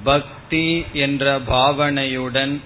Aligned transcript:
பக்தி 0.02 0.84
என்ற 0.92 1.38
பாவனையுடன் 1.38 2.60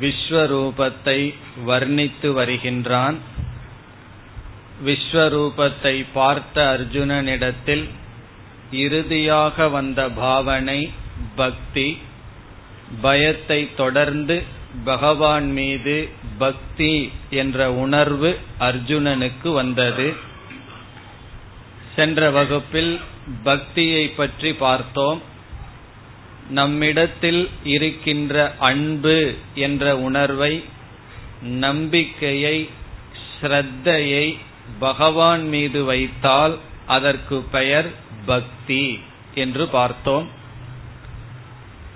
விஸ்வரூபத்தை 0.00 1.34
வர்ணித்து 1.66 2.32
வருகின்றான். 2.32 3.16
விஸ்வரூபத்தை 4.84 6.04
பார்த்த 6.12 6.78
அர்ஜுனனிடத்தில் 6.78 7.88
இறுதியாக 8.70 9.68
வந்த 9.68 10.08
பாவனை 10.08 10.92
பக்தி. 11.36 11.98
பயத்தை 13.02 13.74
தொடர்ந்து 13.74 14.42
பகவான் 14.84 15.52
மீது 15.52 16.08
பக்தி 16.38 17.10
என்ற 17.30 17.72
உணர்வு 17.72 18.38
அர்ஜுனனுக்கு 18.60 19.52
வந்தது. 19.52 20.25
சென்ற 21.96 22.30
வகுப்பில் 22.30 23.00
பக்தியை 23.44 24.08
பற்றி 24.08 24.52
பார்த்தோம். 24.52 25.22
நம்மிடத்தில் 26.50 27.48
இருக்கின்ற 27.62 28.54
அன்பு 28.58 29.34
என்ற 29.54 29.98
உணர்வை 29.98 30.64
நம்பிக்கையை 31.42 32.68
ஸ்ரத்தையை 33.40 34.38
பகவான் 34.78 35.48
மீது 35.48 35.84
வைத்தால் 35.84 36.58
அதற்கு 36.86 37.42
பெயர் 37.50 37.88
பக்தி 38.26 39.00
என்று 39.34 39.68
பார்த்தோம். 39.68 40.28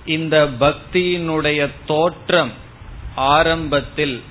இந்த 0.07 0.48
பக்தியினுடைய 0.61 1.70
தோற்றம் 1.87 2.53
ஆரம்பத்தில் 3.17 4.23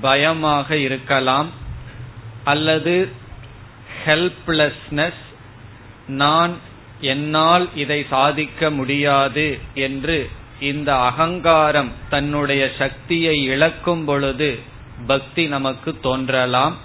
பயமாக 0.00 0.76
இருக்கலாம் 0.76 1.50
அல்லது 2.44 3.20
ஹெல்ப்லெஸ்னஸ் 4.06 5.22
நான் 6.06 6.54
என்னால் 7.00 7.68
இதை 7.74 8.06
சாதிக்க 8.10 8.70
முடியாது 8.70 9.58
என்று 9.74 10.30
இந்த 10.60 10.96
அகங்காரம் 10.96 11.92
தன்னுடைய 12.10 12.70
சக்தியை 12.78 13.42
இழக்கும் 13.42 14.04
பொழுது 14.04 14.58
பக்தி 15.06 15.46
நமக்கு 15.46 16.00
தோன்றலாம். 16.00 16.76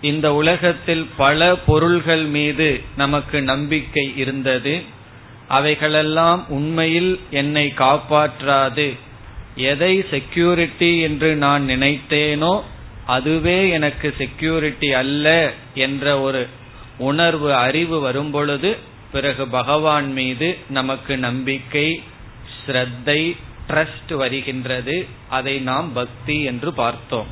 இந்த 0.00 0.34
உலகத்தில் 0.34 1.08
பல 1.16 1.56
பொருள்கள் 1.56 2.24
மீது 2.24 2.80
நமக்கு 2.96 3.42
நம்பிக்கை 3.42 4.12
இருந்தது. 4.16 4.82
அவைகளெல்லாம் 5.48 6.48
உண்மையில் 6.48 7.20
என்னை 7.30 7.72
காப்பாற்றாது. 7.76 8.98
எதை 9.56 10.04
செக்யூரிட்டி 10.10 11.00
என்று 11.00 11.34
நான் 11.34 11.68
நினைத்தேனோ 11.68 12.54
அதுவே 13.06 13.68
எனக்கு 13.68 14.14
செக்யூரிட்டி 14.18 14.92
அல்ல 14.92 15.52
என்ற 15.74 16.20
ஒரு 16.20 16.48
உணர்வு 16.98 17.54
அறிவு 17.54 18.00
வரும்பொழுது 18.00 18.76
பிறகு 19.12 19.48
பகவான் 19.48 20.12
மீது 20.12 20.58
நமக்கு 20.68 21.18
நம்பிக்கை 21.18 22.02
ஸ்ரத்தை 22.66 23.36
ட்ரஸ்ட் 23.68 24.14
வருகின்றது. 24.14 25.06
அதை 25.28 25.58
நாம் 25.58 25.92
பக்தி 25.92 26.42
என்று 26.42 26.72
பார்த்தோம். 26.72 27.26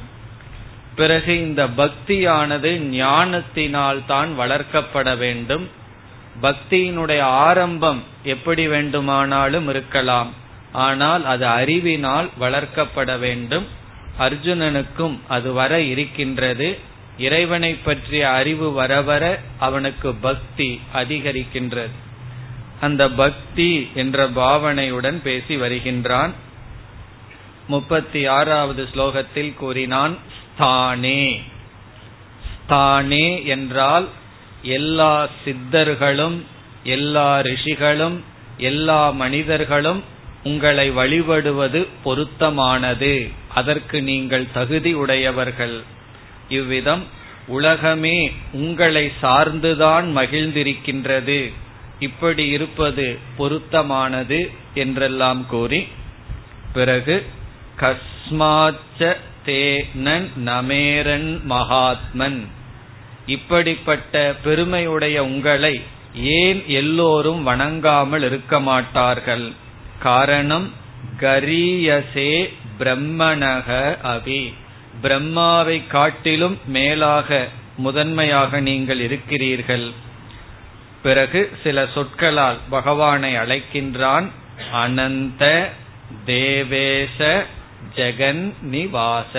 பிறகு 0.97 1.39
இந்த 1.39 1.67
பக்தியானது 1.67 2.79
ஞானத்தினால் 2.79 4.03
தான் 4.07 4.39
வளர்க்கப்பட 4.39 5.17
வேண்டும். 5.17 5.69
பக்தியினுடைய 6.43 7.21
ஆரம்பம் 7.21 8.03
எப்படி 8.23 8.67
வேண்டுமானாலும் 8.67 9.69
இருக்கலாம். 9.69 10.33
ஆனால் 10.73 11.25
அது 11.25 11.47
அறிவினால் 11.47 12.29
வளர்க்கப்பட 12.41 13.19
வேண்டும். 13.19 13.67
அர்ஜுனனுக்கும் 14.19 15.19
அது 15.29 15.53
வர 15.53 15.81
இருக்கின்றது. 15.81 16.79
இறைவனை 17.19 17.75
பற்றிய 17.75 18.31
அறிவு 18.31 18.73
வர 18.73 19.03
வர 19.03 19.41
அவனுக்கு 19.59 20.15
பக்தி 20.15 20.81
அதிகரிக்கின்றது. 20.95 21.95
அந்த 22.81 23.11
பக்தி 23.11 23.89
என்ற 23.95 24.31
பாவனையுடன் 24.31 25.23
பேசி 25.23 25.57
வருகின்றான். 25.57 26.33
முப்பத்தி 27.69 28.27
ஆறாவது 28.27 28.89
ஸ்லோகத்தில் 28.95 29.55
கூறினான் 29.55 30.19
ஸ்தானே. 30.39 31.41
ஸ்தானே 32.55 33.45
என்றால் 33.45 34.09
எல்லா 34.63 35.29
சித்தர்களும் 35.45 36.41
எல்லா 36.85 37.41
ரிஷிகளும் 37.41 38.25
எல்லா 38.57 39.11
மனிதர்களும் 39.11 40.05
உங்களை 40.45 40.91
வழிபடுவது 40.91 41.87
பொருத்தமானது. 42.05 43.31
அதற்கு 43.55 43.99
நீங்கள் 44.03 44.47
தகுதி 44.53 44.93
உடையவர்கள் 44.95 45.77
இவ்விதம் 46.49 47.05
உலகமே 47.47 48.19
உங்களை 48.53 49.05
சார்ந்துதான் 49.23 50.07
மகிழ்ந்திருக்கின்றது. 50.19 51.41
இப்படி 51.99 52.45
இருப்பது 52.49 53.07
பொருத்தமானது 53.37 54.39
என்றெல்லாம் 54.75 55.43
கூறி 55.47 55.81
பிறகு 56.73 57.17
கஸ்மாச்ச 57.81 59.17
தேனன் 59.45 60.29
நமேரன் 60.47 61.31
மகாத்மன். 61.45 62.41
இப்படிப்பட்ட 63.27 64.35
பெருமையுடைய 64.45 65.17
உங்களை 65.25 65.75
ஏன் 66.39 66.61
எல்லோரும் 66.81 67.43
வணங்காமல் 67.47 68.25
இருக்க 68.25 68.61
மாட்டார்கள்? 68.61 69.47
காரணம் 69.99 70.69
கரியசே 71.21 72.33
பிரம்மணக 72.83 73.69
அபி. 74.05 74.53
பிரம்மாவை 75.03 75.87
காட்டிலும் 75.87 76.61
மேலாக 76.67 77.49
முதன்மையாக 77.77 78.61
நீங்கள் 78.61 79.01
இருக்கிறீர்கள். 79.01 79.87
பிறகு 81.03 81.41
சில 81.63 81.87
சொற்களால் 81.95 82.59
பகவானை 82.71 83.37
அழைக்கின்றான் 83.37 84.27
அனந்த 84.73 85.69
தேவேச 86.25 87.47
ஜெகன் 87.97 88.43
நிவாச. 88.71 89.35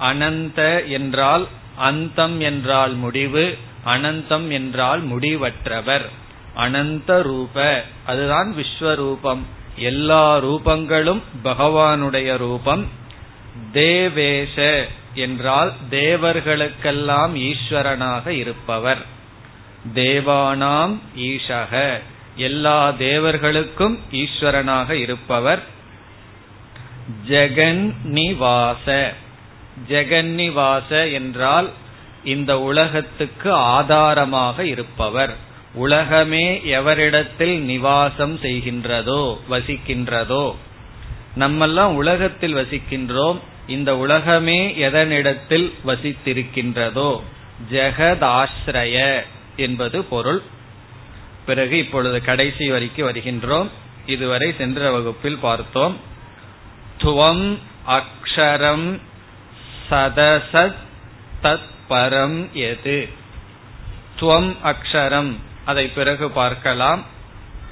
அனந்த 0.00 0.60
என்றால் 0.86 1.48
அந்தம் 1.76 2.40
என்றால் 2.40 2.94
முடிவு 2.94 3.58
அனந்தம் 3.86 4.48
என்றால் 4.50 5.02
முடிவற்றவர். 5.06 6.06
அனந்த 6.54 7.22
ரூப 7.22 7.84
அதுதான் 8.06 8.54
விஸ்வரூபம். 8.56 9.42
எல்லா 9.76 10.38
ரூபங்களும் 10.38 11.22
பகவானுடைய 11.44 12.36
ரூபம். 12.36 12.88
தேவேஷ 13.72 14.84
என்றால் 15.14 15.72
தேவர்களுக்கெல்லாம் 15.90 17.36
ஈஸ்வரனாக 17.36 18.26
இருப்பவர். 18.26 19.06
தேவானாம் 19.94 20.98
ஈஷக. 21.16 22.00
எல்லா 22.36 22.88
தேவர்களுக்கும் 22.88 23.98
ஈஸ்வரனாக 24.10 24.90
இருப்பவர். 24.90 25.62
ஜெகன்னிவாச. 27.28 29.12
ஜெகன்னிவாச 29.88 31.12
என்றால் 31.12 31.70
இந்த 32.24 32.60
உலகத்துக்கு 32.60 33.52
ஆதாரமாக 33.52 34.66
இருப்பவர். 34.66 35.50
உலகமே 35.74 36.60
எவரிடத்தில் 36.64 37.58
நிவாசம் 37.58 38.38
செய்கின்றதோ 38.38 39.38
வசிக்கின்றதோ? 39.50 40.54
நம்மெல்லாம் 41.38 41.92
உலகத்தில் 41.92 42.54
வசிக்கின்றோம். 42.54 43.38
இந்த 43.66 43.96
உலகமே 43.96 44.74
எதனிடத்தில் 44.78 45.72
வசித்திருக்கின்றதோ? 45.86 47.20
ஜெகதாஸ்ரய 47.70 49.20
என்பது 49.56 50.04
பொருள். 50.04 50.42
பிறகு 51.46 51.78
இப்பொழுது 51.78 52.24
கடைசி 52.24 52.70
வரைக்கு 52.70 52.96
வருகின்றோம். 52.96 53.68
இதுவரை 54.06 54.54
சென்ற 54.58 54.90
வகுப்பில் 54.90 55.38
பார்த்தோம். 55.38 55.96
துவம் 57.02 57.58
அக்ஷரம் 57.88 59.00
சதசத் 59.90 60.74
தத் 61.42 61.70
பரம் 61.90 62.52
எது? 62.52 63.08
துவம் 64.20 64.56
அக்ஷரம் 64.64 65.34
அதை 65.64 65.88
பிறகு 65.88 66.30
பார்க்கலாம். 66.30 67.04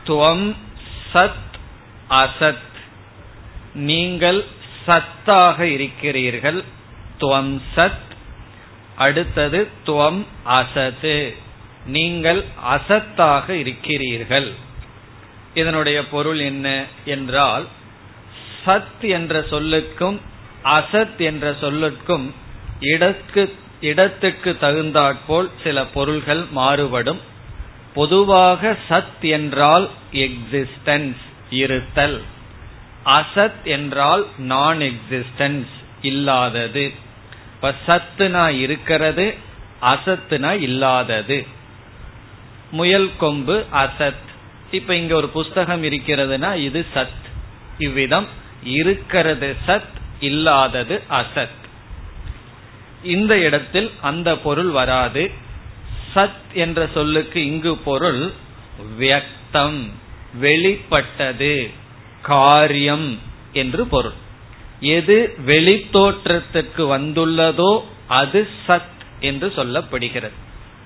துவம் 0.07 0.55
சத் 1.15 1.49
அசத். 2.11 2.69
நீங்கள் 3.75 4.45
சத்தாக 4.87 5.61
இருக்கிறீர்கள். 5.61 6.65
துவம் 7.21 7.61
சத். 7.77 8.09
அடுத்தது 8.97 9.69
துவம் 9.87 10.27
அசத்து 10.45 11.35
நீங்கள் 11.87 12.45
அசத்தாக 12.71 13.49
இருக்கிறீர்கள். 13.49 14.53
இதனுடைய 15.55 16.09
பொருள் 16.09 16.39
என்ன 16.39 16.85
என்றால் 17.05 17.67
சத் 18.67 19.01
என்ற 19.01 19.41
சொல்லுக்கும் 19.41 20.19
அசத் 20.65 21.17
என்ற 21.17 21.51
சொல்லுக்கும் 21.51 22.31
இடக்கு 22.81 23.57
இடத்துக்கு 23.81 24.57
தகுந்தாற்போல் 24.59 25.51
சில 25.63 25.85
பொருள்கள் 25.85 26.45
மாறுபடும். 26.51 27.30
பொதுவாக 27.95 28.77
சத் 28.91 29.21
என்றால் 29.21 29.91
எக்ஸிஸ்டன்ஸ் 30.13 31.17
இருத்தல். 31.51 32.23
அசத் 33.05 33.63
என்றால் 33.65 34.27
நான் 34.39 34.79
எக்ஸிஸ்டன்ஸ் 34.79 35.73
இல்லாதது. 36.03 36.93
இப்ப 37.55 37.75
சத்துனா 37.87 38.49
இருக்கிறது 38.49 39.35
அசத்துனா 39.83 40.61
இல்லாதது. 40.61 41.47
முயல் 42.71 43.11
கொம்பு 43.19 43.65
அசத். 43.73 44.27
இப்ப 44.71 44.95
இங்க 44.95 45.15
ஒரு 45.15 45.29
புஸ்தகம் 45.29 45.83
இருக்கிறதுனா 45.83 46.57
இது 46.57 46.87
சத். 46.95 47.21
இவ்விதம் 47.79 48.27
இருக்கிறது 48.65 49.57
சத் 49.67 49.95
இல்லாதது 50.21 51.03
அசத். 51.11 51.59
இந்த 53.03 53.39
இடத்தில் 53.39 53.91
அந்த 54.01 54.37
பொருள் 54.37 54.69
வராது. 54.69 55.49
சத் 56.15 56.49
என்ற 56.55 56.89
சொல்லுக்கு 56.95 57.47
இங்கு 57.47 57.77
பொருள் 57.77 58.33
வியக்தம் 58.99 59.81
வெளிப்பட்டது 60.35 61.71
காரியம் 62.23 63.19
என்று 63.53 63.87
பொருள். 63.87 64.19
எது 64.81 65.17
வெளித்தோற்றத்திற்கு 65.47 66.83
வந்துள்ளதோ 66.97 67.83
அது 68.07 68.49
சத் 68.67 68.99
என்று 69.21 69.49
சொல்லப்படுகிறது. 69.57 70.37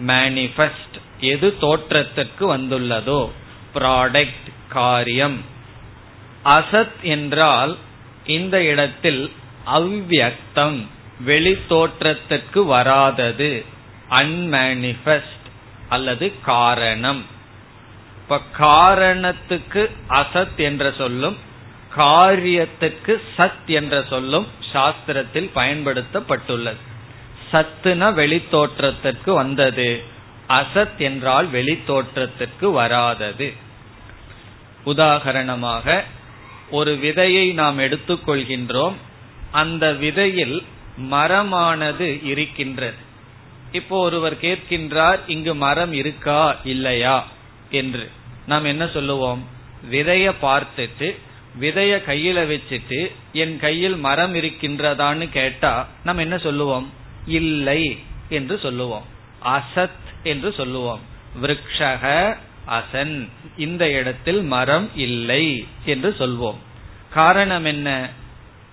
மேனிஃபெஸ்ட் 0.06 0.97
எது 1.19 1.59
தோற்றத்திற்கு 1.59 2.56
வந்துள்ளதோ 2.56 3.31
ப்ராடக்ட் 3.75 4.49
காரியம். 4.69 5.38
அசத் 6.44 6.99
என்றால் 7.03 7.76
இந்த 8.26 8.56
இடத்தில் 8.65 9.31
அவ்வியக்தம் 9.75 10.79
வெளித்தோற்றத்துக்கு 11.26 12.61
வராதது. 12.67 13.53
அன்மேனிஃபெஸ்ட் 14.10 15.46
அல்லது 15.88 16.32
காரணம். 16.42 17.24
இப்ப 18.16 18.40
காரணத்துக்கு 18.58 19.90
அசத் 20.08 20.56
என்ற 20.56 20.92
சொல்லும் 20.98 21.36
காரியத்துக்கு 21.96 23.22
சத் 23.38 23.66
என்ற 23.66 24.04
சொல்லும் 24.08 24.46
சாஸ்திரத்தில் 24.72 25.50
பயன்படுத்தப்பட்டுள்ளது. 25.54 26.76
சத்துன 27.52 28.10
வெளித்தோற்றத்திற்கு 28.10 29.34
வந்தது 29.34 30.02
அசத் 30.48 30.96
என்றால் 30.96 31.48
வெளித்தோற்றத்திற்கு 31.50 32.72
வராதது. 32.72 33.52
உதாகரணமாக 34.86 36.02
ஒரு 36.70 36.94
விதையை 36.94 37.52
நாம் 37.52 37.78
எடுத்துக்கொள்கின்றோம் 37.78 38.94
அந்த 39.50 39.92
விதையில் 39.92 40.62
மரமானது 41.10 42.24
இருக்கின்றது. 42.24 43.12
இப்போ 43.75 43.99
ஒருவர் 43.99 44.41
கேட்கின்றார் 44.41 45.19
இங்கு 45.26 45.55
மரம் 45.55 45.93
இருக்கா 45.93 46.56
இல்லையா? 46.65 47.26
என்று. 47.71 48.11
நாம் 48.47 48.65
என்ன 48.65 48.87
சொல்லுவோம்? 48.87 49.47
விதைய 49.91 50.35
பார்த்துட்டு 50.43 51.17
விதைய 51.61 52.03
கையில 52.06 52.47
வச்சுட்டு 52.47 53.12
என் 53.32 53.59
கையில் 53.59 53.97
மரம் 53.97 54.35
இருக்கின்றதான்னு 54.35 55.31
கேட்டா 55.31 55.88
நம்ம 56.05 56.23
என்ன 56.23 56.38
சொல்லுவோம்? 56.38 56.93
இல்லை 57.26 57.99
என்று 58.29 58.59
சொல்லுவோம். 58.59 59.03
அசத் 59.44 60.05
என்று 60.23 60.53
சொல்லுவோம். 60.53 61.00
விரக்ஷக 61.43 62.37
அசன். 62.71 63.29
இந்த 63.56 63.91
இடத்தில் 63.91 64.43
மரம் 64.43 64.91
இல்லை 64.94 65.67
என்று 65.85 66.15
சொல்வோம். 66.19 66.56
காரணம் 67.11 67.65
என்ன? 67.65 68.11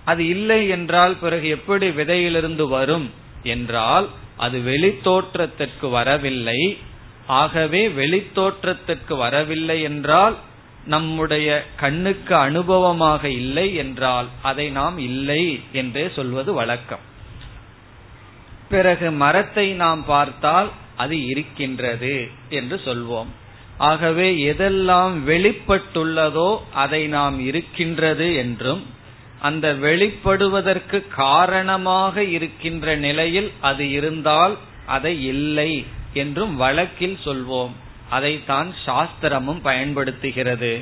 அது 0.04 0.26
இல்லை 0.26 0.68
என்றால் 0.68 1.16
பிறகு 1.16 1.48
எப்படி 1.48 1.88
விதையிலிருந்து 1.88 2.68
வரும்? 2.68 3.10
என்றால் 3.42 4.08
அது 4.36 4.58
வெளித்தோற்றத்திற்கு 4.58 5.90
வரவில்லை. 5.90 6.78
ஆகவே 7.26 7.88
வெளித்தோற்றத்திற்கு 7.88 9.16
வரவில்லை 9.16 9.82
என்றால் 9.82 10.36
நம்முடைய 10.84 11.64
கண்ணுக்கு 11.76 12.34
அனுபவமாக 12.34 13.24
இல்லை 13.24 13.74
என்றால் 13.74 14.28
அதை 14.42 14.70
நாம் 14.70 14.98
இல்லை 14.98 15.62
என்றே 15.72 16.08
சொல்வது 16.08 16.52
வழக்கம். 16.52 17.04
பிறகு 18.68 19.10
மரத்தை 19.10 19.72
நாம் 19.72 20.04
பார்த்தால் 20.04 20.70
அது 20.96 21.26
இருக்கின்றது 21.26 22.28
என்று 22.48 22.80
சொல்வோம். 22.84 23.30
ஆகவே 23.78 24.54
எதெல்லாம் 24.54 25.14
வெளிப்பட்டுள்ளதோ 25.26 26.58
அதை 26.72 27.06
நாம் 27.06 27.46
இருக்கின்றது 27.46 28.34
என்றும் 28.34 28.82
அந்த 29.42 29.66
வெளிப்படுவதற்கு 29.74 30.98
காரணமாக 31.08 32.24
இருக்கின்ற 32.36 32.96
நிலையில் 32.96 33.50
அது 33.60 33.84
இருந்தால் 33.90 34.54
அதை 34.86 35.14
இல்லை 35.24 35.72
என்றும் 36.12 36.54
வழக்கில் 36.56 37.18
சொல்வோம். 37.24 37.74
அதைத்தான் 38.10 38.70
சாஸ்திரமும் 38.86 39.60
பயன்படுத்துகிறது. 39.62 40.72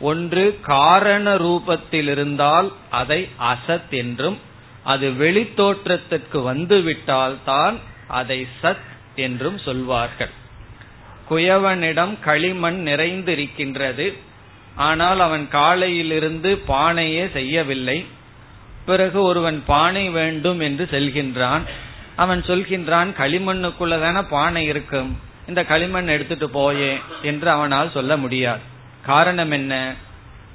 ஒன்று 0.00 0.44
காரண 0.62 1.34
ரூபத்தில் 1.36 2.10
இருந்தால் 2.14 2.72
அதை 2.90 3.20
அசத் 3.50 3.90
என்றும் 3.90 4.38
அது 4.84 5.06
வெளித்தோற்றத்திற்கு 5.10 6.42
வந்துவிட்டால் 6.42 7.38
தான் 7.44 7.78
அதை 8.08 8.46
சத் 8.62 8.86
என்றும் 9.16 9.58
சொல்வார்கள். 9.58 10.34
குயவனிடம் 11.30 12.14
களிமண் 12.20 12.78
நிறைந்திருக்கின்றது. 12.86 14.06
ஆனால் 14.76 15.20
அவன் 15.20 15.48
காலையிலிருந்து 15.48 16.62
பானையே 16.68 17.32
செய்யவில்லை. 17.32 18.06
பிறகு 18.86 19.22
ஒருவன் 19.22 19.62
பானை 19.66 20.08
வேண்டும் 20.08 20.60
என்று 20.60 20.88
செல்கின்றான். 20.90 21.60
அவன் 22.16 22.40
சொல்கின்றான் 22.40 23.08
களிமண்ணுக்குள்ளதான 23.18 24.22
பானை 24.28 24.64
இருக்கும் 24.64 25.18
இந்த 25.48 25.64
களிமண் 25.64 26.06
எடுத்துட்டு 26.06 26.50
போயே 26.50 26.98
என்று 27.22 27.50
அவனால் 27.50 27.90
சொல்ல 27.90 28.16
முடியாது. 28.16 28.60
காரணம் 29.02 29.50
என்ன? 29.50 29.94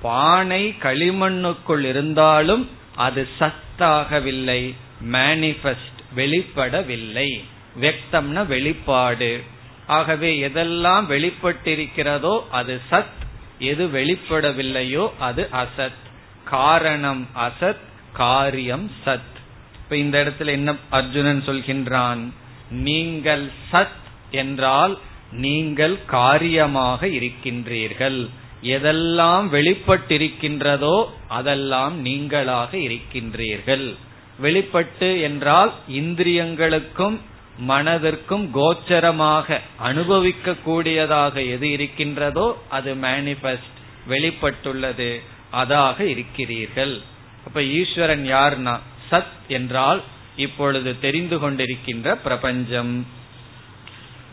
பானை 0.02 0.76
களிமண்ணுக்குள் 0.82 1.84
இருந்தாலும் 1.84 2.70
அது 2.96 3.28
சத்தாகவில்லை 3.40 4.76
மேனிபெஸ்ட் 5.12 6.00
வெளிப்படவில்லை. 6.16 7.44
வெக்தம்னா 7.82 8.46
வெளிப்பாடு. 8.46 9.44
ஆகவே 9.88 10.48
எதெல்லாம் 10.48 11.06
வெளிப்பட்டிருக்கிறதோ 11.10 12.42
அது 12.52 12.82
சத் 12.92 13.20
எது 13.62 13.88
வெளிப்படவில்லையோ 13.88 15.10
அது 15.20 15.50
அசத். 15.52 16.02
காரணம் 16.44 17.28
அசத் 17.36 17.84
காரியம் 18.14 18.92
சத். 19.06 19.32
இப்ப 19.76 19.98
இந்த 19.98 20.16
இடத்துல 20.24 20.46
என்ன 20.46 20.76
அர்ஜுனன் 20.90 21.44
சொல்கின்றான்? 21.46 22.22
நீங்கள் 22.70 23.50
சத் 23.72 24.00
என்றால் 24.32 24.98
நீங்கள் 25.32 26.06
காரியமாக 26.06 27.08
இருக்கின்றீர்கள். 27.08 28.28
எதெல்லாம் 28.64 29.46
வெளிப்பட்டிருக்கின்றதோ 29.52 31.06
அதெல்லாம் 31.28 32.06
நீங்களாக 32.06 32.72
இருக்கின்றீர்கள். 32.88 33.96
வெளிப்பட்டு 34.40 35.22
என்றால் 35.22 35.72
இந்திரியங்களுக்கும் 35.90 37.18
மனதிற்கும் 37.60 38.50
கோச்சரமாக 38.54 39.60
அனுபவிக்க 39.78 40.54
கூடியதாக 40.54 41.42
எது 41.42 41.72
இருக்கின்றதோ 41.72 42.64
அது 42.70 42.94
மேனிபெஸ்ட் 42.94 43.78
வெளிப்பட்டுள்ளது 44.10 45.22
அதாக 45.52 46.04
இருக்கிறீர்கள். 46.04 47.02
அப்ப 47.46 47.64
ஈஸ்வரன் 47.64 48.26
யார்னா? 48.26 48.80
சத் 49.12 49.38
என்றால் 49.48 50.02
இப்பொழுது 50.36 51.00
தெரிந்து 51.00 51.38
கொண்டிருக்கின்ற 51.38 52.16
பிரபஞ்சம். 52.16 53.08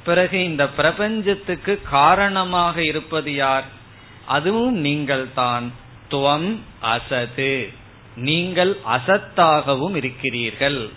பிறகு 0.04 0.44
இந்த 0.44 0.68
பிரபஞ்சத்துக்கு 0.68 1.80
காரணமாக 1.90 2.82
இருப்பது 2.82 3.34
யார்? 3.34 3.64
அதுவும் 4.26 4.74
நீங்கள் 4.74 5.26
தான் 5.34 5.72
துவம் 6.10 6.58
அசது 6.82 7.68
நீங்கள் 8.16 8.76
அசத்தாகவும் 8.86 9.94
இருக்கிறீர்கள். 9.94 10.90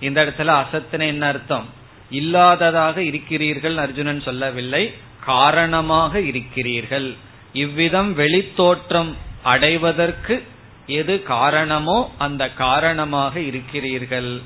இந்த 0.00 0.24
இடத்துல 0.24 0.64
அசத்தின 0.64 1.06
என்ன 1.06 1.26
அர்த்தம்? 1.26 1.66
இல்லாததாக 2.10 2.96
இருக்கிறீர்கள் 2.96 3.76
அர்ஜுனன் 3.76 4.20
சொல்லவில்லை. 4.20 4.92
காரணமாக 5.24 6.20
இருக்கிறீர்கள். 6.20 7.14
இவ்விதம் 7.52 8.18
வெளித்தோற்றம் 8.18 9.14
அடைவதற்கு 9.42 10.42
எது 10.86 11.22
காரணமோ 11.22 12.12
அந்த 12.18 12.52
காரணமாக 12.52 13.40
இருக்கிறீர்கள். 13.40 14.42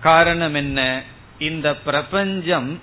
காரணம் 0.00 0.54
என்ன? 0.54 1.02
இந்த 1.38 1.76
பிரபஞ்சம் 1.76 2.80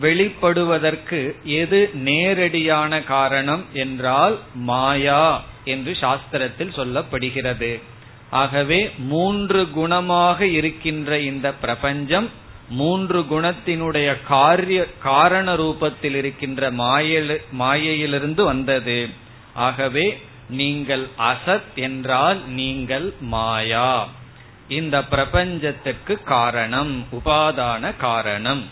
வெளிப்படுவதற்கு 0.00 1.42
எது 1.44 1.90
நேரடியான 1.94 3.02
காரணம் 3.02 3.64
என்றால் 3.72 4.38
மாயா 4.54 5.42
என்று 5.64 5.96
சாஸ்திரத்தில் 6.00 6.76
சொல்லப்படுகிறது. 6.76 7.80
ஆகவே 8.38 8.78
மூன்று 9.12 9.60
குணமாக 9.76 10.40
இருக்கின்ற 10.58 11.18
இந்த 11.30 11.48
பிரபஞ்சம் 11.62 12.28
மூன்று 12.70 13.20
குணத்தினுடைய 13.30 14.08
காரிய 14.28 14.80
காரண 15.02 15.54
ரூபத்தில் 15.56 16.16
இருக்கின்ற 16.20 16.70
மாயையிலிருந்து 17.52 18.42
வந்தது. 18.44 18.98
ஆகவே 19.66 20.06
நீங்கள் 20.50 21.04
அசத் 21.28 21.70
என்றால் 21.86 22.40
நீங்கள் 22.60 23.06
மாயா. 23.34 23.92
இந்த 24.78 24.96
பிரபஞ்சத்துக்கு 25.04 26.14
காரணம் 26.32 26.92
உபாதான 27.12 27.92
காரணம். 28.06 28.64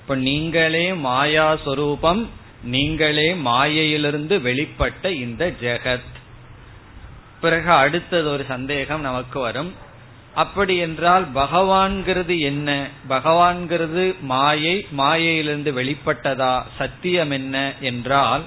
இப்ப 0.00 0.16
நீங்களே 0.28 0.86
மாயா 1.06 1.48
சொரூபம் 1.64 2.22
நீங்களே 2.74 3.28
மாயையிலிருந்து 3.48 4.36
வெளிப்பட்ட 4.48 5.04
இந்த 5.24 5.44
ஜெகத். 5.62 6.13
பிறகு 7.44 7.70
அடுத்தது 7.82 8.26
ஒரு 8.30 8.44
சந்தேகம் 8.48 9.02
நமக்கு 9.08 9.38
வரும். 9.40 9.72
அப்படி 10.42 10.74
என்றால் 10.84 11.24
பகவான்கிறது 11.34 12.34
என்ன? 12.50 12.68
பகவான்கிறது 13.08 14.04
மாயை 14.32 14.76
மாயையிலிருந்து 15.00 15.72
வெளிப்பட்டதா? 15.72 16.54
சத்தியம் 16.78 17.32
என்ன 17.38 17.56
என்றால் 17.90 18.44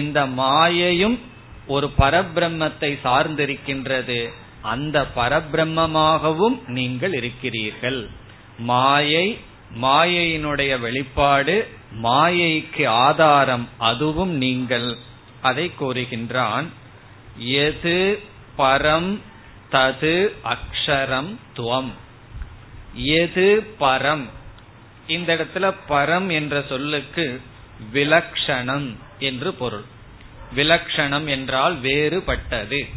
இந்த 0.00 0.20
மாயையும் 0.40 1.18
ஒரு 1.74 1.86
பரபிரம்மத்தை 1.98 2.90
சார்ந்திருக்கின்றது. 3.04 4.20
அந்த 4.72 4.96
பரபிரம்மமாகவும் 5.16 6.56
நீங்கள் 6.76 7.14
இருக்கிறீர்கள். 7.20 8.00
மாயை 8.70 9.26
மாயையினுடைய 9.82 10.72
வெளிப்பாடு 10.80 11.56
மாயைக்கு 12.02 12.84
ஆதாரம் 13.06 13.66
அதுவும் 13.90 14.34
நீங்கள். 14.44 14.88
அதை 15.48 15.66
கூறுகின்றான் 15.80 16.66
எது 17.62 17.96
பரம் 18.58 19.18
தது 19.72 20.32
அக்ஷரம் 20.44 21.36
துவம். 21.56 21.92
எது 22.94 23.74
பரம்? 23.80 24.24
இந்த 25.06 25.34
இடத்துல 25.34 25.74
பரம் 25.88 26.32
என்ற 26.32 26.64
சொல்லுக்கு 26.68 27.40
விலக்ஷணம் 27.94 28.96
என்று 29.18 29.52
பொருள். 29.52 29.82
விலக்ஷணம் 30.56 31.26
என்றால் 31.26 31.80
வேறுபட்டது. 31.80 32.88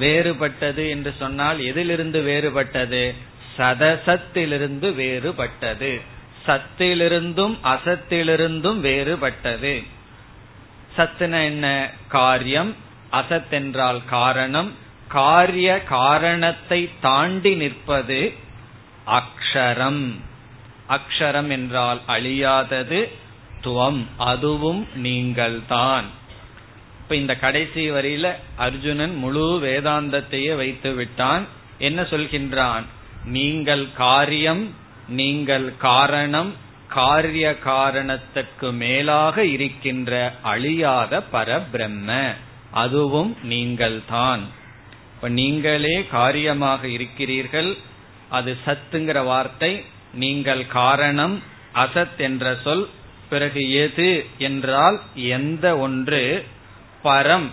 வேறுபட்டது 0.00 0.88
என்று 0.88 1.14
சொன்னால் 1.18 1.60
எதிலிருந்து 1.60 2.20
வேறுபட்டது? 2.20 3.14
சதசத்திலிருந்து 3.58 4.94
வேறுபட்டது. 4.94 6.00
சத்திலிருந்தும் 6.46 7.56
அசத்திலிருந்தும் 7.64 8.80
வேறுபட்டது. 8.80 9.86
சத்துன 10.96 11.44
என்ன? 11.44 11.90
காரியம். 12.08 12.74
அசத் 13.12 13.48
என்றால் 13.50 14.00
காரணம். 14.06 14.84
காரிய 15.08 15.82
காரணத்தை 15.82 16.90
தாண்டி 17.00 17.54
நிற்பது 17.54 18.32
அக்ஷரம். 19.06 20.14
அக்ஷரம் 20.88 21.48
என்றால் 21.48 22.00
அழியாதது 22.08 23.08
துவம் 23.62 24.04
அதுவும் 24.16 24.88
நீங்கள்தான். 24.94 26.04
இப்ப 27.02 27.14
இந்த 27.14 27.36
கடைசி 27.36 27.90
வரியில 27.90 28.32
அர்ஜுனன் 28.56 29.16
முழு 29.16 29.60
வேதாந்தத்தையே 29.62 30.56
வைத்து 30.56 30.92
விட்டான். 30.92 31.46
என்ன 31.78 32.02
சொல்கின்றான்? 32.02 32.82
நீங்கள் 33.24 33.86
காரியம் 33.96 34.74
நீங்கள் 35.08 35.72
காரணம் 35.78 36.54
காரிய 36.88 37.58
காரணத்துக்கு 37.64 38.72
மேலாக 38.72 39.44
இருக்கின்ற 39.44 40.34
அழியாத 40.42 41.22
பரபிரம்ம 41.32 42.34
அதுவும் 42.70 43.36
நீங்கள்தான். 43.42 44.55
இப்ப 45.16 45.28
நீங்களே 45.28 46.06
காரியமாக 46.06 46.88
இருக்கிறீர்கள் 46.88 47.76
அது 48.30 48.56
சத்துங்கிற 48.66 49.24
வார்த்தை 49.24 49.84
நீங்கள் 50.14 50.66
காரணம் 50.66 51.42
அசத் 51.74 52.18
என்ற 52.18 52.56
சொல் 52.64 52.88
பிறகு 53.28 53.62
எது 53.70 54.10
என்றால் 54.38 55.00
எந்த 55.14 55.78
ஒன்று 55.78 56.20
பரம் 57.04 57.48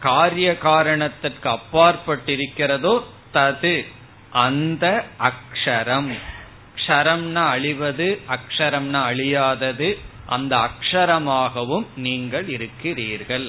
காரிய 0.00 0.48
காரணத்திற்கு 0.58 1.48
அப்பாற்பட்டிருக்கிறதோ 1.48 2.94
தது 3.32 3.74
அந்த 4.30 4.84
அக்ஷரம். 5.20 6.10
க்ஷரம்னா 6.76 7.44
அழிவது 7.46 8.08
அக்ஷரம்னா 8.28 9.00
அழியாதது 9.10 9.88
அந்த 10.26 10.52
அக்ஷரமாகவும் 10.56 11.86
நீங்கள் 11.96 12.48
இருக்கிறீர்கள். 12.48 13.48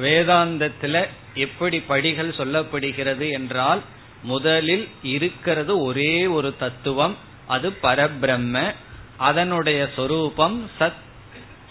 வேதாந்தத்துல 0.00 0.96
எப்படி 1.34 1.80
படிகள் 1.80 2.34
சொல்லப்படுகிறது 2.38 3.32
என்றால் 3.32 3.80
முதலில் 4.22 4.88
இருக்கிறது 5.02 5.80
ஒரே 5.80 6.26
ஒரு 6.26 6.56
தத்துவம் 6.56 7.16
அது 7.46 7.72
பரபிரம்ம 7.82 8.74
அதனுடைய 9.16 9.88
சொரூபம் 9.96 10.70
சத் 10.80 11.00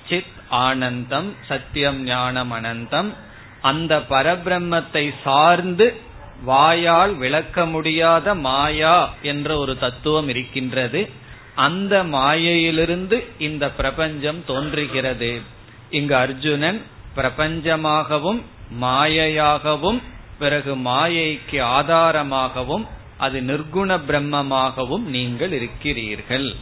சித் 0.10 0.39
ஆனந்தம் 0.50 1.34
சத்தியம் 1.48 2.03
ஞானம் 2.03 2.51
அனந்தம். 2.51 3.13
அந்த 3.62 3.98
பரபிரம்மத்தை 3.98 5.13
சார்ந்து 5.24 5.96
வாயால் 6.44 7.13
விளக்க 7.13 7.65
முடியாத 7.65 8.36
மாயா 8.36 9.13
என்ற 9.22 9.58
ஒரு 9.58 9.77
தத்துவம் 9.77 10.27
இருக்கின்றது. 10.27 11.10
அந்த 11.56 12.03
மாயையிலிருந்து 12.03 13.24
இந்த 13.39 13.70
பிரபஞ்சம் 13.70 14.44
தோன்றுகிறது. 14.46 15.41
இங்கு 15.89 16.15
அர்ஜுனன் 16.15 16.82
பிரபஞ்சமாகவும் 17.15 18.41
மாயையாகவும் 18.80 20.01
பிறகு 20.40 20.75
மாயைக்கு 20.75 21.62
ஆதாரமாகவும் 21.62 22.88
அது 23.18 23.42
நிர்குண 23.42 24.00
பிரம்மமாகவும் 24.08 25.01
நீங்கள் 25.01 25.51
இருக்கிறீர்கள் 25.51 26.56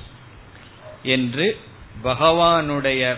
என்று 1.03 1.59
பகவானுடைய 2.03 3.17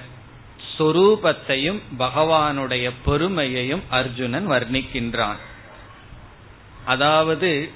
சொரூபத்தையும் 0.78 1.80
பகவானுடைய 2.00 2.92
பெருமையையும் 3.06 3.84
அர்ஜுனன் 3.90 4.50
வர்ணிக்கின்றான். 4.50 5.40
அதாவது 6.86 7.70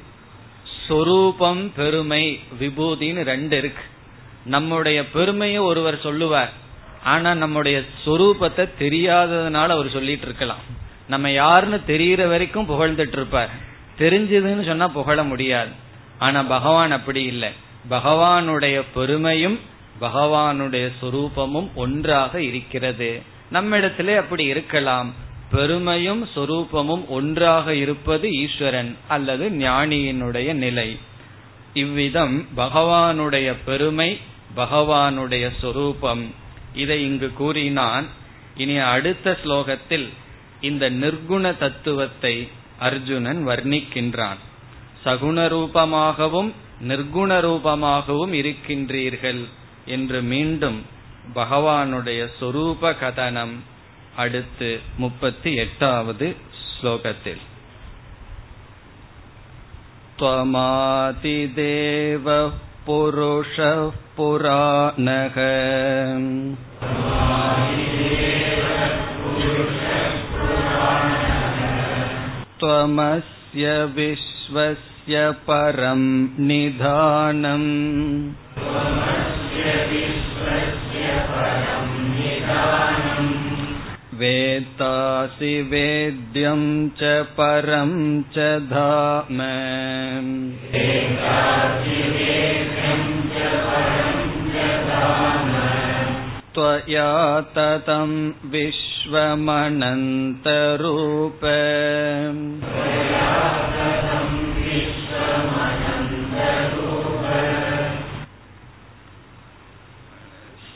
சொரூபம் 0.87 1.71
பெருமை 1.75 2.39
விபூதின்னு 2.59 3.21
ரெண்டு 3.23 3.57
இருக்கு. 3.57 3.83
நம்முடைய 4.45 5.09
பெருமையை 5.09 5.57
ஒருவர் 5.57 6.01
சொல்லுவார். 6.01 6.53
ஆனா 7.03 7.33
நம்முடைய 7.33 7.83
சொரூபத்தை 8.05 8.69
தெரியாததுனால 8.79 9.67
அவர் 9.67 9.89
சொல்லிட்டு 9.89 10.25
இருக்கலாம். 10.25 10.83
நம்ம 11.07 11.31
யாருன்னு 11.31 11.85
தெரிகிற 11.85 12.27
வரைக்கும் 12.27 12.69
புகழ்ந்துட்டு 12.69 13.07
இருப்பார் 13.07 13.49
தெரிஞ்சதுன்னு 13.99 14.65
சொன்னா 14.65 14.87
புகழ 14.87 15.23
முடியாது. 15.23 15.69
ஆனா 16.17 16.43
பகவான் 16.43 16.91
அப்படி 16.91 17.23
இல்லை. 17.23 17.49
பகவானுடைய 17.89 18.83
பெருமையும் 18.93 19.59
பகவானுடைய 20.01 20.91
சொரூபமும் 21.01 21.69
ஒன்றாக 21.75 22.41
இருக்கிறது. 22.41 23.21
நம்மிடத்திலே 23.49 24.15
அப்படி 24.15 24.43
இருக்கலாம். 24.43 25.13
பெருமையும் 25.51 26.27
சொரூபமும் 26.35 27.07
ஒன்றாக 27.07 27.75
இருப்பது 27.75 28.31
ஈஸ்வரன் 28.31 28.97
அல்லது 29.07 29.49
ஞானியினுடைய 29.49 30.53
நிலை. 30.53 30.99
இவ்விதம் 31.73 32.47
பகவானுடைய 32.57 33.55
பெருமை 33.65 34.19
பகவானுடைய 34.55 35.51
சொரூபம். 35.61 36.33
இதை 36.73 37.03
இங்கு 37.03 37.33
கூறினான். 37.33 38.05
இனி 38.57 38.77
அடுத்த 38.77 39.37
ஸ்லோகத்தில் 39.43 40.09
இந்த 40.64 40.84
நிர்குண 41.02 41.44
தத்துவத்தை 41.56 42.34
அர்ஜுனன் 42.78 43.40
வர்ணிக்கின்றான் 43.48 44.40
சகுண 45.04 45.38
ரூபமாகவும் 45.54 46.50
நிர்குண 46.88 47.30
ரூபமாகவும் 47.46 48.32
இருக்கின்றீர்கள் 48.32 49.42
என்று 49.86 50.18
மீண்டும் 50.32 50.80
பகவானுடைய 51.34 52.20
சொரூப 52.40 52.92
கதனம் 53.00 53.54
அடுத்து 54.16 54.70
முப்பத்தி 54.96 55.52
எட்டாவது 55.64 56.28
ஸ்லோகத்தில் 56.66 57.44
त्वमातिदेवः 61.12 62.50
पुरुषः 62.86 63.80
पुराणः 64.16 65.36
त्वमस्य 72.74 73.84
विश्व 73.96 74.30
विश्वस्य 74.50 75.18
परं 75.46 76.00
निधानम् 76.46 77.68
वेत्तासि 84.20 85.52
वेद्यं 85.70 86.62
च 87.00 87.12
परं 87.38 87.92
च 88.34 88.48
धाम 88.72 89.40
त्वया 96.54 97.40
ततं 97.56 98.10
विश्वमनन्तरूप 98.52 99.80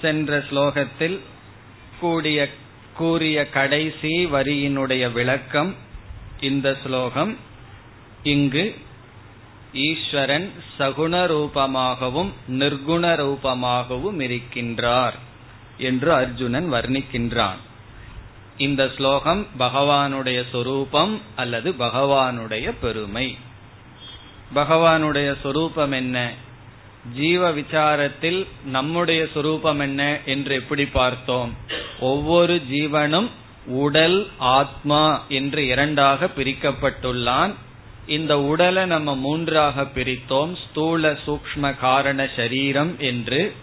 சென்ற 0.01 0.45
ஸ்லோகத்தில் 0.49 1.21
கூடிய 2.01 2.49
கூறிய 2.95 3.49
கடைசி 3.49 4.27
வரியினுடைய 4.27 5.13
விளக்கம் 5.13 5.75
இந்த 6.41 6.77
ஸ்லோகம் 6.85 7.37
இங்கு 8.33 8.75
ஈஸ்வரன் 9.85 10.51
சகுண 10.79 11.27
ரூபமாகவும் 11.27 12.33
நிர்குண 12.59 13.23
ரூபமாகவும் 13.23 14.21
இருக்கின்றார் 14.21 15.28
என்று 15.80 16.14
அர்ஜுனன் 16.14 16.74
வர்ணிக்கின்றான். 16.74 17.60
இந்த 18.58 18.90
ஸ்லோகம் 18.98 19.48
பகவானுடைய 19.60 20.44
சொரூபம் 20.52 21.22
அல்லது 21.36 21.72
பகவானுடைய 21.72 22.74
பெருமை. 22.82 23.38
பகவானுடைய 24.56 25.36
சொரூபம் 25.44 25.92
என்ன? 25.92 26.34
ஜீவ 27.16 27.52
விசாரத்தில் 27.52 28.48
நம்முடைய 28.66 29.28
சொரூபம் 29.34 29.80
என்ன 29.80 30.20
என்று 30.26 30.56
எப்படி 30.56 30.86
பார்த்தோம்? 30.86 31.54
ஒவ்வொரு 32.00 32.62
ஜீவனும் 32.72 33.30
உடல் 33.66 34.30
ஆத்மா 34.38 35.24
என்று 35.30 35.68
இரண்டாக 35.68 36.30
பிரிக்கப்பட்டுள்ளான். 36.38 37.54
இந்த 38.08 38.40
உடலை 38.40 38.86
நம்ம 38.86 39.16
மூன்றாக 39.16 39.82
பிரித்தோம். 39.82 40.58
ஸ்தூல 40.70 41.18
சூக்ம 41.26 41.78
காரண 41.78 42.28
சரீரம் 42.36 42.96
என்று. 43.00 43.54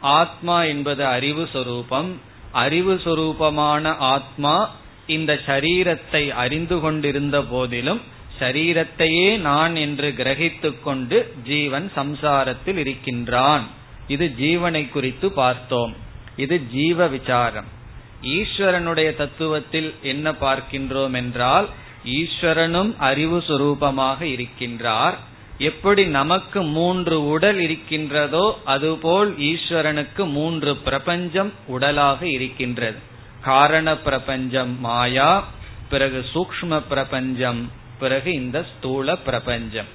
ஆத்மா 0.00 0.62
என்பது 0.62 1.06
அறிவு 1.06 1.48
சொரூபம். 1.52 2.20
அறிவு 2.52 3.00
சொரூபமான 3.04 3.96
ஆத்மா 3.98 4.70
இந்த 5.06 5.40
சரீரத்தை 5.46 6.28
அறிந்து 6.28 6.80
கொண்டிருந்த 6.80 7.42
போதிலும் 7.42 8.00
சரீரத்தையே 8.38 9.36
நான் 9.36 9.76
என்று 9.76 10.14
கிரகித்து 10.16 10.82
கொண்டு 10.82 11.34
ஜீவன் 11.44 11.92
சம்சாரத்தில் 11.96 12.76
இருக்கின்றான். 12.76 13.66
இது 14.08 14.34
ஜீவனை 14.38 14.90
குறித்து 14.90 15.32
பார்த்தோம். 15.32 15.94
இது 16.36 16.66
ஜீவ 16.70 17.06
விசாரம். 17.06 17.64
ஈஸ்வரனுடைய 18.22 19.10
தத்துவத்தில் 19.22 19.94
என்ன 20.02 20.30
பார்க்கின்றோம் 20.30 21.12
என்றால் 21.12 21.68
ஈஸ்வரனும் 22.04 22.96
அறிவு 22.96 23.38
சுரூபமாக 23.38 24.22
இருக்கின்றார். 24.22 25.14
எப்படி 25.58 26.06
நமக்கு 26.06 26.62
மூன்று 26.62 27.28
உடல் 27.28 27.60
இருக்கின்றதோ 27.60 28.58
அதுபோல் 28.64 29.38
ஈஸ்வரனுக்கு 29.38 30.30
மூன்று 30.30 30.76
பிரபஞ்சம் 30.76 31.52
உடலாக 31.66 32.26
இருக்கின்றது. 32.26 32.98
காரண 33.42 33.96
பிரபஞ்சம் 33.96 34.80
மாயா 34.80 35.48
பிறகு 35.88 36.24
சூக்ம 36.34 36.82
பிரபஞ்சம் 36.88 37.70
பிறகு 37.98 38.32
இந்த 38.32 38.66
ஸ்தூல 38.76 39.16
பிரபஞ்சம். 39.16 39.90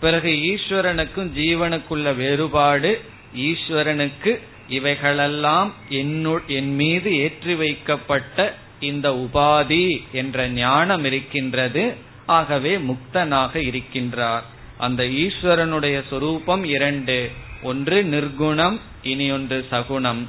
பிறகு 0.00 0.30
ஈஸ்வரனுக்கும் 0.30 1.30
ஜீவனுக்குள்ள 1.38 2.16
வேறுபாடு 2.16 3.02
ஈஸ்வரனுக்கு 3.36 4.38
இவைகளெல்லாம் 4.68 5.74
என் 5.88 6.74
மீது 6.74 7.18
ஏற்றி 7.18 7.54
வைக்கப்பட்ட 7.54 8.54
இந்த 8.80 9.10
உபாதி 9.10 10.02
என்ற 10.12 10.48
ஞானம் 10.48 11.04
இருக்கின்றது. 11.04 11.96
ஆகவே 12.26 12.76
முக்தனாக 12.76 13.54
இருக்கின்றார். 13.70 14.42
அந்த 14.86 15.02
ஈஸ்வரனுடைய 15.24 15.96
சொரூபம் 16.10 16.64
இரண்டு. 16.76 17.16
ஒன்று 17.62 17.98
நிர்குணம் 18.12 18.76
இனி 19.02 19.26
ஒன்று 19.30 19.58
சகுணம். 19.70 20.22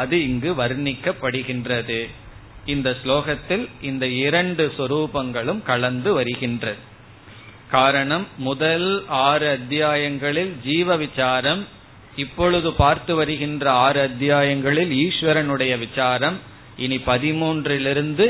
அது 0.00 0.16
இங்கு 0.28 0.50
வர்ணிக்கப்படுகின்றது. 0.52 2.00
இந்த 2.66 2.88
ஸ்லோகத்தில் 3.02 3.64
இந்த 3.82 4.04
இரண்டு 4.26 4.64
சொரூபங்களும் 4.78 5.62
கலந்து 5.62 6.12
வருகின்றது. 6.12 6.80
காரணம் 7.70 8.26
முதல் 8.38 8.88
ஆறு 9.08 9.46
அத்தியாயங்களில் 9.48 10.52
ஜீவ 10.64 10.96
விசாரம் 10.96 11.62
இப்பொழுது 12.16 12.70
பார்த்து 12.72 13.12
வருகின்ற 13.14 13.64
ஆறு 13.86 14.00
அத்தியாயங்களில் 14.00 14.92
ஈஸ்வரனுடைய 15.04 15.72
விசாரம் 15.78 16.38
இனி 16.76 16.98
பதிமூன்றிலிருந்து 17.06 18.26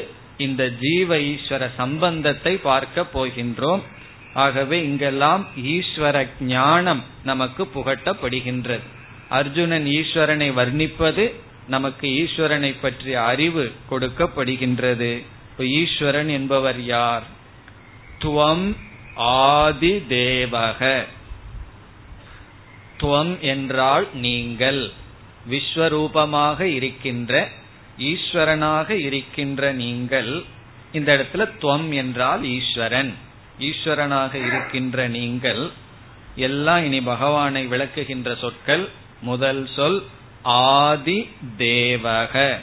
இந்த 0.46 0.62
ஜீவ 0.84 1.18
ஈஸ்வர 1.32 1.68
சம்பந்தத்தை 1.76 2.54
பார்க்க 2.70 3.06
போகின்றோம். 3.14 3.82
ஆகவே 4.44 4.78
இங்கெல்லாம் 4.88 5.42
ஈஸ்வர 5.74 6.16
ஞானம் 6.54 7.02
நமக்கு 7.24 7.62
புகட்டப்படுகின்றது. 7.74 8.84
அர்ஜுனன் 9.38 9.86
ஈஸ்வரனை 9.98 10.48
வர்ணிப்பது 10.58 11.24
நமக்கு 11.68 12.06
ஈஸ்வரனை 12.22 12.72
பற்றிய 12.80 13.16
அறிவு 13.22 13.64
கொடுக்கப்படுகின்றது. 13.90 15.10
ஈஸ்வரன் 15.80 16.30
என்பவர் 16.38 16.80
யார்? 16.94 17.26
துவம் 18.22 18.66
ஆதி 19.54 19.94
தேவக 20.08 20.80
துவம் 23.00 23.34
என்றால் 23.52 24.06
நீங்கள் 24.26 24.82
விஸ்வரூபமாக 25.50 26.60
இருக்கின்ற 26.78 27.32
ஈஸ்வரனாக 28.10 28.88
இருக்கின்ற 29.08 29.72
நீங்கள் 29.82 30.30
இந்த 30.92 31.10
இடத்துல 31.16 31.44
துவம் 31.62 31.88
என்றால் 32.02 32.42
ஈஸ்வரன். 32.56 33.12
ஈஸ்வரனாக 33.58 34.34
இருக்கின்ற 34.34 35.08
நீங்கள் 35.08 35.70
எல்லாம் 36.36 36.84
இனி 36.84 37.00
பகவானை 37.00 37.66
விளக்குகின்ற 37.66 38.38
சொற்கள் 38.38 38.88
முதல் 39.20 39.68
சொல் 39.76 40.04
ஆதி 40.42 41.28
தேவக. 41.58 42.58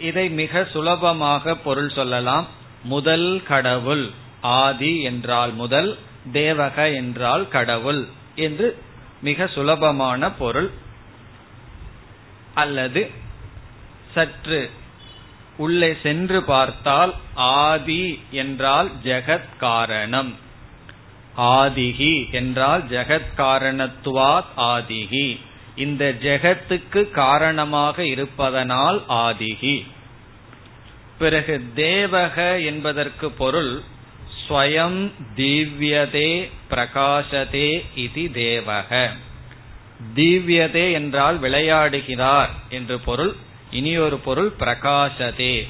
இதை 0.00 0.28
மிக 0.30 0.64
சுலபமாக 0.64 1.54
பொருள் 1.54 1.90
சொல்லலாம். 1.90 2.46
முதல் 2.82 3.42
கடவுள். 3.42 4.10
ஆதி 4.40 5.02
என்றால் 5.02 5.52
முதல் 5.52 5.98
தேவக 6.32 6.94
என்றால் 6.94 7.48
கடவுள் 7.48 8.06
என்று 8.34 8.78
மிக 9.20 9.46
சுலபமான 9.46 10.30
பொருள். 10.30 10.70
அல்லது 12.54 13.10
சற்று 14.14 14.70
உள்ளே 15.58 15.96
சென்று 16.02 16.42
பார்த்தால் 16.42 17.14
ஆதி 17.34 18.20
என்றால் 18.30 18.90
ஜெகத் 19.04 19.56
காரணம் 19.58 20.34
ஆதிகி 21.36 22.30
என்றால் 22.30 22.82
ஜெகத் 22.82 23.30
காரணத்துவாத் 23.36 24.52
ஆதிகி 24.56 25.38
இந்த 25.76 26.16
ஜெகத்துக்கு 26.22 27.10
காரணமாக 27.10 28.04
இருப்பதனால் 28.04 29.02
ஆதிகி 29.08 29.86
பிறகு 31.18 31.62
தேவக 31.76 32.64
என்பதற்கு 32.64 33.30
பொருள் 33.30 33.82
ஸ்வயம் 34.48 35.10
தீவ்யதே 35.36 36.50
பிரகாசதே 36.70 37.84
இது 37.94 38.22
தேவக. 38.22 39.10
தீவ்யதே 40.14 40.92
என்றால் 40.92 41.40
விளையாடுகிறார் 41.40 42.48
என்று 42.68 42.98
பொருள் 43.00 43.36
இனி 43.70 43.96
ஒரு 43.96 44.18
பொருள் 44.18 44.52
பிரகாசதே. 44.58 45.68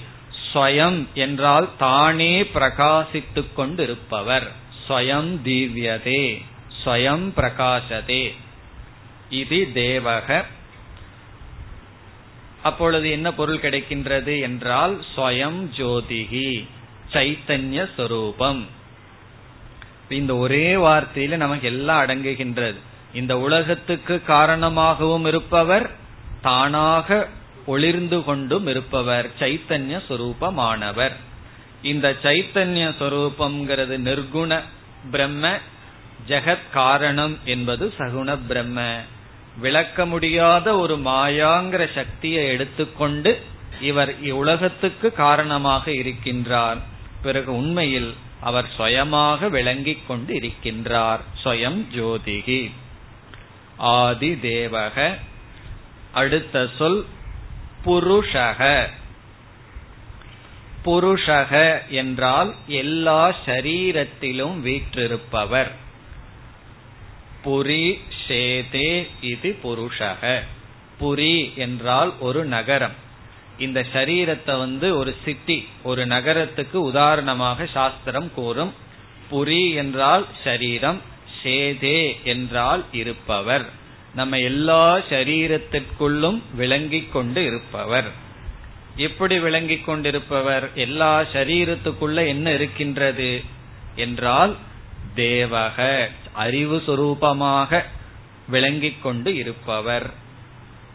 ஸ்வயம் 0.52 1.06
என்றால் 1.14 1.70
தானே 1.78 2.42
பிரகாசித்துக் 2.42 3.52
கொண்டிருப்பவர். 3.54 4.52
ஸ்வயம் 4.88 5.38
தீவ்யதே. 5.44 6.42
ஸ்வயம் 6.84 7.30
பிரகாசதே. 7.36 8.34
இது 9.30 9.68
தேவக. 9.74 10.44
அப்பொழுது 12.62 13.10
என்ன 13.10 13.34
பொருள் 13.34 13.58
கிடைக்கின்றது 13.58 14.40
என்றால் 14.40 15.02
ஸ்வயம் 15.16 15.70
ஜோதிகி 15.76 16.66
சைத்தன்ய 17.12 17.88
சொரூபம். 17.96 18.66
இந்த 20.08 20.36
ஒரே 20.36 20.74
வார்த்தையில 20.74 21.36
நமக்கு 21.36 21.66
எல்லாம் 21.66 22.00
அடங்குகின்றது. 22.00 22.74
இந்த 23.14 23.38
உலகத்துக்கு 23.38 24.22
காரணமாகவும் 24.22 25.24
இருப்பவர் 25.24 25.90
தானாக 26.42 27.28
ஒளிர்ந்து 27.68 28.24
கொண்டும் 28.24 28.66
இருப்பவர் 28.66 29.30
சைத்தன்ய 29.38 30.00
சொரூபமானவர். 30.08 31.14
இந்த 31.82 32.16
சைத்தன்ய 32.22 32.84
சொரூபம்ங்கிறது 33.00 33.96
நிர்குண 34.08 34.60
பிரம்ம 35.10 35.56
ஜெகத் 36.28 36.68
காரணம் 36.72 37.38
என்பது 37.44 37.92
சகுண 37.98 38.38
பிரம்ம. 38.48 39.00
விளக்க 39.58 40.06
முடியாத 40.06 40.76
ஒரு 40.76 40.96
மாயாங்கிற 40.98 41.82
சக்தியை 41.94 42.46
எடுத்துக்கொண்டு 42.46 43.42
இவர் 43.80 44.14
உலகத்துக்கு 44.30 45.12
காரணமாக 45.12 45.90
இருக்கின்றார். 45.90 46.80
பிறகு 47.22 47.56
உண்மையில் 47.56 48.14
அவர் 48.40 48.68
சுயமாக 48.76 49.48
விளங்கிக் 49.48 50.06
கொண்டு 50.06 50.34
இருக்கின்றார். 50.34 51.20
சுயம் 51.44 51.80
ஜோதிகி. 51.96 52.70
ஆதி 53.76 54.32
தேவக 54.32 55.14
அடுத்த 56.12 56.68
சொல் 56.78 57.06
புருஷக. 57.84 58.86
புருஷக 60.84 61.80
என்றால் 61.88 62.54
எல்லா 62.66 63.34
சரீரத்திலும் 63.46 64.60
வீற்றிருப்பவர். 64.60 65.72
புரி 67.44 67.98
ஷேதே 68.28 69.06
இது 69.20 69.58
புருஷக. 69.64 70.40
புரி 71.00 71.54
என்றால் 71.54 72.12
ஒரு 72.18 72.44
நகரம். 72.44 73.06
இந்த 73.58 73.86
சரீரத்தை 73.92 74.58
வந்து 74.58 74.96
ஒரு 74.96 75.16
சிட்டி 75.24 75.68
ஒரு 75.82 76.06
நகரத்துக்கு 76.06 76.82
உதாரணமாக 76.82 77.66
சாஸ்திரம் 77.66 78.34
கூறும். 78.34 78.74
புரி 79.30 79.74
என்றால் 79.74 80.26
சரீரம் 80.44 81.00
சேதே 81.42 82.22
என்றால் 82.22 82.84
இருப்பவர். 82.92 83.64
நம்ம 84.14 84.38
எல்லா 84.38 84.98
சரீரத்திற்குள்ளும் 85.10 86.42
விளங்கிக் 86.54 87.12
கொண்டு 87.12 87.44
இருப்பவர். 87.44 88.12
எப்படி 88.96 89.38
விளங்கிக் 89.38 89.84
கொண்டிருப்பவர்? 89.84 90.70
எல்லா 90.74 91.20
சரீரத்துக்குள்ள 91.20 92.26
என்ன 92.26 92.52
இருக்கின்றது? 92.52 93.42
என்றால் 93.96 94.56
தேவக 95.16 96.08
அறிவு 96.32 96.82
சுரூபமாக 96.86 97.82
விளங்கிக் 98.48 99.02
கொண்டு 99.02 99.36
இருப்பவர். 99.36 100.10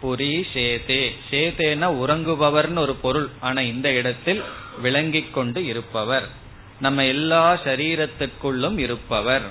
புரி 0.03 0.43
சேதே. 0.53 1.11
சேதேன 1.31 1.87
உறங்குபவர்னு 1.87 2.77
ஒரு 2.77 2.95
பொருள். 2.95 3.29
ஆனா 3.39 3.61
இந்த 3.61 3.91
இடத்தில் 3.91 4.43
விளங்கிக் 4.81 5.33
கொண்டு 5.33 5.65
இருப்பவர். 5.65 6.29
நம்ம 6.81 7.05
எல்லா 7.05 7.59
சரீரத்திற்குள்ளும் 7.63 8.77
இருப்பவர். 8.77 9.41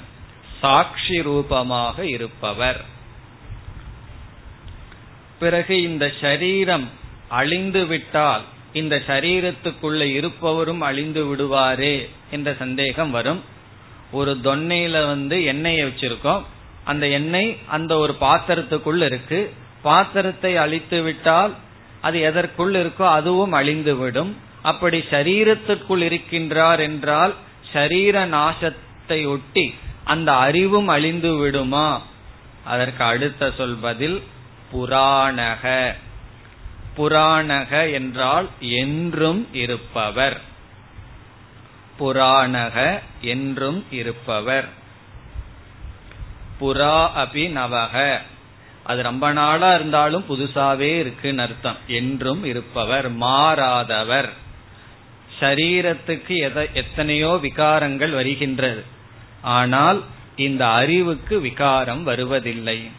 சாட்சி 0.61 1.23
ரூபமாக 1.23 2.07
இருப்பவர். 2.07 2.92
பிறகு 5.43 5.75
இந்த 5.83 6.05
சரீரம் 6.21 6.87
அழிந்து 7.41 7.83
விட்டால் 7.91 8.45
இந்த 8.81 8.95
சரீரத்துக்குள்ள 9.07 10.03
இருப்பவரும் 10.19 10.83
அழிந்து 10.89 11.23
விடுவாரே 11.29 11.97
என்ற 12.35 12.49
சந்தேகம் 12.63 13.13
வரும். 13.17 13.41
ஒரு 14.19 14.33
தொன்னையில 14.47 14.97
வந்து 15.07 15.37
எண்ணெயை 15.53 15.83
வச்சிருக்கோம். 15.89 16.43
அந்த 16.91 17.05
எண்ணெய் 17.19 17.51
அந்த 17.77 17.93
ஒரு 18.05 18.15
பாத்திரத்துக்குள்ள 18.21 19.03
இருக்கு. 19.11 19.41
பாத்திரத்தை 19.83 20.53
அழித்து 20.65 20.99
விட்டால் 21.03 21.53
அது 22.07 22.19
எதற்குள் 22.29 22.75
இருக்கோ 22.81 23.07
அதுவும் 23.19 23.55
அழிந்துவிடும் 23.61 24.33
அப்படி 24.71 24.99
சரீரத்திற்குள் 25.11 26.03
இருக்கின்றார் 26.09 26.81
என்றால் 26.89 27.33
சரீர 27.73 28.17
நாசத்தை 28.35 29.19
ஒட்டி 29.35 29.67
அந்த 30.13 30.31
அறிவும் 30.47 30.89
அழிந்து 30.95 31.31
விடுமா? 31.41 31.89
அதற்கு 32.73 33.03
அடுத்த 33.05 33.51
சொல்வதில் 33.59 34.19
புராணக. 34.73 35.95
புராணக 36.97 37.93
என்றால் 37.93 38.49
என்றும் 38.61 39.49
இருப்பவர். 39.53 40.41
புராணக 41.99 43.01
என்றும் 43.21 43.85
இருப்பவர். 43.91 44.69
புறா 46.61 47.11
அபி 47.17 47.45
நவக. 47.51 48.19
அது 48.85 49.03
ரொம்ப 49.03 49.33
நாளா 49.33 49.75
இருந்தாலும் 49.75 50.25
புதுசாவே 50.29 50.99
இருக்குன்னு 50.99 51.43
அர்த்தம். 51.43 51.77
என்றும் 51.87 52.45
இருப்பவர் 52.45 53.13
மாறாதவர். 53.17 54.29
சரீரத்துக்கு 55.41 56.67
எத்தனையோ 56.73 57.39
விகாரங்கள் 57.43 58.15
வருகின்றது. 58.15 58.85
ஆனால் 59.43 60.05
இந்த 60.37 60.69
அறிவுக்கு 60.69 61.41
விகாரம் 61.41 62.03
வருவதில்லை. 62.03 62.91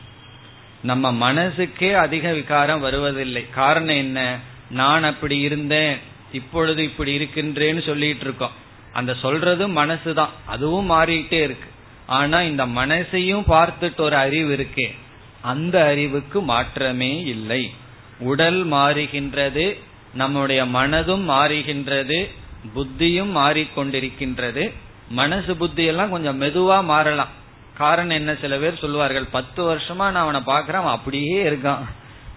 நம்ம 0.84 1.34
மனசுக்கே 1.34 1.94
அதிக 1.94 2.34
விகாரம் 2.34 2.80
வருவதில்லை. 2.80 3.50
காரணம் 3.50 3.96
என்ன? 3.96 4.40
நான் 4.70 5.04
அப்படி 5.04 5.40
இருந்தேன். 5.40 5.98
இப்பொழுது 6.32 6.84
இப்படி 6.84 7.18
இருக்கின்றேன்னு 7.18 7.86
சொல்லிட்டு 7.86 8.24
இருக்கோம். 8.24 8.52
அந்த 8.94 9.16
சொல்றதும் 9.22 9.78
மனசுதான். 9.78 10.30
அதுவும் 10.46 10.90
மாறிட்டே 10.90 11.34
இருக்கு. 11.34 11.70
ஆனா 12.06 12.42
இந்த 12.42 12.66
மனசையும் 12.66 13.44
பார்த்துட்டு 13.48 13.98
ஒரு 13.98 14.16
அறிவு 14.16 14.58
இருக்கே. 14.58 14.96
அந்த 15.42 15.86
அறிவுக்கு 15.86 16.42
மாற்றமே 16.42 17.24
இல்லை. 17.24 17.74
உடல் 18.20 18.68
மாறுகின்றது 18.68 19.80
நம்முடைய 20.14 20.66
மனதும் 20.66 21.30
மாறுகின்றது 21.30 22.30
புத்தியும் 22.76 23.38
மாறிக்கொண்டிருக்கின்றது. 23.38 24.72
மனசு 25.10 25.56
புத்தி 25.56 25.84
எல்லாம் 25.84 26.10
கொஞ்சம் 26.10 26.42
மெதுவா 26.42 26.84
மாறலாம். 26.84 27.42
காரணம் 27.78 28.16
என்ன? 28.16 28.36
சில 28.42 28.58
பேர் 28.58 28.80
சொல்லுவார்கள் 28.80 29.26
பத்து 29.26 29.76
வருஷமா 29.76 29.96
நான் 29.96 30.16
அவனை 30.16 30.42
பாக்குறேன் 30.42 30.82
அவன் 30.82 30.94
அப்படியே 30.94 31.44
இருக்கான். 31.44 31.84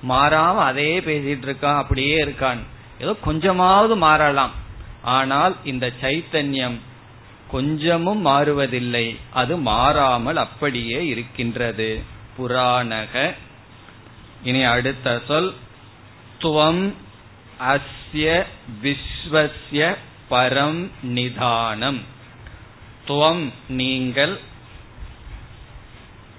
மாறாம 0.08 0.56
அதே 0.56 1.00
பேசிட்டு 1.00 1.46
இருக்கான் 1.46 1.76
அப்படியே 1.76 2.24
இருக்கான். 2.24 2.58
ஏதோ 3.00 3.14
கொஞ்சமாவது 3.14 3.96
மாறலாம். 3.96 4.50
ஆனால் 5.02 5.56
இந்த 5.64 5.92
சைத்தன்யம் 6.02 6.78
கொஞ்சமும் 7.50 8.26
மாறுவதில்லை. 8.26 9.16
அது 9.30 9.56
மாறாமல் 9.56 10.36
அப்படியே 10.36 11.06
இருக்கின்றது. 11.06 12.02
புராணக. 12.38 13.34
இனி 14.42 14.62
அடுத்த 14.62 15.20
சொல். 15.26 15.54
துவம் 16.40 16.92
அஸ்ய 17.60 18.44
விஸ்வசிய 18.82 19.96
பரம் 20.30 20.90
நிதானம். 21.02 22.00
துவம் 23.06 23.52
நீங்கள் 23.68 24.40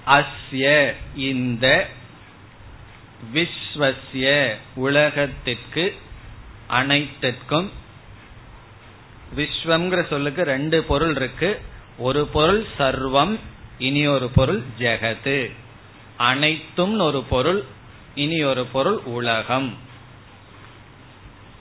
அஸ்ய 0.08 0.94
இந்த 1.16 1.88
விஸ்வசிய 3.34 4.56
உலகத்திற்கு 4.76 5.96
அனைத்திற்கும் 6.68 7.72
விஸ்வம்ங்கிற 9.36 10.08
சொல்லுக்கு 10.08 10.44
ரெண்டு 10.44 10.84
பொருள் 10.84 11.16
இருக்கு. 11.16 11.62
ஒரு 11.98 12.28
பொருள் 12.28 12.66
சர்வம் 12.80 13.40
இனி 13.78 14.08
ஒரு 14.08 14.30
பொருள் 14.30 14.64
ஜெகது 14.80 15.52
அனைத்தும் 16.18 17.00
ஒரு 17.00 17.24
பொருள் 17.24 17.64
இனி 18.16 18.44
ஒரு 18.44 18.66
பொருள் 18.66 19.00
உலகம். 19.06 19.78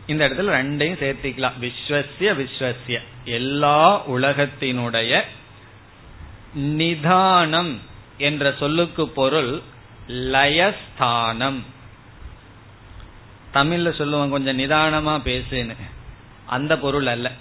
இந்த 0.06 0.28
இடத்துல 0.28 0.54
ரெண்டையும் 0.59 1.00
சேர்த்திக்கலாம். 1.02 1.59
விஸ்வசிய 1.61 2.35
விஸ்வசிய 2.40 2.98
எல்லா 3.24 4.09
உலகத்தினுடைய 4.09 5.22
நிதானம் 6.54 7.94
என்ற 8.18 8.55
சொல்லுக்கு 8.59 9.09
பொருள் 9.09 9.61
லயஸ்தானம். 10.09 11.62
தமிழ்ல 13.55 13.94
சொல்லுவோம் 13.94 14.31
கொஞ்சம் 14.31 14.59
நிதானமா 14.59 15.20
பேசுன்னு. 15.20 15.76
அந்த 16.46 16.79
பொருள் 16.79 17.07
அல்ல. 17.07 17.33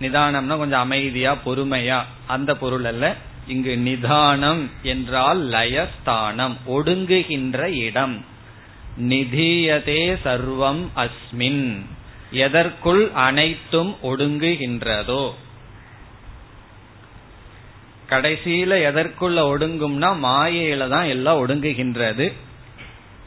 நிதானம்னா 0.00 0.56
கொஞ்சம் 0.56 0.80
அமைதியா 0.80 1.36
பொறுமையா 1.46 2.02
அந்த 2.26 2.56
பொருள் 2.56 2.84
அல்ல. 2.84 3.16
இங்கு 3.46 3.76
நிதானம் 3.76 4.70
என்றால் 4.82 5.42
லயஸ்தானம் 5.42 6.56
ஒடுங்குகின்ற 6.68 7.62
இடம். 7.62 8.24
நிதியதே 9.00 10.18
சர்வம் 10.24 10.86
அஸ்மின். 10.96 11.80
எதற்குள் 12.30 13.10
அனைத்தும் 13.10 13.96
ஒடுங்குகின்றதோ. 14.02 15.34
கடைசியில 18.10 18.72
எதற்குள்ள 18.90 19.38
ஒடுங்கும்னா 19.52 20.10
மாயையில 20.22 20.88
தான் 20.88 21.04
எல்லாம் 21.04 21.48
ஒடுங்குகின்றது. 21.48 22.32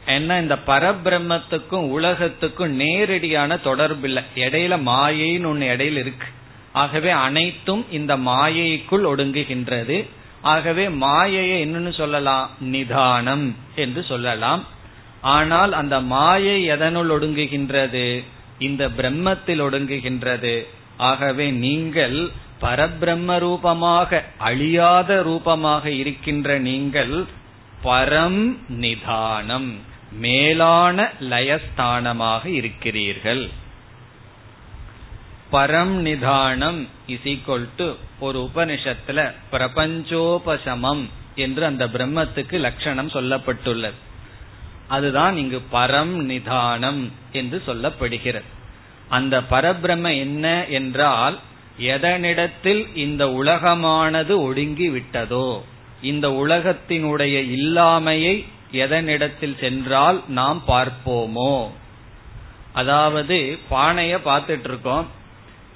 ஏன்னா 0.06 0.40
இந்த 0.40 0.58
பரபிரம்மத்துக்கும் 0.66 1.88
உலகத்துக்கும் 1.88 2.72
நேரடியான 2.72 3.56
தொடர்பு 3.56 4.06
இல்லை. 4.06 4.22
இடையில 4.34 4.74
மாயைன்னு 4.82 5.46
ஒன்னு 5.46 5.66
இடையில 5.66 5.96
இருக்கு. 5.96 6.26
ஆகவே 6.72 7.10
அனைத்தும் 7.10 7.86
இந்த 7.90 8.16
மாயைக்குள் 8.16 9.04
ஒடுங்குகின்றது. 9.04 10.06
ஆகவே 10.40 10.88
மாயையை 10.88 11.66
என்னன்னு 11.66 11.92
சொல்லலாம்? 11.92 12.50
நிதானம் 12.60 13.56
என்று 13.74 14.02
சொல்லலாம். 14.02 14.64
ஆனால் 15.20 15.72
அந்த 15.72 16.00
மாயை 16.00 16.68
எதனுள் 16.68 17.10
ஒடுங்குகின்றது? 17.10 18.24
இந்த 18.58 18.88
பிரம்மத்தில் 18.88 19.62
ஒடுங்குகின்றது. 19.62 20.66
ஆகவே 20.96 21.50
நீங்கள் 21.50 22.30
பரபிரம்ம 22.60 23.38
ரூபமாக 23.38 24.24
அழியாத 24.38 25.22
ரூபமாக 25.22 25.90
இருக்கின்ற 25.90 26.58
நீங்கள் 26.58 27.26
பரம் 27.84 28.42
நிதானம் 28.68 29.70
மேலான 30.12 31.12
லயஸ்தானமாக 31.20 32.44
இருக்கிறீர்கள். 32.46 33.50
பரம் 35.52 35.94
நிதானம் 36.08 36.88
இஸ் 37.06 37.26
ஈக்வல் 37.32 37.68
டு 37.76 37.86
ஒரு 38.18 38.50
உபனிஷத்துல 38.54 39.18
பிரபஞ்சோபசமம் 39.52 41.04
என்று 41.34 41.64
அந்த 41.64 41.86
பிரம்மத்துக்கு 41.86 42.58
லட்சணம் 42.58 43.08
சொல்லப்பட்டுள்ளது. 43.08 43.98
அதுதான் 44.88 45.36
இங்கு 45.36 45.60
பரம் 45.72 46.14
நிதானம் 46.32 47.12
என்று 47.32 47.62
சொல்லப்படுகிறது. 47.66 48.48
அந்த 49.08 49.40
பரபிரம்ம 49.50 50.16
என்ன 50.18 50.66
என்றால் 50.66 51.38
எதனிடத்தில் 51.78 52.96
இந்த 52.96 53.26
உலகமானது 53.26 54.42
ஒடுங்கி 54.42 54.88
விட்டதோ 54.90 55.60
இந்த 56.02 56.28
உலகத்தினுடைய 56.28 57.36
இல்லாமையை 57.56 58.46
எதனிடத்தில் 58.72 59.58
சென்றால் 59.58 60.22
நாம் 60.28 60.62
பார்ப்போமோ? 60.66 61.68
அதாவது 62.72 63.58
பானைய 63.70 64.18
பார்த்துட்டு 64.24 64.64
இருக்கோம் 64.64 65.06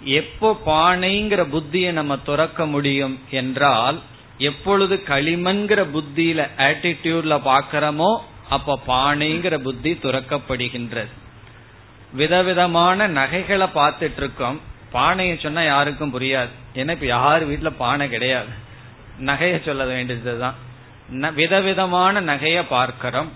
எப்போ 0.05 0.61
பானைங்கிற 0.67 1.41
புத்தியை 1.53 1.91
நம்ம 1.93 2.19
துறக்க 2.19 2.67
முடியும் 2.67 3.21
என்றால் 3.31 4.01
எப்பொழுது 4.38 5.03
களிமண்கிற 5.07 5.81
புத்தியில 5.95 6.49
ஆட்டிடியூட்ல 6.59 7.35
பாக்கிறோமோ 7.45 8.19
அப்ப 8.49 8.79
பானைங்கிற 8.87 9.59
புத்தி 9.59 9.93
துறக்கப்படுகின்றது. 9.93 11.12
விதவிதமான 12.12 13.07
நகைகளை 13.07 13.67
பார்த்துட்டு 13.75 14.17
இருக்கோம் 14.17 14.61
பானையை 14.92 15.38
சொன்னா 15.42 15.62
யாருக்கும் 15.62 16.20
புரியாது. 16.20 16.52
ஏன்னா 16.74 16.90
இப்ப 16.90 17.07
யார் 17.07 17.48
வீட்டுல 17.48 17.72
பானை 17.78 18.09
கிடையாது. 18.09 18.52
நகைய 19.20 19.64
சொல்ல 19.64 19.85
வேண்டியதுதான். 19.85 20.55
விதவிதமான 21.35 22.20
நகைய 22.20 22.64
பார்க்கிறோம். 22.68 23.33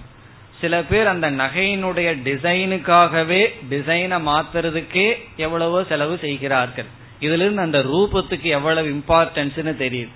சில 0.61 0.83
பேர் 0.83 1.07
அந்த 1.07 1.31
நகையினுடைய 1.31 2.09
டிசைனுக்காகவே 2.25 3.43
டிசைனை 3.71 4.19
மாத்துறதுக்கே 4.29 5.15
எவ்வளவோ 5.37 5.85
செலவு 5.85 6.19
செய்கிறார்கள். 6.19 6.85
இதுல 7.21 7.43
இருந்து 7.43 7.63
அந்த 7.63 7.79
ரூபத்துக்கு 7.79 8.43
எவ்வளவு 8.43 8.89
இம்பார்ட்டன்ஸ்னு 8.89 9.75
தெரியுது. 9.83 10.09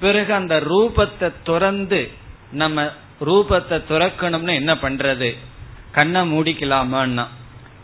பிறகு 0.00 0.34
அந்த 0.34 0.60
ரூபத்தை 0.60 1.32
துறந்து 1.42 2.10
நம்ம 2.52 2.84
ரூபத்தை 3.24 3.82
துறக்கணும்னு 3.90 4.54
என்ன 4.54 4.74
பண்றது? 4.74 5.36
கண்ணை 5.92 6.32
மூடிக்கலாமான்னா. 6.32 7.26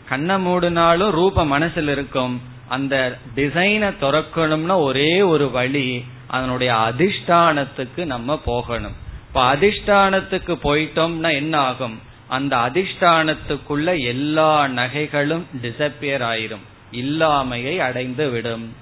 கண்ணை 0.09 0.35
மூடினாலும் 0.45 1.09
ரூபம் 1.09 1.47
மனசில் 1.47 1.87
இருக்கும். 1.87 2.41
அந்த 2.69 3.17
டிசைனை 3.35 3.89
துறக்கணும்னா 4.01 4.75
ஒரே 4.81 5.21
ஒரு 5.21 5.51
வழி 5.51 6.05
அதனுடைய 6.27 6.73
அதிஷ்டானத்துக்கு 6.73 8.05
நம்ம 8.05 8.37
போகணும். 8.45 8.95
இப்ப 9.27 9.55
அதிஷ்டானத்துக்கு 9.55 10.53
போயிட்டோம்னா 10.63 11.31
என்ன 11.31 11.57
ஆகும்? 11.57 11.97
அந்த 12.27 12.53
அதிஷ்டானத்துக்குள்ள 12.57 14.03
எல்லா 14.03 14.67
நகைகளும் 14.67 15.45
டிசப்பியர் 15.61 16.25
ஆயிரும். 16.31 16.65
இல்லாமையை 16.91 17.77
அடைந்து 17.77 18.29
விடும். 18.29 18.75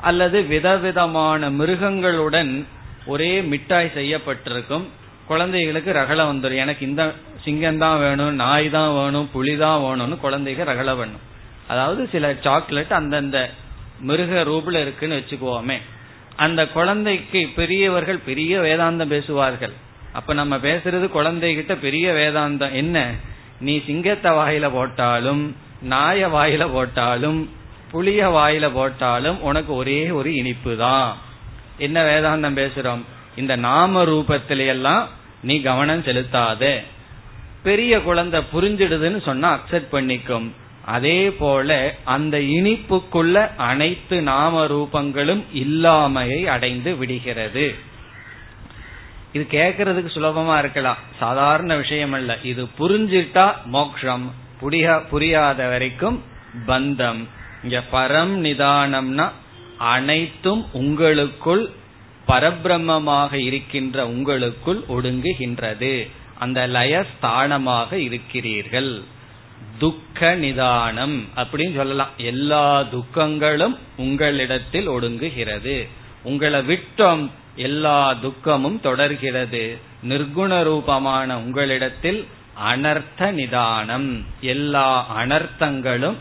அல்லது 0.00 0.42
விதவிதமான 0.42 1.50
மிருகங்களுடன் 1.50 2.66
ஒரே 3.06 3.42
மிட்டாய் 3.42 3.94
செய்யப்பட்டிருக்கும். 3.94 4.86
குழந்தைகளுக்கு 5.26 5.92
ரகலை 5.92 6.24
வந்துடும் 6.30 6.62
எனக்கு 6.64 6.86
இந்த 6.86 7.02
சிங்கம் 7.44 7.78
தான் 7.78 7.98
வேணும் 7.98 8.34
நாய் 8.34 8.70
தான் 8.70 8.94
வேணும் 8.94 9.30
புலி 9.32 9.56
தான் 9.56 9.80
வேணும்னு 9.80 10.16
குழந்தைகள் 10.20 10.66
ரகலை 10.66 10.94
வேணும் 10.96 11.24
அதாவது 11.68 12.08
சில 12.12 12.34
சாக்லேட் 12.40 12.92
அந்தந்த 12.92 13.50
மிருக 14.00 14.44
ரூபில் 14.44 14.80
இருக்குன்னு 14.80 15.16
வச்சுக்குவோமே. 15.16 15.80
அந்த 16.36 16.66
குழந்தைக்கு 16.66 17.48
பெரியவர்கள் 17.54 18.18
பெரிய 18.18 18.60
வேதாந்தம் 18.60 19.06
பேசுவார்கள். 19.06 19.72
அப்ப 20.12 20.34
நம்ம 20.34 20.56
பேசுறது 20.56 21.06
குழந்தைகிட்ட 21.14 21.74
பெரிய 21.74 22.12
வேதாந்தம். 22.12 22.72
என்ன? 22.72 23.12
நீ 23.60 23.82
சிங்கத்தை 23.86 24.32
வாயில 24.32 24.70
போட்டாலும் 24.72 25.56
நாய 25.82 26.28
வாயில 26.28 26.72
போட்டாலும் 26.72 27.50
புளிய 27.90 28.28
வாயில 28.28 28.70
போட்டாலும் 28.72 29.40
உனக்கு 29.40 29.74
ஒரே 29.74 30.10
ஒரு 30.10 30.34
இனிப்பு 30.34 30.76
தான் 30.76 31.16
என்ன 31.78 32.02
வேதாந்தம் 32.02 32.58
பேசுறோம்? 32.60 33.02
இந்த 33.36 33.56
நாம 33.56 34.04
ரூபத்திலையெல்லாம் 34.04 35.06
நீ 35.42 35.60
கவனம் 35.60 36.02
செலுத்தாத. 36.02 36.82
பெரிய 37.62 38.00
குழந்தை 38.00 38.42
புரிஞ்சிடுதுன்னு 38.52 39.22
சொன்னா 39.22 39.58
அக்செப்ட் 39.58 39.92
பண்ணிக்கும். 39.92 40.50
அதே 40.86 41.30
போல 41.30 41.96
அந்த 42.04 42.38
இனிப்புக்குள்ள 42.38 43.56
அனைத்து 43.56 44.22
நாம 44.22 44.66
ரூபங்களும் 44.66 45.42
இல்லாமையை 45.54 46.44
அடைந்து 46.44 46.96
விடுகிறது. 46.96 47.74
இது 49.32 49.46
கேட்கறதுக்கு 49.50 50.10
சுலபமா 50.14 50.58
இருக்கலாம். 50.58 50.96
சாதாரண 51.18 51.76
விஷயம் 51.76 52.12
அல்ல 52.12 52.38
இது 52.42 52.68
புரிஞ்சிட்டா 52.78 53.52
மோக்ஷம். 53.64 54.32
புரியாத 55.10 55.68
வரைக்கும் 55.68 56.22
பந்தம். 56.66 57.28
இங்க 57.62 57.82
பரம் 57.92 58.34
நிதானம்னா 58.46 59.30
அனைத்தும் 59.78 60.66
உங்களுக்குள் 60.72 61.70
பரபிரம்மமாக 62.28 63.32
இருக்கின்ற 63.32 64.06
உங்களுக்குள் 64.06 64.80
ஒடுங்குகின்றது. 64.88 66.10
அந்த 66.38 66.66
லயஸ்தானமாக 66.66 67.92
இருக்கிறீர்கள். 67.92 69.04
துக்க 69.78 70.34
நிதானம் 70.34 71.24
அப்படின்னு 71.36 71.74
சொல்லலாம். 71.74 72.08
எல்லா 72.16 72.82
துக்கங்களும் 72.82 73.78
உங்களிடத்தில் 73.96 74.90
ஒடுங்குகிறது. 74.90 75.88
உங்களை 76.22 76.60
விட்டோம் 76.60 77.30
எல்லா 77.56 78.12
துக்கமும் 78.12 78.80
தொடர்கிறது. 78.80 79.78
நிர்குண 80.08 80.62
ரூபமான 80.62 81.38
உங்களிடத்தில் 81.38 82.26
அனர்த்த 82.66 83.30
நிதானம் 83.30 84.24
எல்லா 84.40 85.16
அனர்த்தங்களும் 85.18 86.16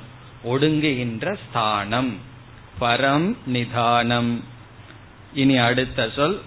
ஒடுங்குகின்ற 0.46 1.38
ஸ்தானம். 1.50 2.18
பரம் 2.82 3.36
நிதானம். 3.46 4.44
இனி 5.34 5.58
அடுத்த 5.58 6.10
சொல். 6.16 6.42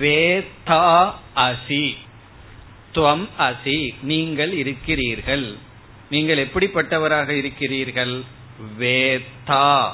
வேத்தா 0.00 1.12
அசி. 1.36 1.96
துவம் 2.98 3.28
அசி. 3.38 3.94
நீங்கள் 4.02 4.52
இருக்கிறீர்கள். 4.52 5.56
நீங்கள் 6.10 6.46
எப்படிப்பட்டவராக 6.46 7.28
இருக்கிறீர்கள்? 7.28 8.22
வேத்தா. 8.78 9.88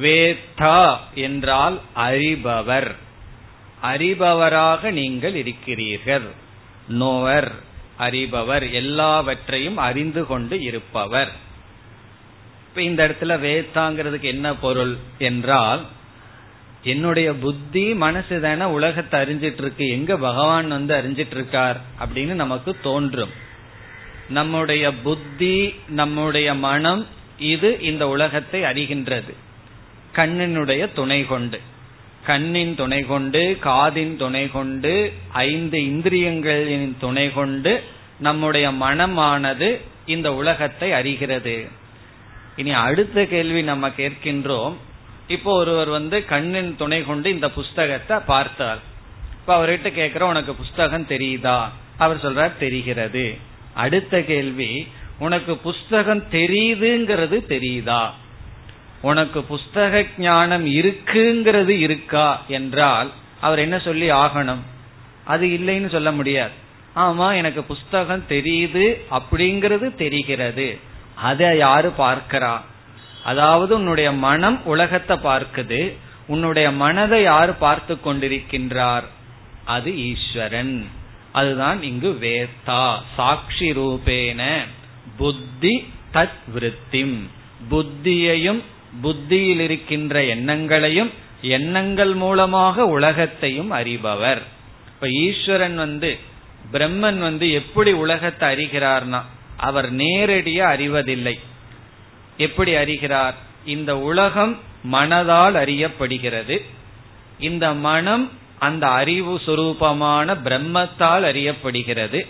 வேத்தா 0.00 0.96
என்றால் 1.14 1.80
அறிபவர். 1.96 2.94
அறிபவராக 3.82 4.90
நீங்கள் 4.90 5.34
இருக்கிறீர்கள். 5.34 6.30
நோவர் 6.88 7.52
அறிபவர் 7.98 8.72
எல்லாவற்றையும் 8.72 9.76
அறிந்து 9.76 10.26
கொண்டு 10.26 10.60
இருப்பவர். 10.60 11.32
இப்ப 12.68 12.82
இந்த 12.82 13.08
இடத்துல 13.08 13.22
வேத்தாங்கிறதுக்கு 13.22 14.20
என்ன 14.20 14.54
பொருள் 14.54 14.96
என்றால் 15.18 15.86
என்னுடைய 16.84 17.34
புத்தி 17.34 17.94
மனசு 17.94 18.40
தானே 18.40 18.64
உலகத்தை 18.64 19.20
அறிஞ்சிட்டு 19.20 19.58
இருக்கு 19.58 19.88
எங்க 19.88 20.16
பகவான் 20.16 20.68
வந்து 20.68 20.94
அறிஞ்சிட்டு 20.94 21.30
இருக்கார் 21.30 21.80
அப்படின்னு 22.04 22.32
நமக்கு 22.32 22.76
தோன்றும். 22.82 23.30
நம்முடைய 24.28 24.94
புத்தி 24.94 25.74
நம்முடைய 25.88 26.54
மனம் 26.54 27.06
இது 27.38 27.80
இந்த 27.80 28.08
உலகத்தை 28.08 28.62
அறிகின்றது. 28.62 29.32
கண்ணினுடைய 30.16 30.92
துணை 30.94 31.26
கொண்டு. 31.26 31.60
கண்ணின் 32.26 32.74
துணை 32.74 33.02
கொண்டு 33.02 33.58
காதின் 33.64 34.16
துணை 34.16 34.50
கொண்டு 34.50 35.12
ஐந்து 35.32 35.78
இந்திரியங்களின் 35.78 36.92
துணை 37.00 37.32
கொண்டு 37.32 37.82
நம்முடைய 38.18 38.70
மனமானது 38.70 39.80
இந்த 40.06 40.34
உலகத்தை 40.34 40.92
அறிகிறது. 40.92 41.68
இனி 42.56 42.70
அடுத்த 42.70 43.24
கேள்வி 43.24 43.62
நம்ம 43.62 43.88
கேட்கின்றோம். 43.88 44.74
இப்போ 45.26 45.54
ஒருவர் 45.54 45.88
வந்து 45.88 46.24
கண்ணின் 46.24 46.76
துணை 46.76 47.02
கொண்டு 47.02 47.30
இந்த 47.30 47.50
புஸ்தகத்தை 47.50 48.18
பார்த்தார். 48.18 48.78
இப்ப 49.32 49.56
அவர்கிட்ட 49.56 49.80
கேக்குற 49.80 50.20
உனக்கு 50.20 50.54
புஸ்தகம் 50.54 51.06
தெரியுதா? 51.08 51.68
அவர் 51.98 52.16
சொல்றார் 52.16 52.58
தெரிகிறது. 52.58 53.38
அடுத்த 53.74 54.22
கேள்வி 54.22 54.88
உனக்கு 55.18 55.56
புஸ்தகம் 55.56 56.24
தெரியுதுங்கிறது 56.32 57.38
தெரியுதா? 57.48 58.10
உனக்கு 59.02 59.40
புஸ்தக 59.40 60.06
ஞானம் 60.18 60.66
இருக்குங்கிறது 60.66 61.68
இருக்கா? 61.68 62.42
என்றால் 62.48 63.12
அவர் 63.40 63.58
என்ன 63.58 63.78
சொல்லி 63.78 64.10
ஆகணும்? 64.10 64.60
அது 65.24 65.46
இல்லைன்னு 65.46 65.90
சொல்ல 65.90 66.12
முடியாது. 66.12 66.52
ஆமா 66.96 67.34
எனக்கு 67.34 67.64
புஸ்தகம் 67.64 68.24
தெரியுது 68.28 69.00
அப்படிங்கிறது 69.10 69.94
தெரிகிறது. 69.94 70.78
அதை 71.14 71.56
யாரு 71.56 71.92
பார்க்கிறா? 71.98 72.60
அதாவது 73.24 73.74
உன்னுடைய 73.74 74.12
மனம் 74.12 74.64
உலகத்தை 74.64 75.16
பார்க்குது. 75.16 75.96
உன்னுடைய 76.26 76.70
மனதை 76.70 77.22
யார் 77.22 77.58
பார்த்து 77.58 77.98
கொண்டிருக்கின்றார்? 78.04 79.02
அது 79.64 79.96
ஈஸ்வரன். 79.96 80.86
அதுதான் 81.32 81.82
இங்கு 81.82 82.18
வேத்தா 82.20 82.96
சாட்சி 83.16 83.70
ரூபேன 83.70 84.60
புத்தி 85.16 85.88
தத் 86.14 86.40
விருத்திம். 86.54 87.18
புத்தியையும் 87.70 88.62
புத்தியில் 89.02 89.60
இருக்கின்ற 89.60 90.24
எண்ணங்களையும் 90.24 91.10
எண்ணங்கள் 91.40 92.14
மூலமாக 92.14 92.86
உலகத்தையும் 92.86 93.70
அறிபவர். 93.70 94.42
இப்ப 94.86 95.08
ஈஸ்வரன் 95.08 95.74
வந்து 95.74 96.18
பிரம்மன் 96.72 97.18
வந்து 97.18 97.52
எப்படி 97.52 97.92
உலகத்தை 97.92 98.48
அறிகிறார்னா 98.48 99.22
அவர் 99.56 99.92
நேரடியா 99.92 100.58
அறிவதில்லை. 100.58 101.40
எப்படி 102.36 102.74
அறிகிறார்? 102.74 103.34
இந்த 103.64 103.98
உலகம் 103.98 104.58
மனதால் 104.92 105.54
அறியப்படுகிறது. 105.54 106.64
இந்த 107.38 107.72
மனம் 107.72 108.30
அந்த 108.58 108.88
அறிவு 108.88 109.40
சுரூபமான 109.46 110.36
பிரம்மத்தால் 110.44 111.24
அறியப்படுகிறது. 111.24 112.26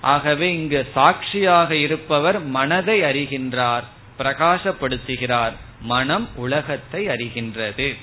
ஆகவே 0.00 0.54
இங்கு 0.54 0.90
சாட்சியாக 0.94 1.74
இருப்பவர் 1.74 2.44
மனதை 2.44 3.00
அறிகின்றார் 3.00 3.82
பிரகாசப்படுத்துகிறார். 4.18 5.52
மனம் 5.80 6.28
உலகத்தை 6.34 7.06
அறிகின்றது. 7.06 7.96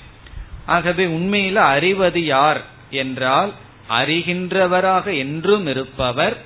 ஆகவே 0.66 1.06
உண்மையில 1.06 1.54
அறிவது 1.54 2.24
யார் 2.24 2.62
என்றால் 2.90 3.52
அறிகின்றவராக 3.88 5.16
என்றும் 5.16 5.66
இருப்பவர் 5.66 6.36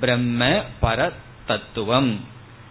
பிரம்ம 0.00 0.62
பர 0.82 1.12
தத்துவம் 1.46 2.24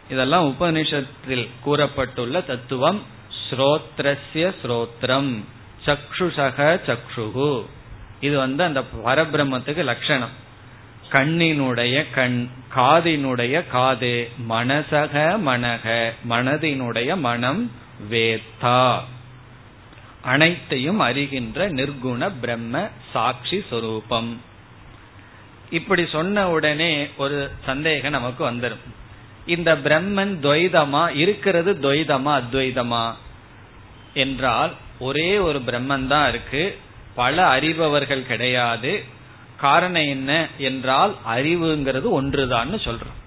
இதெல்லாம் 0.09 0.55
உபனிஷத்தில் 0.59 1.49
கூறப்பட்டுள்ள 1.65 2.45
தத்துவம். 2.45 3.03
ஸ்ரோத்ரஸ்ய 3.49 4.53
ஸ்ரோத்ரம். 4.63 5.43
சக்ஷுஷக 5.85 6.79
சக்ஷுகு. 6.87 7.65
இது 8.19 8.37
வந்து 8.37 8.63
அந்த 8.63 8.83
பரபிரம்மத்துக்கு 9.05 9.83
லட்சணம். 9.83 10.43
கண்ணினுடைய 11.11 12.05
கண் 12.11 12.47
காதினுடைய 12.75 13.67
காது 13.67 14.29
மனசக 14.49 15.39
மனக 15.45 16.11
மனதினுடைய 16.29 17.17
மனம் 17.17 17.71
வேத்தா. 18.11 18.99
அனைத்தையும் 20.21 21.01
அறிகின்ற 21.01 21.69
நிர்குண 21.69 22.31
பிரம்ம 22.41 22.89
சாட்சி 23.13 23.63
சொரூபம். 23.69 24.41
இப்படி 25.69 26.05
சொன்ன 26.05 26.49
உடனே 26.49 27.09
ஒரு 27.17 27.51
சந்தேகம் 27.65 28.11
நமக்கு 28.11 28.51
வந்துடும் 28.51 28.85
இந்த 29.45 29.75
பிரம்மன் 29.75 30.37
துவைதமா 30.41 31.15
இருக்கிறது 31.15 31.73
துவைதமா 31.73 32.41
அத்வைதமா? 32.41 33.13
என்றால் 34.13 34.73
ஒரே 34.99 35.37
ஒரு 35.37 35.59
பிரம்மன் 35.59 36.07
தான் 36.07 36.29
இருக்கு. 36.29 36.77
பல 37.15 37.59
அறிபவர்கள் 37.59 38.25
கிடையாது. 38.25 39.03
காரணம் 39.57 40.07
என்ன 40.07 40.47
என்றால் 40.57 41.15
அறிவுங்கிறது 41.35 42.21
ஒன்றுதான்னு 42.21 42.79
சொல்றோம். 42.83 43.23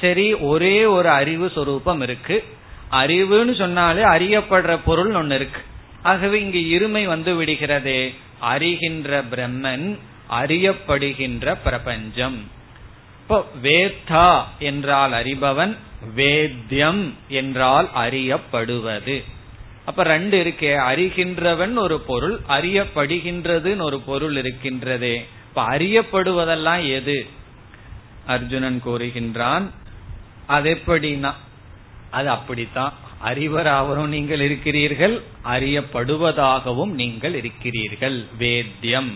சரி 0.00 0.34
ஒரே 0.34 0.84
ஒரு 0.84 1.08
அறிவு 1.08 1.50
சொரூபம் 1.54 2.00
இருக்கு. 2.00 2.44
அறிவுன்னு 2.90 3.56
சொன்னாலே 3.56 4.02
அறியப்படுற 4.02 4.78
பொருள் 4.84 5.14
ஒன்னு 5.14 5.34
இருக்கு. 5.34 5.60
ஆகவே 6.02 6.40
இங்கு 6.40 6.58
இருமை 6.58 7.04
வந்து 7.04 7.42
விடுகிறதே. 7.42 8.14
அறிகின்ற 8.40 9.24
பிரம்மன் 9.30 9.98
அறியப்படுகின்ற 10.30 11.56
பிரபஞ்சம். 11.64 12.50
இப்போ 13.22 13.44
வேத்தா 13.62 14.44
என்றால் 14.58 15.12
அறிபவன் 15.12 15.76
வேத்யம் 16.16 17.14
என்றால் 17.28 17.88
அறியப்படுவது. 17.94 19.22
அப்ப 19.84 20.02
ரெண்டு 20.02 20.44
இருக்கே 20.44 20.72
அறிகின்றவன் 20.90 21.74
ஒரு 21.74 22.00
பொருள் 22.00 22.40
அறியப்படுகின்றதுன்னு 22.48 23.82
ஒரு 23.82 24.00
பொருள் 24.00 24.34
இருக்கின்றதே. 24.34 25.24
இப்ப 25.48 25.62
அறியப்படுவதெல்லாம் 25.68 26.92
எது? 26.92 27.26
அர்ஜுனன் 28.26 28.82
கூறுகின்றான் 28.86 29.64
அது 30.46 30.80
எப்படின்னா 30.86 31.32
அது 32.10 32.30
அப்படித்தான். 32.30 32.92
அறிவராகவும் 33.24 34.06
நீங்கள் 34.06 34.40
இருக்கிறீர்கள் 34.40 35.22
அறியப்படுவதாகவும் 35.44 36.92
நீங்கள் 37.00 37.34
இருக்கிறீர்கள். 37.34 38.26
வேத்தியம். 38.38 39.12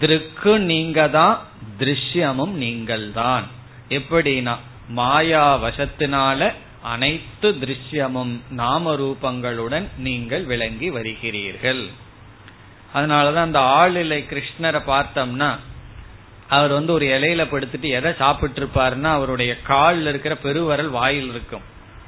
திருக்கு 0.00 0.58
நீங்க 0.58 1.08
தான் 1.08 1.38
திருஷ்யமும் 1.78 2.54
நீங்கள் 2.64 3.12
தான் 3.12 3.46
எப்படின்னா 3.88 4.54
மாயா 4.88 5.46
வசத்தினால 5.64 6.52
அனைத்து 6.82 7.48
திருஷ்யமும் 7.62 8.40
நாம 8.50 8.92
ரூபங்களுடன் 8.94 9.86
நீங்கள் 9.96 10.44
விளங்கி 10.44 10.90
வருகிறீர்கள். 10.90 11.82
அதனாலதான் 12.94 13.48
அந்த 13.48 13.60
ஆளிலை 13.60 14.20
கிருஷ்ணரை 14.30 14.80
பார்த்தோம்னா 14.86 15.50
அவர் 16.48 16.72
வந்து 16.72 16.92
ஒரு 16.92 17.06
இலையில 17.06 17.42
படுத்துட்டு 17.50 17.88
எதை 17.98 18.12
சாப்பிட்டு 18.18 18.60
இருப்பாருன்னா 18.60 19.10
அவருடைய 19.18 19.52
காலில் 19.62 20.06
இருக்கிற 20.06 20.34
பெருவரல் 20.42 20.90
வாயில் 20.90 21.28
இருக்கும். 21.28 21.62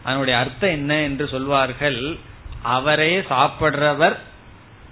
அதனுடைய 0.05 0.39
அர்த்தம் 0.39 0.71
என்ன 0.71 1.01
என்று 1.01 1.29
சொல்வார்கள் 1.29 2.17
அவரே 2.63 3.21
சாப்பிடுறவர் 3.21 4.17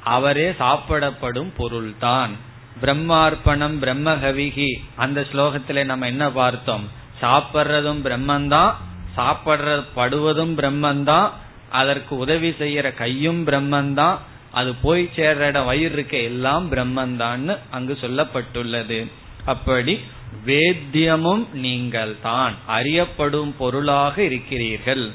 அவரே 0.04 0.50
சாப்பிடப்படும் 0.50 1.50
பொருள்தான். 1.56 2.48
பிரம்மார்ப்பணம் 2.83 3.76
பிரம்மகவிகி. 3.83 4.74
அந்த 4.96 5.26
ஸ்லோகத்துல 5.33 5.85
நம்ம 5.85 6.06
என்ன 6.06 6.30
பார்த்தோம்? 6.30 6.88
சாப்பிட்றதும் 7.22 8.02
பிரம்மந்தான் 8.04 8.74
சாப்பிடுற 9.16 9.85
படுவதும் 9.94 10.59
பிரம்மந்தான் 10.59 11.30
அதற்கு 11.70 12.16
உதவி 12.16 12.50
செய்யற 12.50 12.94
கையும் 12.94 13.46
பிரம்மந்தான் 13.46 14.18
அது 14.52 14.74
போய் 14.74 15.11
சேர்ற 15.16 15.37
இடம் 15.37 15.64
வயிறு 15.64 15.92
இருக்க 15.92 16.16
எல்லாம் 16.16 16.72
பிரம்மந்தான்னு 16.72 17.59
அங்கு 17.70 17.98
சொல்லப்பட்டுள்ளது. 18.00 19.11
அப்படி 19.44 20.00
வேத்தியமும் 20.46 21.52
நீங்கள் 21.52 22.16
தான் 22.22 22.54
அறியப்படும் 22.66 23.56
பொருளாக 23.56 24.22
இருக்கிறீர்கள். 24.22 25.11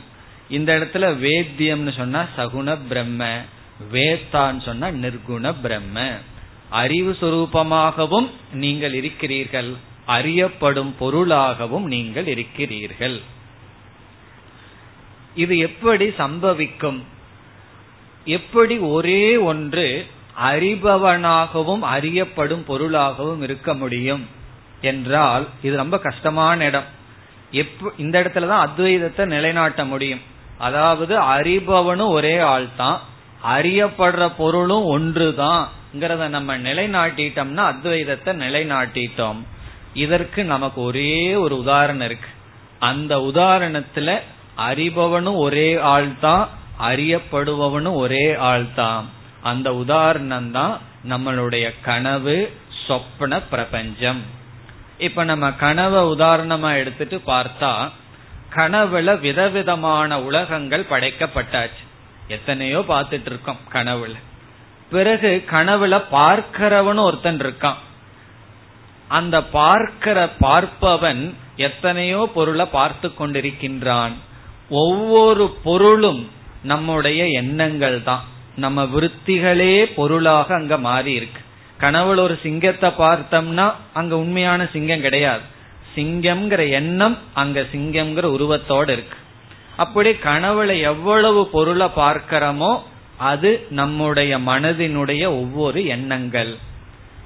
இந்த 0.49 0.77
இடத்துல 0.79 0.95
வேத்தியம்னு 0.95 1.93
சொன்னா 1.97 2.25
சகுண 2.37 2.77
பிரம்ம 2.87 3.39
வேத்தான்னு 3.91 4.61
சொன்னா 4.65 4.87
நிர்குண 4.87 5.55
பிரம்ம. 5.61 6.09
அறிவு 6.81 7.11
சுரூபமாகவும் 7.21 8.27
நீங்கள் 8.63 8.95
இருக்கிறீர்கள். 8.99 9.71
அறியப்படும் 10.15 10.91
பொருளாகவும் 10.99 11.85
நீங்கள் 11.93 12.27
இருக்கிறீர்கள். 12.33 13.17
இது 15.43 15.53
எப்படி 15.67 16.07
சம்பவிக்கும்? 16.21 16.99
எப்படி 18.37 18.75
ஒரே 18.95 19.23
ஒன்று 19.51 19.87
அறிபவனாகவும் 20.49 21.83
அறியப்படும் 21.95 22.63
பொருளாகவும் 22.69 23.41
இருக்க 23.47 23.69
முடியும்? 23.81 24.23
என்றால் 24.81 25.45
இது 25.61 25.75
ரொம்ப 25.83 25.97
கஷ்டமான 26.07 26.57
இடம். 26.69 26.87
இந்த 27.51 27.91
இந்த 28.03 28.15
இடத்துலதான் 28.21 28.65
அத்வைதத்தை 28.67 29.23
நிலைநாட்ட 29.33 29.81
முடியும். 29.91 30.23
அதாவது 30.67 31.13
அறிபவனும் 31.33 32.13
ஒரே 32.17 32.35
ஆள் 32.53 32.67
தான் 32.77 32.99
அறியப்படுற 33.53 34.23
பொருளும் 34.37 34.85
ஒன்று 34.95 35.27
தான் 35.43 35.63
நம்ம 36.29 36.57
நிலைநாட்டிட்டோம்னா 36.57 37.63
அத்வைதத்தை 37.71 38.31
நிலைநாட்டிட்டோம். 38.43 39.39
இதற்கு 39.93 40.43
நமக்கு 40.43 40.81
ஒரே 40.81 41.35
ஒரு 41.35 41.59
உதாரணம் 41.59 42.05
இருக்கு. 42.05 42.29
அந்த 42.79 43.17
உதாரணத்துல 43.17 44.19
அறிபவனும் 44.57 45.37
ஒரே 45.37 45.77
ஆள் 45.77 46.09
தான் 46.19 46.49
அறியப்படுபவனும் 46.79 47.95
ஒரே 47.95 48.35
ஆள் 48.35 48.65
தான் 48.75 49.05
அந்த 49.41 49.75
உதாரணம் 49.75 50.51
தான் 50.51 50.79
நம்மளுடைய 51.09 51.73
கனவு 51.81 52.51
சொப்பன 52.87 53.41
பிரபஞ்சம். 53.41 54.21
இப்ப 54.97 55.23
நம்ம 55.23 55.51
கனவை 55.51 56.01
உதாரணமா 56.03 56.75
எடுத்துட்டு 56.75 57.21
பார்த்தா 57.27 57.89
கனவுல 58.55 59.19
விதவிதமான 59.19 60.21
உலகங்கள் 60.21 60.85
படைக்கப்பட்டாச்சு. 60.89 61.83
எத்தனையோ 62.27 62.79
பார்த்துட்டு 62.79 63.25
இருக்கோம் 63.25 63.59
கனவுல. 63.73 64.15
பிறகு 64.89 65.43
கனவுல 65.51 65.95
பார்க்கிறவன் 66.11 66.99
ஒருத்தன் 66.99 67.39
இருக்கான். 67.39 67.79
அந்த 69.07 69.43
பார்க்கிற 69.43 70.29
பார்ப்பவன் 70.39 71.33
எத்தனையோ 71.55 72.29
பொருளை 72.33 72.65
பார்த்து 72.65 73.11
கொண்டிருக்கின்றான். 73.19 74.13
ஒவ்வொரு 74.69 75.45
பொருளும் 75.63 76.29
நம்முடைய 76.63 77.25
எண்ணங்கள் 77.25 78.03
தான். 78.03 78.23
நம்ம 78.55 78.83
விருத்திகளே 78.83 79.85
பொருளாக 79.95 80.55
அங்க 80.55 80.77
மாறி 80.77 81.13
இருக்கு. 81.13 81.41
கனவுல 81.79 82.19
ஒரு 82.19 82.39
சிங்கத்தை 82.43 82.89
பார்த்தோம்னா 82.89 83.71
அங்க 83.93 84.17
உண்மையான 84.17 84.65
சிங்கம் 84.65 85.01
கிடையாது. 85.01 85.41
சிங்கம்ங்கிற 85.95 86.69
எண்ணம் 86.69 87.17
அங்க 87.33 87.61
சிங்கம்ங்கிற 87.73 88.25
உருவத்தோடு 88.37 88.93
இருக்கு. 88.93 89.17
அப்படி 89.77 90.09
கனவுல 90.09 90.81
எவ்வளவு 90.81 91.47
பொருளை 91.47 91.87
பார்க்கிறோமோ 91.95 92.71
அது 93.17 93.67
நம்முடைய 93.69 94.39
மனதினுடைய 94.39 95.25
ஒவ்வொரு 95.25 95.85
எண்ணங்கள். 95.85 96.57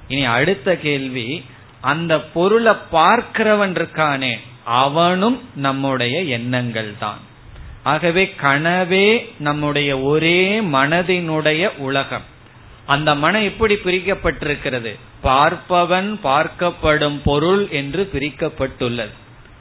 இனி 0.08 0.24
அடுத்த 0.24 0.76
கேள்வி 0.76 1.44
அந்த 1.80 2.20
பொருளை 2.20 2.74
பார்க்கிறவன் 2.92 3.74
இருக்கானே 3.74 4.38
அவனும் 4.64 5.42
நம்முடைய 5.54 6.22
எண்ணங்கள் 6.22 6.94
தான். 6.98 7.18
ஆகவே 7.82 8.34
கனவே 8.42 9.30
நம்முடைய 9.38 9.98
ஒரே 9.98 10.60
மனதினுடைய 10.60 11.76
உலகம். 11.76 12.22
அந்த 12.86 13.14
மனம் 13.14 13.42
எப்படி 13.42 13.74
பிரிக்கப்பட்டிருக்கிறது? 13.74 14.98
பார்ப்பவன் 15.22 16.18
பார்க்கப்படும் 16.24 17.20
பொருள் 17.24 17.68
என்று 17.68 18.10
பிரிக்கப்பட்டுள்ளது. 18.12 19.12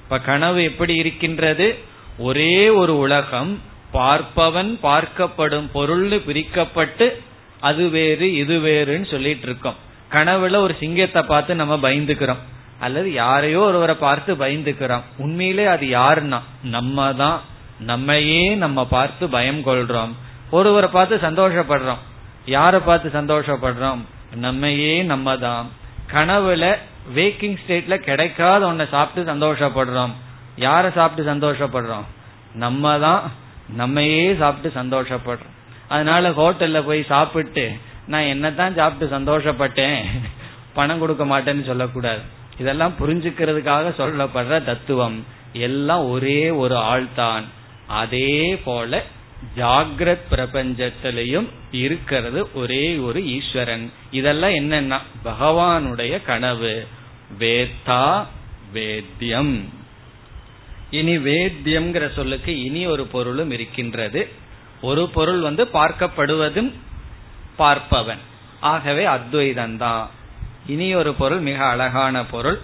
இப்ப 0.03 0.19
கனவு 0.19 0.63
எப்படி 0.63 0.95
இருக்கின்றது? 0.95 1.77
ஒரே 2.17 2.69
ஒரு 2.69 2.97
உலகம் 2.97 3.61
பார்ப்பவன் 3.93 4.71
பார்க்கப்படும் 4.83 5.67
பொருள் 5.71 6.07
பிரிக்கப்பட்டு 6.09 7.21
அது 7.59 7.89
வேறு 7.89 8.35
இது 8.35 8.57
வேறுன்னு 8.59 9.11
சொல்லிட்டு 9.11 9.47
இருக்கோம். 9.47 9.75
கனவுல 10.11 10.55
ஒரு 10.55 10.75
சிங்கத்தை 10.79 11.21
பார்த்து 11.23 11.55
நம்ம 11.55 11.75
பயந்துக்கிறோம். 11.75 12.41
அல்லது 12.79 13.13
யாரையோ 13.13 13.59
ஒருவரை 13.59 13.95
பார்த்து 13.95 14.35
பயந்துக்கிறோம். 14.35 15.01
உண்மையிலே 15.17 15.65
அது 15.65 15.85
யாருன்னா 15.85 16.39
நம்ம 16.61 17.13
தான் 17.13 17.41
நம்மையே 17.79 18.55
நம்ம 18.55 18.85
பார்த்து 18.85 19.29
பயம் 19.29 19.65
கொள்றோம். 19.65 20.13
ஒருவரை 20.51 20.89
பார்த்து 20.89 21.15
சந்தோஷப்படுறோம். 21.15 21.97
யாரை 22.45 22.79
பார்த்து 22.79 23.09
சந்தோஷப்படுறோம்? 23.09 23.99
நம்மையே 24.35 25.03
நம்ம 25.03 25.37
தான் 25.37 25.69
கனவுல 26.11 26.77
வேக்கிங் 27.15 27.57
ஸ்டேட்ல 27.61 27.95
கிடைக்காத 27.95 28.65
ஒன்ன 28.65 28.89
சாப்பிட்டு 28.89 29.33
சந்தோஷப்படுறோம். 29.33 30.11
யாரை 30.55 30.91
சாப்பிட்டு 30.95 31.33
சந்தோஷப்படுறோம்? 31.33 32.03
நம்ம 32.53 32.99
தான் 32.99 33.31
நம்மையே 33.75 34.35
சாப்பிட்டு 34.35 34.81
சந்தோஷப்படுறோம். 34.81 35.55
அதனால 35.87 36.29
ஹோட்டல்ல 36.29 36.85
போய் 36.85 37.03
சாப்பிட்டு 37.03 37.71
நான் 38.07 38.21
என்னதான் 38.21 38.75
சாப்பிட்டு 38.75 39.19
சந்தோஷப்பட்டேன் 39.19 40.05
பணம் 40.73 40.99
கொடுக்க 40.99 41.25
மாட்டேன்னு 41.25 41.65
சொல்லக்கூடாது. 41.65 42.19
இதெல்லாம் 42.59 42.93
புரிஞ்சுக்கிறதுக்காக 42.99 43.93
சொல்லப்படுற 43.97 44.63
தத்துவம். 44.63 45.25
எல்லாம் 45.53 46.09
ஒரே 46.09 46.49
ஒரு 46.49 46.77
ஆள் 46.77 47.05
தான் 47.15 47.45
அதே 47.87 48.61
போல 48.63 49.03
ஜாகிரத் 49.57 50.25
பிரபஞ்சத்திலையும் 50.31 51.47
இருக்கிறது 51.71 52.53
ஒரே 52.53 52.97
ஒரு 52.97 53.25
ஈஸ்வரன். 53.25 53.91
இதெல்லாம் 54.11 54.51
என்னன்னா 54.51 54.99
பகவானுடைய 55.25 56.23
கனவு. 56.25 56.87
வேத்தா 57.39 58.25
வேத்தியம் 58.73 59.69
இனி 60.91 61.17
வேத்தியம்ங்கிற 61.17 62.13
சொல்லுக்கு 62.13 62.63
இனி 62.63 62.85
ஒரு 62.85 63.05
பொருளும் 63.05 63.51
இருக்கின்றது. 63.51 64.29
ஒரு 64.81 65.09
பொருள் 65.09 65.39
வந்து 65.39 65.65
பார்க்கப்படுவதும் 65.65 66.71
பார்ப்பவன். 67.59 68.17
ஆகவே 68.59 69.05
அத்வைதந்தான் 69.05 70.07
இனி 70.67 70.95
ஒரு 70.95 71.13
பொருள் 71.13 71.39
மிக 71.39 71.65
அழகான 71.65 72.25
பொருள். 72.25 72.59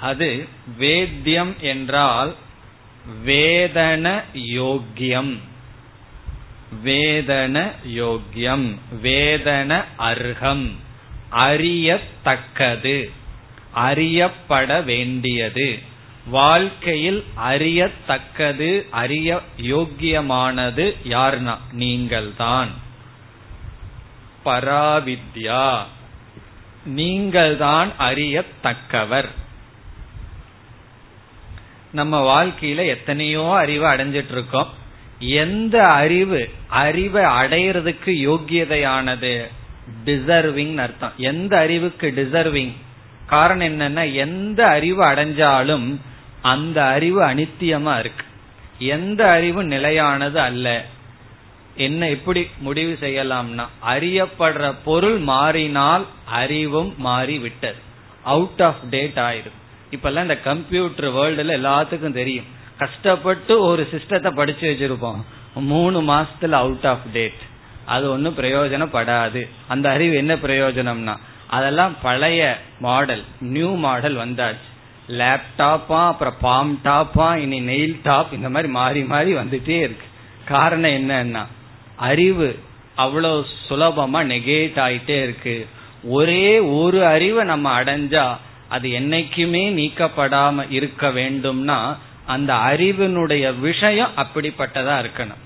அது 0.00 0.48
வேத்தியம் 0.78 1.56
என்றால் 1.60 2.34
வேதன 3.26 4.22
யோக்கியம். 4.34 5.38
வேதன 6.84 7.70
யோக்கியம். 7.88 8.74
வேதன 9.02 9.84
அர்ஹம். 9.98 10.70
அறியத்தக்கது. 11.30 13.10
அறியப்பட 13.70 14.80
வேண்டியது. 14.80 15.78
வாழ்க்கையில் 16.26 17.24
அறியத்தக்கது 17.34 18.86
அறிய 18.90 19.40
யோக்கியமானது 19.56 20.96
யார்னா 21.08 21.56
நீங்கள்தான். 21.72 22.68
பராவித்யா. 24.44 25.78
நீங்கள்தான் 26.84 27.92
அறியத்தக்கவர். 27.98 29.28
நம்ம 31.92 32.44
வாழ்க்கையில 32.44 32.86
எத்தனையோ 32.86 33.52
அறிவு 33.54 33.86
அடைஞ்சிட்டு 33.86 34.30
இருக்கோம் 34.30 34.68
எந்த 35.18 35.82
அறிவு 35.82 36.50
அறிவை 36.66 37.24
அடையிறதுக்கு 37.24 38.04
யோக்கியதையானது? 38.04 39.48
டிசர்விங் 40.04 40.76
அர்த்தம். 40.76 41.12
எந்த 41.16 41.58
அறிவுக்கு 41.58 42.12
டிசர்விங் 42.16 42.72
காரணம் 43.26 43.80
என்னன்னா 43.80 44.12
எந்த 44.12 44.66
அறிவு 44.66 45.04
அடைஞ்சாலும் 45.04 45.96
அந்த 46.42 46.86
அறிவு 46.86 47.20
அனித்தியமா 47.22 47.98
இருக்கு. 47.98 48.24
எந்த 48.78 49.30
அறிவு 49.30 49.64
நிலையானது 49.64 50.40
அல்ல. 50.40 50.84
என்ன 51.74 52.08
எப்படி 52.08 52.48
முடிவு 52.58 52.98
செய்யலாம்னா 53.00 53.66
அறியப்படுற 53.86 54.74
பொருள் 54.84 55.18
மாறினால் 55.18 56.06
அறிவும் 56.24 56.94
மாறி 56.98 57.38
விட்டது 57.38 57.78
அவுட் 58.24 58.62
ஆஃப் 58.62 58.80
டேட் 58.90 59.16
ஆயிரும். 59.16 59.58
இப்பெல்லாம் 59.90 60.22
இந்த 60.22 60.38
கம்ப்யூட்டர் 60.38 61.12
வேர்ல்டுல 61.12 61.50
எல்லாத்துக்கும் 61.50 62.12
தெரியும். 62.12 62.44
கஷ்டப்பட்டு 62.78 63.60
ஒரு 63.60 63.88
சிஸ்டத்தை 63.92 64.30
படிச்சு 64.30 64.66
வச்சிருப்போம். 64.70 65.22
மூணு 65.54 66.02
மாசத்துல 66.02 66.50
அவுட் 66.50 66.86
ஆஃப் 66.86 67.12
டேட் 67.12 67.40
அது 67.86 68.10
ஒன்னும் 68.10 68.36
பிரயோஜனப்படாது. 68.36 69.48
அந்த 69.68 69.90
அறிவு 69.90 70.14
என்ன 70.16 70.34
பிரயோஜனம்னா 70.34 71.16
அதெல்லாம் 71.48 71.94
பழைய 72.02 72.60
மாடல் 72.78 73.24
நியூ 73.40 73.74
மாடல் 73.74 74.16
வந்தாச்சு. 74.16 74.68
லேப்டாப்பா 75.18 76.00
அப்புறம் 76.12 76.38
பாம் 76.40 76.72
டாப்பா 76.84 77.28
இனி 77.36 77.58
நெயில் 77.60 77.96
டாப் 78.02 78.32
இந்த 78.32 78.48
மாதிரி 78.48 78.72
மாறி 78.72 79.02
மாறி 79.02 79.32
வந்துட்டே 79.34 79.78
இருக்கு. 79.86 80.06
காரணம் 80.44 80.96
என்னன்னா 81.00 81.42
அறிவு 81.96 82.48
அவ்வளவு 82.94 83.46
சுலபமா 83.68 84.20
நெகேட் 84.32 84.78
ஆயிட்டே 84.86 85.18
இருக்கு. 85.22 85.66
ஒரே 86.04 86.58
ஒரு 86.58 87.00
அறிவை 87.06 87.44
நம்ம 87.44 87.66
அடைஞ்சா 87.80 88.26
அது 88.68 88.88
என்னைக்குமே 89.00 89.64
நீக்கப்படாம 89.80 90.64
இருக்க 90.70 91.08
வேண்டும்னா 91.08 91.78
அந்த 92.26 92.54
அறிவினுடைய 92.70 93.58
விஷயம் 93.58 94.12
அப்படிப்பட்டதா 94.16 94.96
இருக்கணும். 95.02 95.40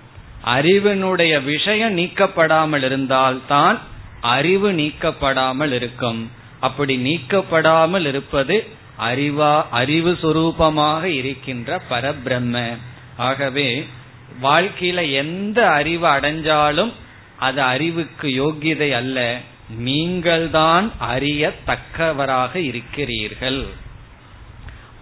அறிவினுடைய 0.57 1.35
விஷயம் 1.45 1.97
நீக்கப்படாமல் 1.99 2.83
இருந்தால் 2.83 3.39
தான் 3.49 3.79
அறிவு 4.21 4.73
நீக்கப்படாமல் 4.73 5.73
இருக்கும். 5.73 6.31
அப்படி 6.61 6.95
நீக்கப்படாமல் 7.09 8.07
இருப்பது 8.07 8.57
அறிவா 9.01 9.65
அறிவு 9.71 10.13
சுரூபமாக 10.13 11.03
இருக்கின்ற 11.03 11.83
பரபிரம்ம. 11.91 12.77
ஆகவே 13.17 13.89
வாழ்க்கையில 14.43 15.13
எந்த 15.13 15.71
அறிவு 15.71 16.07
அடைஞ்சாலும் 16.07 16.93
அது 17.39 17.63
அறிவுக்கு 17.63 18.29
யோகியதை 18.29 18.91
அல்ல. 18.93 19.39
நீங்கள்தான் 19.69 20.93
அறியத்தக்கவராக 21.11 22.55
இருக்கிறீர்கள். 22.55 23.67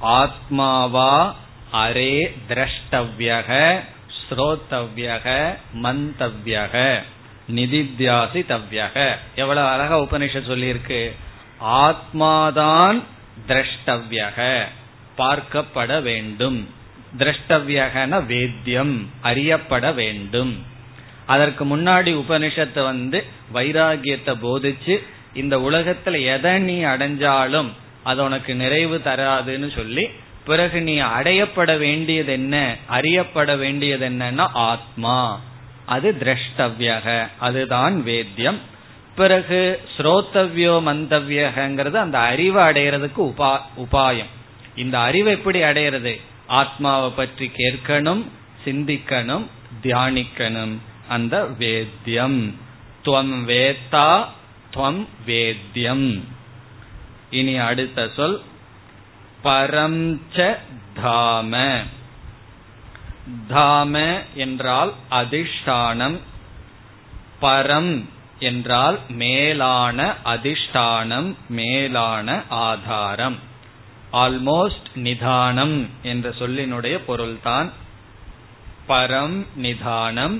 ஆத்மாவா 0.03 1.32
அரே 1.72 2.34
திரஷ்டவ்யக 2.49 3.80
ஸ்ரோத்தவ்யக 4.28 5.57
மந்தவ்யக 5.82 7.03
நிதித்தியாசி 7.55 8.45
தவ்யக 8.49 9.16
எவ்வளவு 9.34 9.66
அழகா 9.66 10.01
உபனிஷத் 10.01 10.51
சொல்லியிருக்கு. 10.51 11.14
ஆத்மாதான் 11.59 13.03
திரஷ்டவியக 13.49 14.62
பார்க்கப்பட 15.18 16.03
வேண்டும். 16.03 16.68
திரஷ்டவியகன 17.18 18.26
வேத்தியம் 18.26 19.11
அறியப்பட 19.20 19.93
வேண்டும். 19.93 20.64
அதற்கு 21.26 21.76
முன்னாடி 21.76 22.11
உபனிஷத்தை 22.22 22.83
வந்து 22.83 23.24
வைராகியத்தை 23.55 24.35
போதிச்சு 24.43 24.99
இந்த 25.35 25.57
உலகத்துல 25.57 26.24
எதை 26.24 26.59
நீ 26.59 26.83
அடைஞ்சாலும் 26.85 27.68
அது 28.03 28.24
உனக்கு 28.24 28.55
நிறைவு 28.55 29.01
தராதுன்னு 29.05 29.74
சொல்லி 29.74 30.09
பிறகு 30.45 30.83
நீ 30.83 30.99
அடையப்பட 30.99 31.78
வேண்டியது 31.78 32.33
என்ன 32.33 32.76
அறியப்பட 32.87 33.57
வேண்டியது 33.57 34.09
என்னன்னா 34.09 34.49
ஆத்மா. 34.53 35.41
அது 35.87 36.16
திரஷ்டவியக 36.20 37.28
அதுதான் 37.39 38.03
வேத்தியம். 38.03 38.59
பிறகு 39.16 39.80
ஸ்ரோத்தவ்யோ 39.96 40.74
மந்தவியகங்கிறது 40.86 41.96
அந்த 41.96 42.18
அறிவை 42.18 42.62
அடையிறதுக்கு 42.64 43.20
உபா 43.22 43.60
உபாயம். 43.76 44.30
இந்த 44.74 44.98
அறிவு 44.98 45.30
எப்படி 45.30 45.60
அடையிறது? 45.60 46.20
ஆத்மாவை 46.46 47.10
பற்றி 47.10 47.50
கேட்கணும் 47.56 48.22
சிந்திக்கணும் 48.64 49.44
தியானிக்கணும். 49.82 50.74
அந்த 51.08 51.44
வேத்தியம். 51.58 52.54
துவம் 53.02 53.36
வேத்தா 53.44 54.08
துவம் 54.70 55.06
வேத்தியம். 55.26 56.08
இனி 57.30 57.58
அடுத்த 57.58 58.08
சொல். 58.08 58.38
பரம் 59.44 60.02
ச 60.36 60.56
தாம. 61.02 61.54
தாம 63.48 63.94
என்றால் 64.34 64.92
அதிஷ்டானம். 65.10 66.18
பரம் 67.40 67.94
என்றால் 68.43 68.99
மேலான 69.09 70.14
அதிஷ்டானம் 70.24 71.34
மேலான 71.49 72.43
ஆதாரம். 72.49 73.38
ஆல்மோஸ்ட் 74.12 74.88
நிதானம் 74.95 75.76
என்ற 76.03 76.30
சொல்லினுடைய 76.30 76.97
பொருள்தான் 77.07 77.72
பரம் 78.88 79.38
நிதானம் 79.57 80.36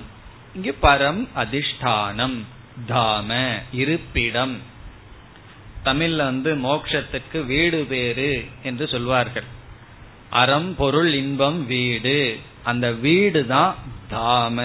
இங்கு 0.55 0.77
பரம் 0.83 1.23
அதிஷ்டானம் 1.37 2.39
தாம 2.89 3.39
இருப்பிடம். 3.73 4.57
தமிழ்ல 5.85 6.17
வந்து 6.17 6.57
மோக்ஷத்துக்கு 6.57 7.47
வீடு 7.47 7.87
பேரு 7.89 8.33
என்று 8.63 8.89
சொல்வார்கள். 8.89 9.49
அறம் 10.31 10.75
பொருள் 10.75 11.13
இன்பம் 11.15 11.67
வீடு. 11.67 12.39
அந்த 12.63 12.93
வீடு 12.93 13.47
தான் 13.47 13.75
தாம 14.11 14.59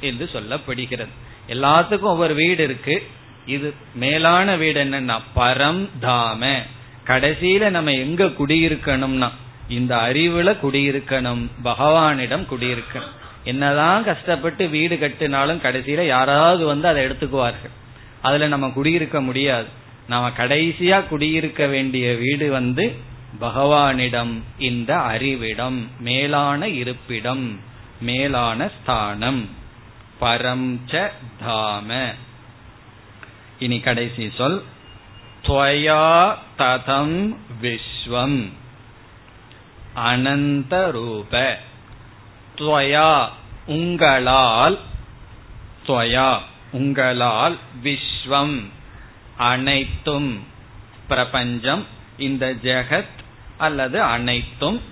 என்று 0.00 0.30
சொல்லப்படுகிறது. 0.32 1.14
எல்லாத்துக்கும் 1.48 2.12
ஒவ்வொரு 2.12 2.34
வீடு 2.34 2.64
இருக்கு. 2.64 3.06
இது 3.46 3.74
மேலான 3.94 4.56
வீடு 4.56 4.84
என்னன்னா 4.84 5.18
பரம் 5.36 5.88
தாம. 6.00 6.62
கடைசியில 7.06 7.70
நம்ம 7.70 7.92
எங்க 7.92 8.24
குடியிருக்கணும்னா 8.24 9.30
இந்த 9.68 9.96
அறிவுல 9.96 10.56
குடியிருக்கணும் 10.62 11.46
பகவானிடம் 11.64 12.46
குடியிருக்கணும். 12.50 13.16
என்னதான் 13.44 14.04
கஷ்டப்பட்டு 14.04 14.68
வீடு 14.68 14.96
கட்டினாலும் 14.96 15.60
கடைசியில 15.62 16.06
யாராவது 16.06 16.66
வந்து 16.66 16.88
அதை 16.88 17.04
எடுத்துக்குவார்கள். 17.04 17.74
அதுல 18.22 18.46
நம்ம 18.46 18.68
குடியிருக்க 18.68 19.20
முடியாது. 19.20 19.66
நாம 20.08 20.28
கடைசியா 20.28 21.08
குடியிருக்க 21.08 21.66
வேண்டிய 21.66 22.14
வீடு 22.14 22.50
வந்து 22.50 22.96
பகவானிடம் 23.40 24.42
இந்த 24.58 24.96
அறிவிடம் 24.96 25.86
மேலான 26.00 26.68
இருப்பிடம் 26.68 27.60
மேலான 28.00 28.70
ஸ்தானம். 28.80 29.48
பரம் 30.20 30.78
ச 30.86 31.10
தாம. 31.46 32.14
இனி 33.58 33.80
கடைசி 33.80 34.32
சொல். 34.36 34.62
துவயா 35.44 36.34
ததம் 36.58 37.36
விஸ்வம். 37.62 38.48
அனந்த 39.94 40.90
ரூப. 40.90 41.58
துவயா 42.56 43.28
உங்களால். 43.66 44.78
துவயா 45.86 46.38
உங்களால் 46.72 47.58
விஸ்வம். 47.82 48.68
அனைத்தும் 49.36 50.46
பிரபஞ்சம். 51.08 51.86
இந்த 52.18 52.54
ஜெகத் 52.62 53.16
அல்லது 53.58 54.02
அனைத்தும். 54.02 54.82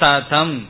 ததம் 0.00 0.66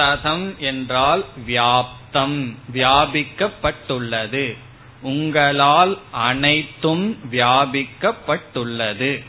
ததம் 0.00 0.56
என்றால் 0.58 1.24
வியாப்தம் 1.46 2.54
வியாபிக்கப்பட்டுள்ளது. 2.72 4.56
உங்களால் 5.00 5.98
அனைத்தும் 6.10 7.18
வியாபிக்கப்பட்டுள்ளது. 7.32 9.24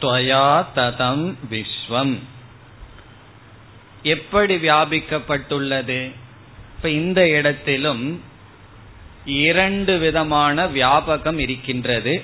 துவயா 0.00 0.64
ததம் 0.76 1.34
விஸ்வம். 1.50 2.18
எப்படி 4.02 4.56
வியாபிக்கப்பட்டுள்ளது? 4.56 6.10
இப்ப 6.76 6.90
இந்த 6.90 7.28
இடத்திலும் 7.28 8.22
இரண்டு 9.24 9.98
விதமான 9.98 10.66
வியாபகம் 10.66 11.38
இருக்கின்றது. 11.38 12.22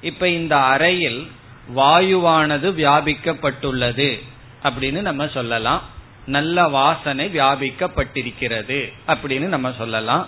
இப்ப 0.00 0.28
இந்த 0.28 0.58
அறையில் 0.58 1.30
வாயுவானது 1.76 2.68
வியாபிக்கப்பட்டுள்ளது 2.80 4.22
அப்படின்னு 4.62 5.00
நம்ம 5.00 5.28
சொல்லலாம். 5.28 5.82
நல்ல 6.28 6.68
வாசனை 6.68 7.26
வியாபிக்கப்பட்டிருக்கிறது 7.26 8.92
அப்படின்னு 9.06 9.46
நம்ம 9.54 9.72
சொல்லலாம். 9.78 10.26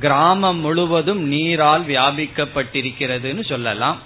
கிராமம் 0.00 0.58
முழுவதும் 0.58 1.22
நீரால் 1.22 1.86
வியாபிக்கப்பட்டிருக்கிறதுன்னு 1.86 3.44
சொல்லலாம். 3.44 3.98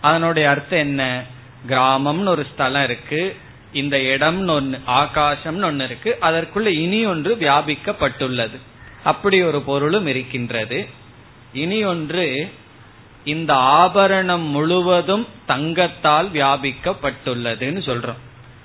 அதனுடைய 0.00 0.50
அர்த்தம் 0.50 0.78
என்ன? 0.78 1.22
கிராமம்னு 1.68 2.28
ஒரு 2.28 2.46
ஸ்தலம் 2.52 2.84
இருக்கு 2.84 3.36
இந்த 3.72 3.96
இடம்னு 3.96 4.50
ஒன்னு 4.50 4.78
ஆகாசம்னு 4.86 5.64
ஒன்னு 5.64 5.84
இருக்கு 5.84 6.18
அதற்குள்ள 6.20 6.66
இனி 6.66 7.06
ஒன்று 7.06 7.36
வியாபிக்கப்பட்டுள்ளது. 7.40 8.58
அப்படி 9.04 9.42
ஒரு 9.42 9.60
பொருளும் 9.60 10.06
இருக்கின்றது. 10.06 10.86
இனி 11.52 11.84
ஒன்று 11.84 12.52
இந்த 13.24 13.54
ஆபரணம் 13.54 14.46
முழுவதும் 14.46 15.26
தங்கத்தால் 15.46 16.30
வியாபிக்கப்பட்டுள்ளதுன்னு 16.30 17.82
சொல்றோம். 17.88 18.20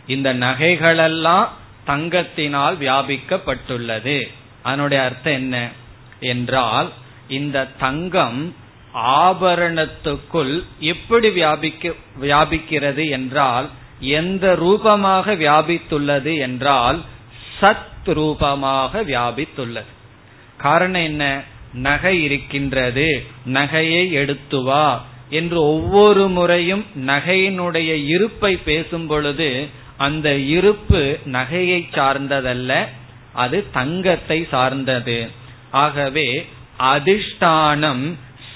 இந்த 0.07 0.33
நகைகளெல்லாம் 0.33 1.47
தங்கத்தினால் 1.87 2.75
வியாபிக்கப்பட்டுள்ளது. 2.79 4.27
அதனுடைய 4.61 5.03
அர்த்தம் 5.03 5.33
என்ன? 5.33 5.69
என்றால் 6.19 6.91
இந்த 7.27 7.67
தங்கம் 7.79 8.55
ஆபரணத்துக்குள் 8.95 10.63
எப்படி 10.79 11.29
வியாபிக்க 11.29 11.93
வியாபிக்கிறது 12.21 13.09
என்றால் 13.09 13.69
எந்த 13.99 14.55
ரூபமாக 14.55 15.33
வியாபித்துள்ளது 15.33 16.37
என்றால் 16.37 17.01
சத் 17.61 17.81
ரூபமாக 18.05 19.03
வியாபித்துள்ளது. 19.03 19.91
காரணம் 20.57 21.01
என்ன? 21.01 21.41
நகை 21.73 22.23
இருக்கின்றது. 22.23 23.25
நகையை 23.45 24.11
எடுத்து 24.11 24.63
வா. 24.63 25.05
என்று 25.29 25.61
ஒவ்வொரு 25.61 26.29
முறையும் 26.29 26.85
நகையினுடைய 26.95 28.05
இருப்பை 28.05 28.57
பேசும் 28.57 29.07
பொழுது 29.07 29.67
அந்த 30.05 30.27
இருப்பு 30.57 31.01
நகையை 31.35 31.81
சார்ந்ததல்ல 31.97 32.71
அது 33.43 33.57
தங்கத்தை 33.77 34.39
சார்ந்தது. 34.51 35.19
ஆகவே 35.83 36.29
அதிஷ்டானம் 36.93 38.05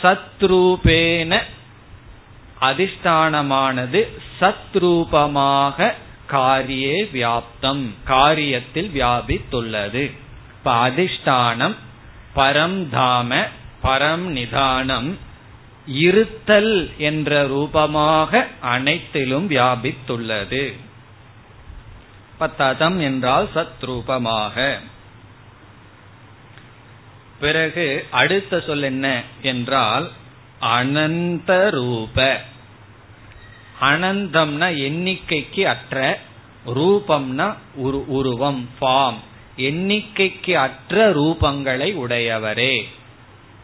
சத்ரூபேன 0.01 1.39
அதிஷ்டானமானது 2.69 4.01
சத்ரூபமாக 4.39 5.89
காரியே 6.31 6.97
வியாப்தம் 7.15 7.83
காரியத்தில் 8.07 8.89
வியாபித்துள்ளது. 8.97 10.03
இப்ப 10.55 10.73
அதிஷ்டானம் 10.87 11.75
பரம்தாம 12.35 13.39
பரம் 13.83 14.25
நிதானம் 14.37 15.09
இருத்தல் 16.03 16.73
என்ற 17.09 17.31
ரூபமாக 17.47 18.31
அனைத்திலும் 18.73 19.45
வியாபித்துள்ளது. 19.53 20.63
ததம் 22.39 23.01
என்றால் 23.01 23.49
சத்ரூபமாக. 23.55 24.79
பிறகு 27.39 28.07
அடுத்த 28.11 28.59
சொல் 28.59 28.81
என்ன 28.81 29.21
என்றால் 29.41 30.11
அனந்த 30.59 31.69
ரூப. 31.69 32.41
அனந்தம்னா 33.81 34.69
எண்ணிக்கைக்கு 34.75 35.63
அற்ற 35.63 36.19
ரூபம்னா 36.65 37.53
ஒரு 37.75 38.07
உருவம் 38.07 38.69
ஃபார்ம் 38.81 39.17
எண்ணிக்கைக்கு 39.57 40.53
அற்ற 40.53 41.13
ரூபங்களை 41.13 41.93
உடையவரே. 41.93 42.87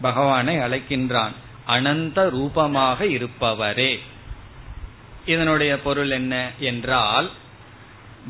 பகவானை 0.01 0.57
அழைக்கின்றான். 0.57 1.31
அனந்த 1.65 2.29
ரூபமாக 2.29 3.05
இருப்பவரே. 3.05 3.99
இதனுடைய 5.25 5.81
பொருள் 5.81 6.09
என்ன 6.09 6.51
என்றால் 6.59 7.31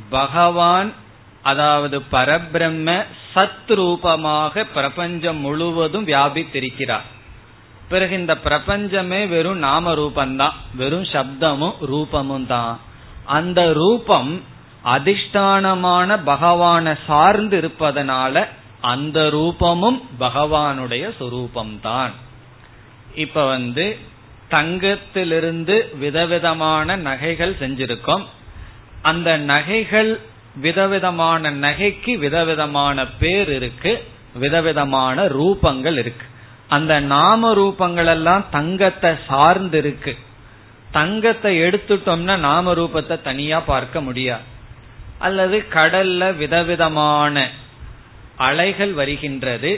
பகவான் 0.10 0.94
அதாவது 1.42 2.02
பரபிரம்ம 2.12 3.04
சத் 3.34 3.68
ரூபமாக 3.68 4.64
பிரபஞ்சம் 4.64 5.38
முழுவதும் 5.38 6.08
வியாபித்திருக்கிறார். 6.08 7.08
பிறகு 7.90 8.16
இந்த 8.16 8.38
பிரபஞ்சமே 8.38 9.26
வெறும் 9.26 9.58
நாம 9.58 9.94
ரூபந்தான் 9.94 10.54
வெறும் 10.76 11.04
சப்தமும் 11.04 11.74
ரூபமும் 11.92 12.46
தான். 12.46 12.80
அந்த 13.26 13.74
ரூபம் 13.74 14.42
அதிஷ்டானமான 14.86 16.20
பகவான 16.26 16.98
சார்ந்து 17.08 17.58
இருப்பதனால 17.62 18.48
அந்த 18.82 19.22
ரூபமும் 19.22 20.02
பகவானுடைய 20.20 21.12
சுரூபம்தான். 21.20 22.12
இப்ப 23.16 23.46
வந்து 23.46 23.98
தங்கத்திலிருந்து 24.50 25.98
விதவிதமான 25.98 26.96
நகைகள் 26.96 27.56
செஞ்சிருக்கோம். 27.60 28.24
அந்த 29.04 29.30
நகைகள் 29.52 30.12
விதவிதமான 30.56 31.52
நகைக்கு 31.66 32.14
விதவிதமான 32.18 33.06
பேர் 33.22 33.52
இருக்கு 33.54 33.94
விதவிதமான 34.44 35.26
ரூபங்கள் 35.38 35.98
இருக்கு. 35.98 36.26
அந்த 36.68 36.94
நாம 37.14 37.52
ரூபங்கள் 37.54 38.10
எல்லாம் 38.16 38.44
தங்கத்தை 38.52 39.12
சார்ந்து 39.28 39.78
இருக்கு 39.78 40.14
தங்கத்தை 40.92 41.52
எடுத்துட்டோம்னா 41.62 42.36
நாம 42.38 42.74
ரூபத்தை 42.74 43.16
தனியா 43.22 43.60
பார்க்க 43.72 44.02
முடியாது. 44.02 44.46
அல்லது 45.20 45.58
கடல்ல 45.74 46.22
விதவிதமான 46.38 47.46
அலைகள் 48.48 48.94
வருகின்றது 48.94 49.72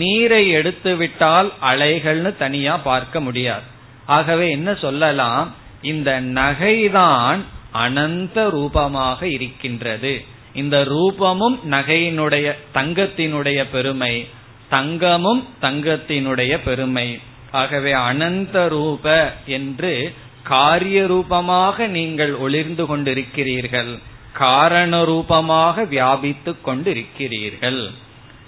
நீரை 0.00 0.42
எடுத்து 0.58 0.92
விட்டால் 0.96 1.48
அலைகள்னு 1.70 2.32
தனியா 2.36 2.74
பார்க்க 2.90 3.20
முடியாது. 3.20 3.66
ஆகவே 4.06 4.46
என்ன 4.50 4.70
சொல்லலாம் 4.84 5.46
இந்த 5.82 6.10
நகைதான் 6.40 7.40
அனந்த 7.82 8.36
ரூபமாக 8.50 9.28
இருக்கின்றது. 9.36 10.12
இந்த 10.60 10.76
ரூபமும் 10.90 11.56
நகையினுடைய 11.70 12.46
தங்கத்தினுடைய 12.74 13.60
பெருமை 13.72 14.14
தங்கமும் 14.70 15.42
தங்கத்தினுடைய 15.62 16.54
பெருமை. 16.64 17.08
ஆகவே 17.52 17.92
அனந்த 18.08 18.56
ரூப 18.68 19.04
என்று 19.56 19.92
காரிய 20.52 20.98
ரூபமாக 21.06 21.86
நீங்கள் 21.96 22.32
ஒளிர்ந்து 22.36 22.84
கொண்டிருக்கிறீர்கள். 22.86 23.92
காரண 24.32 24.92
ரூபமாக 25.04 25.84
வியாபித்துக் 25.84 26.64
கொண்டிருக்கிறீர்கள். 26.64 27.82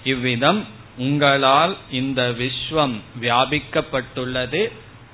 இவ்விதம் 0.03 0.61
உங்களால் 0.97 1.73
இந்த 1.91 2.21
விஸ்வம் 2.39 2.95
வியாபிக்கப்பட்டுள்ளது. 3.21 4.61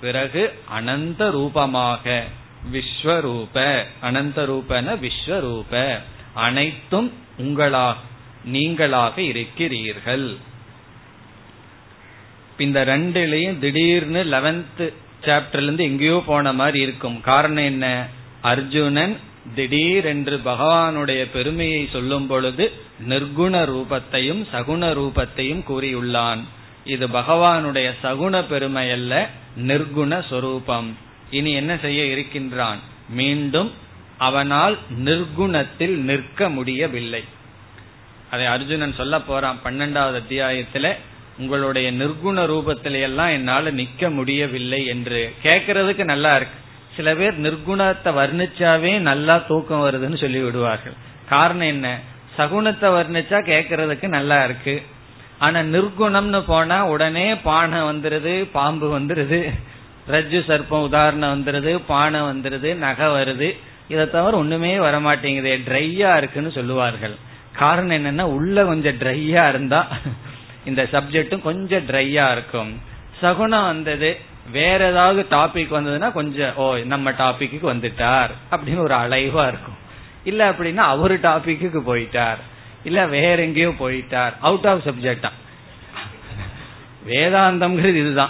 பிறகு 0.01 0.41
அனந்த 0.70 1.22
ரூபமாக 1.32 2.24
விஸ்வரூப 2.74 3.84
அனந்த 4.01 4.45
ரூபன 4.45 4.95
விஸ்வரூப. 4.95 5.99
அனைத்தும் 6.34 7.13
உங்களாக 7.38 7.99
நீங்களாக 8.51 9.18
இருக்கிறீர்கள். 9.18 10.36
இந்த 12.57 12.86
ரெண்டுலயும் 12.86 13.59
திடீர்னு 13.59 14.24
லெவன்த் 14.24 14.93
சாப்டர்ல 15.22 15.63
இருந்து 15.63 15.84
எங்கேயோ 15.84 16.24
போன 16.26 16.53
மாதிரி 16.53 16.80
இருக்கும். 16.80 17.22
காரணம் 17.22 17.63
என்ன? 17.63 18.07
அர்ஜுனன் 18.41 19.18
திடீர் 19.55 20.05
என்று 20.05 20.41
பகவானுடைய 20.45 21.28
பெருமையை 21.34 21.89
சொல்லும் 21.91 22.28
பொழுது 22.28 22.72
நிர்குண 23.09 23.55
ரூபத்தையும் 23.63 24.45
சகுண 24.53 24.84
ரூபத்தையும் 24.99 25.63
கூறியுள்ளான். 25.70 26.39
இது 26.86 27.07
பகவானுடைய 27.07 27.91
சகுண 28.03 28.43
பெருமை 28.47 28.91
அல்ல 28.91 29.30
நிர்குண 29.57 30.28
சொரூபம். 30.30 30.97
இனி 31.30 31.51
என்ன 31.51 31.78
செய்ய 31.78 32.03
இருக்கின்றான்? 32.03 32.80
மீண்டும் 33.09 33.73
அவனால் 34.17 34.78
நிர்குணத்தில் 35.03 35.95
நிற்க 35.95 36.49
முடியவில்லை. 36.49 37.23
அதை 38.32 38.45
அர்ஜுனன் 38.45 38.93
சொல்ல 38.93 39.21
போறான் 39.21 39.59
பன்னெண்டாவது 39.63 40.21
அத்தியாயத்துல 40.21 40.93
உங்களுடைய 41.38 41.91
நிர்குண 41.91 42.38
ரூபத்தில 42.47 43.01
எல்லாம் 43.01 43.28
என்னால 43.28 43.71
நிக்க 43.71 44.11
முடியவில்லை 44.13 44.86
என்று. 44.86 45.34
கேட்கறதுக்கு 45.43 46.03
நல்லா 46.03 46.36
இருக்கு. 46.36 46.59
சில 46.95 47.15
பேர் 47.15 47.41
நிர்குணத்தை 47.41 48.05
வர்ணிச்சாவே 48.05 48.99
நல்லா 48.99 49.38
தூக்கம் 49.38 49.82
வருதுன்னு 49.82 50.17
சொல்லி 50.17 50.39
விடுவார்கள். 50.39 50.93
காரணம் 51.30 51.67
என்ன? 51.67 51.99
சகுனத்தை 52.38 52.88
வர்ணிச்சா 52.88 53.38
கேட்கறதுக்கு 53.45 54.07
நல்லா 54.07 54.43
இருக்கு. 54.43 54.84
ஆனா 55.38 55.59
நிர்குணம்னு 55.59 56.43
போனா 56.47 56.86
உடனே 56.86 57.36
பானை 57.36 57.80
வந்துருது 57.80 58.47
பாம்பு 58.51 58.99
வந்துருது. 58.99 59.53
ரஜ்ஜு 60.09 60.41
சர்ப்பம் 60.47 60.81
உதாரணம் 60.81 61.43
வந்துருது 61.43 61.81
பானை 61.87 62.21
வந்துருது 62.21 62.75
நகை 62.75 63.07
வருது. 63.07 63.57
இதை 63.87 64.09
தவிர 64.09 64.37
ஒண்ணுமே 64.37 64.77
வரமாட்டேங்குது. 64.77 65.59
ட்ரையா 65.69 66.17
இருக்குன்னு 66.17 66.51
சொல்லுவார்கள். 66.51 67.15
காரணம் 67.51 68.05
என்னன்னா 68.05 68.21
உள்ள 68.21 68.65
கொஞ்சம் 68.65 68.97
ட்ரையா 68.97 69.49
இருந்தா 69.49 69.87
இந்த 70.65 70.87
சப்ஜெக்டும் 70.91 71.41
கொஞ்சம் 71.41 71.87
ட்ரையா 71.87 72.31
இருக்கும். 72.31 72.81
சகுனம் 73.21 73.65
வந்தது 73.65 74.17
வேற 74.51 74.89
ஏதாவது 74.89 75.25
டாபிக் 75.29 75.71
வந்ததுன்னா 75.71 76.11
கொஞ்சம் 76.11 76.55
ஓ 76.55 76.75
நம்ம 76.75 77.11
டாபிக்கு 77.11 77.59
வந்துட்டார். 77.63 78.29
அப்படின்னு 78.51 78.77
ஒரு 78.77 78.95
அலைவா 78.95 79.47
இருக்கும். 79.47 79.77
இல்ல 80.23 80.49
அப்படின்னா 80.49 80.77
அவரு 80.77 81.19
டாபிக்கு 81.23 81.81
போயிட்டார். 81.87 82.37
இல்ல 82.83 83.05
வேற 83.07 83.41
எங்கேயோ 83.41 83.69
போயிட்டார். 83.69 84.33
அவுட் 84.41 84.67
ஆஃப் 84.67 84.87
சப்ஜெக்டா 84.87 85.29
வேதாந்தம்ங்கிறது 87.07 87.95
இதுதான். 87.95 88.29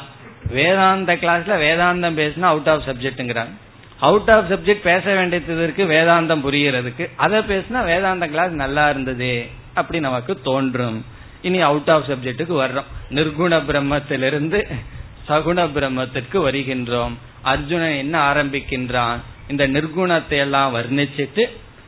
வேதாந்த 0.49 1.15
கிளாஸ்ல 1.15 1.53
வேதாந்தம் 1.65 2.17
பேசினா 2.21 2.41
அவுட் 2.41 2.69
ஆஃப் 2.69 2.83
சப்ஜெக்ட்ங்கிறாங்க 2.87 3.53
அவுட் 3.99 4.29
ஆஃப் 4.29 4.51
சப்ஜெக்ட் 4.51 4.87
பேச 4.89 5.13
வேண்டியதுக்கு 5.15 5.83
வேதாந்தம் 5.85 6.43
புரியறதுக்கு 6.47 7.09
அதை 7.15 7.39
பேசினா 7.39 7.83
வேதாந்த 7.85 8.27
கிளாஸ் 8.27 8.51
நல்லா 8.51 8.89
இருந்தது 8.89 9.45
அப்படி 9.73 9.99
நமக்கு 9.99 10.41
தோன்றும். 10.41 11.05
இனி 11.41 11.61
அவுட் 11.61 11.89
ஆஃப் 11.89 12.09
சப்ஜெக்டுக்கு 12.09 12.55
வர்றோம். 12.63 12.89
நிர்குண 13.09 13.53
பிரம்மத்திலிருந்து 13.69 14.59
சகுண 15.27 15.59
பிரம்மத்திற்கு 15.75 16.37
வருகின்றோம். 16.47 17.13
அர்ஜுனன் 17.41 17.97
என்ன 17.97 18.33
ஆரம்பிக்கின்றான்? 18.33 19.17
இந்த 19.47 19.67
நிர்குணத்தை 19.67 20.37
எல்லாம் 20.37 20.75
வர்ணிச்சிட்டு 20.75 21.45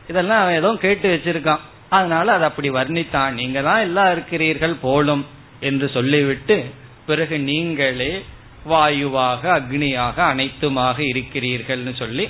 இதெல்லாம் 0.08 0.42
அவன் 0.42 0.54
ஏதோ 0.54 0.76
கேட்டு 0.80 1.08
வச்சிருக்கான். 1.14 1.58
அதனால 1.88 2.32
அதை 2.32 2.46
அப்படி 2.48 2.70
வர்ணித்தான். 2.70 3.30
நீங்க 3.30 3.62
தான் 3.62 3.80
எல்லாம் 3.80 4.12
இருக்கிறீர்கள் 4.12 4.74
போலும் 4.80 5.26
என்று 5.60 5.88
சொல்லிவிட்டு 5.88 6.64
பிறகு 7.06 7.38
நீங்களே 7.38 8.22
வாயுவாக 8.67 9.59
அக்னியாக 9.59 10.33
அனைத்துமாக 10.33 11.11
இருக்கிறீர்கள்னு 11.11 11.97
சொல்லி 11.97 12.29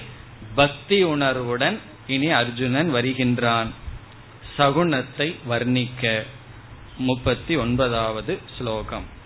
பக்தி 0.55 1.05
உணர்வுடன் 1.05 1.79
இனி 2.07 2.33
அர்ஜுனன் 2.33 2.91
வருகின்றான் 2.91 3.73
சகுனத்தை 4.57 5.35
வர்ணிக்க 5.47 6.23
முப்பத்தி 7.01 7.57
ஒன்பதாவது 7.57 8.39
ஸ்லோகம் 8.57 9.21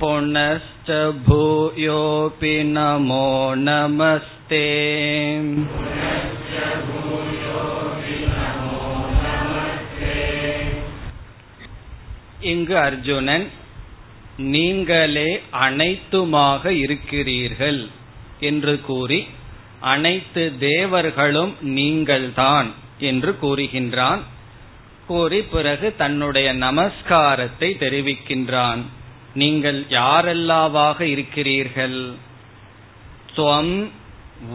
पुनश्च 0.00 0.90
भूयोऽपि 1.28 2.54
नमो 2.76 3.26
नमस्ते 3.68 4.64
இங்கு 12.41 12.77
அர்ஜுனன் 12.77 13.49
நீங்களே 14.37 15.41
அனைத்துமாக 15.53 16.65
இருக்கிறீர்கள் 16.65 17.87
என்று 18.39 18.81
கூறி 18.81 19.27
அனைத்து 19.79 20.57
தேவர்களும் 20.59 21.55
நீங்கள்தான் 21.61 22.71
என்று 22.99 23.37
கூறுகின்றான். 23.41 24.19
கூறி 25.07 25.41
பிறகு 25.41 25.95
தன்னுடைய 25.95 26.53
நமஸ்காரத்தை 26.53 27.75
தெரிவிக்கின்றான். 27.79 28.81
நீங்கள் 29.33 29.85
யாரெல்லாவாக 29.89 31.01
இருக்கிறீர்கள்? 31.01 32.11
துவம் 33.35 33.87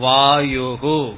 வாயுகு. 0.02 1.14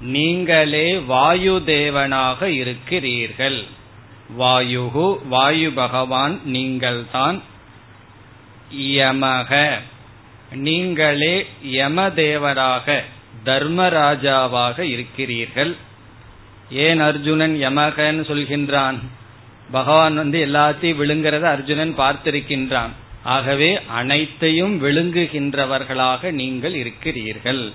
நீங்களே 0.00 0.98
வாயு 0.98 1.62
தேவனாக 1.66 2.42
இருக்கிறீர்கள். 2.42 3.64
வாயுகு 4.38 5.26
வாயு 5.28 5.70
பகவான் 5.70 6.40
நீங்கள்தான் 6.44 7.42
யமக. 8.76 9.72
நீங்களே 10.52 11.46
யமதேவராக 11.66 13.00
தர்மராஜாவாக 13.44 14.78
இருக்கிறீர்கள். 14.78 15.76
ஏன் 16.70 17.00
அர்ஜுனன் 17.00 17.56
யமகன்னு 17.60 18.22
சொல்கின்றான்? 18.22 18.98
பகவான் 19.70 20.14
வந்து 20.14 20.46
எல்லாத்தையும் 20.46 21.00
விழுங்கிறத 21.00 21.42
அர்ஜுனன் 21.42 21.98
பார்த்திருக்கின்றான். 21.98 22.90
ஆகவே 23.22 23.80
அனைத்தையும் 23.86 24.82
விழுங்குகின்றவர்களாக 24.82 26.30
நீங்கள் 26.30 26.74
இருக்கிறீர்கள். 26.74 27.72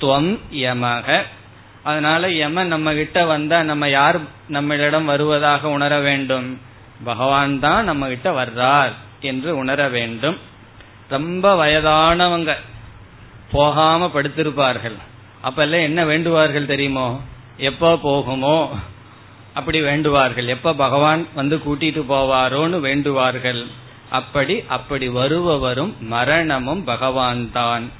துவம் 0.00 0.38
யமக. 0.52 1.22
அதனால 1.82 2.30
யமன் 2.30 2.66
நம்ம 2.66 2.94
கிட்ட 2.94 3.24
வந்தா 3.24 3.62
நம்ம 3.62 3.88
யார் 3.88 4.20
நம்மளிடம் 4.48 5.04
வருவதாக 5.04 5.68
உணர 5.68 6.00
வேண்டும்? 6.00 6.60
பகவான் 7.04 7.58
தான் 7.58 7.84
நம்ம 7.84 8.06
கிட்ட 8.06 8.44
வர்றார் 8.44 8.92
என்று 9.20 9.56
உணர 9.56 9.88
வேண்டும். 9.88 10.36
ரொம்ப 11.08 11.66
வயதானவங்க 11.66 12.56
போகாம 13.52 14.10
படுத்திருப்பார்கள். 14.14 14.96
அப்ப 15.40 15.62
எல்லாம் 15.62 15.80
என்ன 15.80 16.04
வேண்டுவார்கள் 16.04 16.66
தெரியுமோ? 16.66 17.20
எப்ப 17.56 17.98
போகுமோ? 18.04 18.68
அப்படி 19.54 19.80
வேண்டுவார்கள். 19.80 20.46
எப்ப 20.46 20.72
பகவான் 20.72 21.26
வந்து 21.34 21.56
கூட்டிட்டு 21.56 22.04
போவாரோன்னு 22.08 22.80
வேண்டுவார்கள். 22.80 23.66
அப்படி 24.10 24.64
அப்படி 24.68 25.08
வருபவரும் 25.08 25.96
மரணமும் 26.00 26.84
பகவான் 26.84 27.52
தான். 27.52 27.90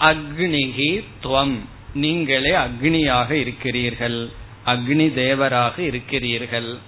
அக்னிகி 0.00 1.04
துவம். 1.22 1.58
நீங்களே 1.94 2.50
அக்னியாக 2.50 3.30
இருக்கிறீர்கள். 3.30 4.30
அக்னி 4.66 5.14
தேவராக 5.14 5.78
இருக்கிறீர்கள். 5.78 6.78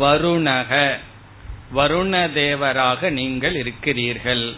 வருணக 0.00 0.96
வருண 1.74 2.32
தேவராக 2.32 3.10
நீங்கள் 3.10 3.54
இருக்கிறீர்கள். 3.54 4.54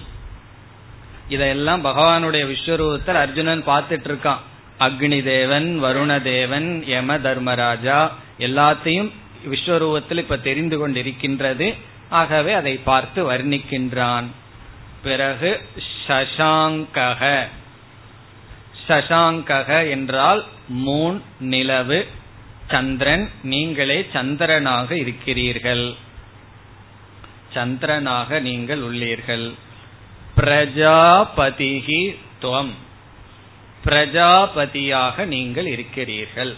இதெல்லாம் 1.28 1.84
பகவானுடைய 1.84 2.54
விஸ்வரூபத்தில் 2.54 3.14
அர்ஜுனன் 3.14 3.66
பார்த்துட்டு 3.66 4.08
இருக்கான் 4.08 4.38
அக்னி 4.80 5.22
தேவன் 5.22 5.84
வருண 5.84 6.22
தேவன் 6.22 6.84
யம 6.86 7.18
தர்மராஜா 7.18 8.12
எல்லாத்தையும் 8.38 9.10
விஸ்வரூபத்தில் 9.50 10.18
இப்ப 10.18 10.36
தெரிந்து 10.36 10.88
கொண்டிருக்கின்றது. 10.88 11.74
ஆகவே 12.08 12.52
அதை 12.52 12.76
பார்த்து 12.76 13.32
வர்ணிக்கின்றான். 13.32 14.24
பிறகு 15.02 15.60
ஷஷாங்கக 16.06 17.48
சசாங்கக 18.88 19.90
என்றால் 19.90 20.44
மூன் 20.86 21.20
நிலவு 21.40 22.06
சந்திரன் 22.68 23.30
நீங்களே 23.42 24.06
சந்திரனாக 24.12 24.90
இருக்கிறீர்கள். 24.92 25.94
சந்திரனாக 27.54 28.40
நீங்கள் 28.40 28.82
உள்ளீர்கள். 28.82 29.52
பிரஜாபதிகி 30.36 32.16
துவம். 32.42 32.70
பிரஜாபதியாக 33.84 35.24
நீங்கள் 35.24 35.66
இருக்கிறீர்கள். 35.66 36.56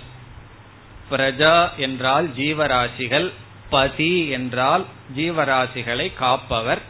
பிரஜா 1.11 1.75
என்றால் 1.77 2.29
ஜீவராசிகள் 2.29 3.33
பதி 3.71 4.29
என்றால் 4.29 4.85
ஜீவராசிகளை 5.17 6.15
காப்பவர். 6.15 6.83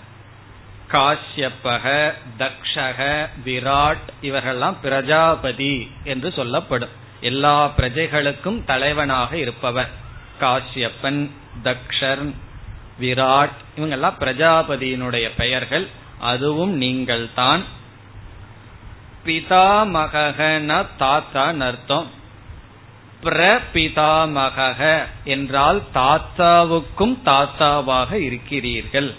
காஷ்யப்பக 0.93 2.13
தக்ஷக 2.39 3.29
விராட் 3.45 4.07
இவர்கள்லாம் 4.23 4.77
பிரஜாபதி 4.83 5.91
என்று 6.05 6.33
சொல்லப்படும். 6.33 6.89
எல்லா 7.21 7.71
பிரஜைகளுக்கும் 7.77 8.65
தலைவனாக 8.65 9.37
இருப்பவர். 9.37 9.89
காஷ்யப்பன் 10.41 11.31
தக்ஷர் 11.63 12.35
விராட் 13.01 13.57
இவங்கெல்லாம் 13.77 14.19
பிரஜாபதியினுடைய 14.21 15.31
பெயர்கள். 15.37 15.89
அதுவும் 16.21 16.73
நீங்கள் 16.73 17.29
தான் 17.35 17.65
பிதாமகன 19.25 20.87
தாத்தா 20.99 21.53
அர்த்தம். 21.59 22.07
பிரபிதாமக 23.23 25.03
என்றால் 25.25 25.83
தாத்தாவுக்கும் 25.95 27.17
தாத்தாவாக 27.25 28.13
இருக்கிறீர்கள். 28.13 29.15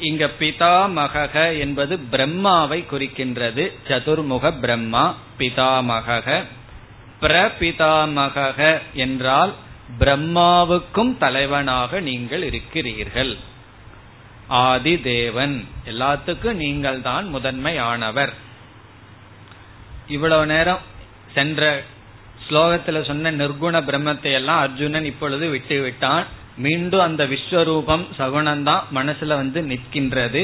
இங்க 0.00 0.24
பிதாமக 0.38 1.34
என்பது 1.58 1.94
பிரம்மாவை 2.12 2.78
குறிக்கின்றது. 2.92 3.64
சதுர்முக 3.88 4.52
பிரம்மா 4.60 5.04
பிதாமக 5.38 6.28
பிரபிதாமக 7.20 8.58
என்றால் 8.94 9.52
பிரம்மாவுக்கும் 9.98 11.12
தலைவனாக 11.18 12.00
நீங்கள் 12.00 12.42
இருக்கிறீர்கள். 12.42 13.32
ஆதி 14.48 14.94
தேவன் 15.00 15.56
எல்லாத்துக்கும் 15.86 16.60
நீங்கள் 16.64 17.00
தான் 17.00 17.26
முதன்மையானவர். 17.34 18.32
இவ்வளவு 20.06 20.46
நேரம் 20.46 20.84
சென்ற 21.34 21.62
ஸ்லோகத்துல 22.48 23.00
சொன்ன 23.06 23.30
நிர்குண 23.30 23.76
பிரம்மத்தை 23.88 24.30
எல்லாம் 24.32 24.60
அர்ஜுனன் 24.60 25.04
இப்பொழுது 25.04 25.48
விட்டு 25.48 25.76
விட்டான் 25.80 26.24
மீண்டும் 26.64 27.00
அந்த 27.00 27.22
விஸ்வரூபம் 27.24 28.04
சகுணம்தான் 28.18 28.84
மனசுல 28.94 29.38
வந்து 29.42 29.60
நிற்கின்றது. 29.62 30.42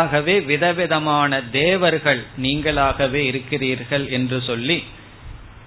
ஆகவே 0.00 0.34
விதவிதமான 0.50 1.40
தேவர்கள் 1.52 2.22
நீங்களாகவே 2.42 3.22
இருக்கிறீர்கள் 3.30 4.04
என்று 4.08 4.38
சொல்லி 4.46 4.78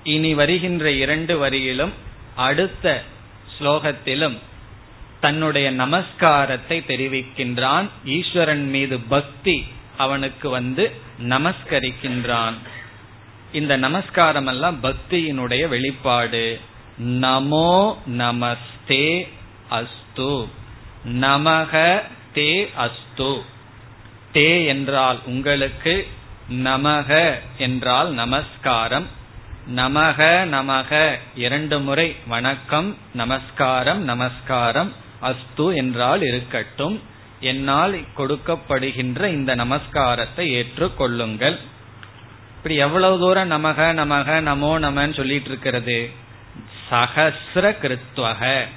இனி 0.04 0.32
வருகின்ற 0.34 0.92
இரண்டு 1.04 1.34
வரியிலும் 1.44 1.94
அடுத்த 2.48 3.04
ஸ்லோகத்திலும் 3.56 4.38
தன்னுடைய 5.24 5.68
நமஸ்காரத்தை 5.72 6.78
தெரிவிக்கின்றான். 6.92 7.88
ஈஸ்வரன் 8.18 8.66
மீது 8.70 8.98
பக்தி 9.16 9.58
அவனுக்கு 9.98 10.48
வந்து 10.50 10.84
நமஸ்கரிக்கின்றான். 11.30 12.58
இந்த 13.52 13.74
நமஸ்காரம் 13.78 14.48
எல்லாம் 14.48 14.78
பக்தியினுடைய 14.84 15.64
வெளிப்பாடு. 15.68 16.46
நமோ 17.24 17.74
நமஸ்தே 18.18 19.06
அஸ்து. 19.70 20.47
நமக 21.07 22.01
தே 22.36 22.67
அஸ்து. 22.76 23.41
தே 24.34 24.65
என்றால் 24.65 25.20
உங்களுக்கு 25.26 26.07
நமக 26.49 27.39
என்றால் 27.57 28.11
நமஸ்காரம். 28.11 29.07
நமக 29.76 30.20
நமக 30.47 31.15
இரண்டு 31.36 31.80
முறை 31.80 32.15
வணக்கம் 32.28 32.97
நமஸ்காரம் 33.13 34.03
நமஸ்காரம். 34.03 34.93
அஸ்து 35.22 35.76
என்றால் 35.76 36.22
இருக்கட்டும். 36.22 37.01
என்னால் 37.39 37.99
கொடுக்கப்படுகின்ற 38.17 39.28
இந்த 39.28 39.55
நமஸ்காரத்தை 39.55 40.45
ஏற்றுக்கொள்ளுங்கள் 40.59 41.57
இப்படி 42.57 42.76
எவ்வளவு 42.76 43.20
தூரம் 43.20 43.51
நமக 43.51 43.80
நமக 44.01 44.41
நமோ 44.41 44.72
நமன்னு 44.80 45.15
சொல்லிட்டு 45.15 45.49
இருக்கிறது? 45.49 46.09
சகசிர 46.91 47.76
கிருத்வக. 47.82 48.67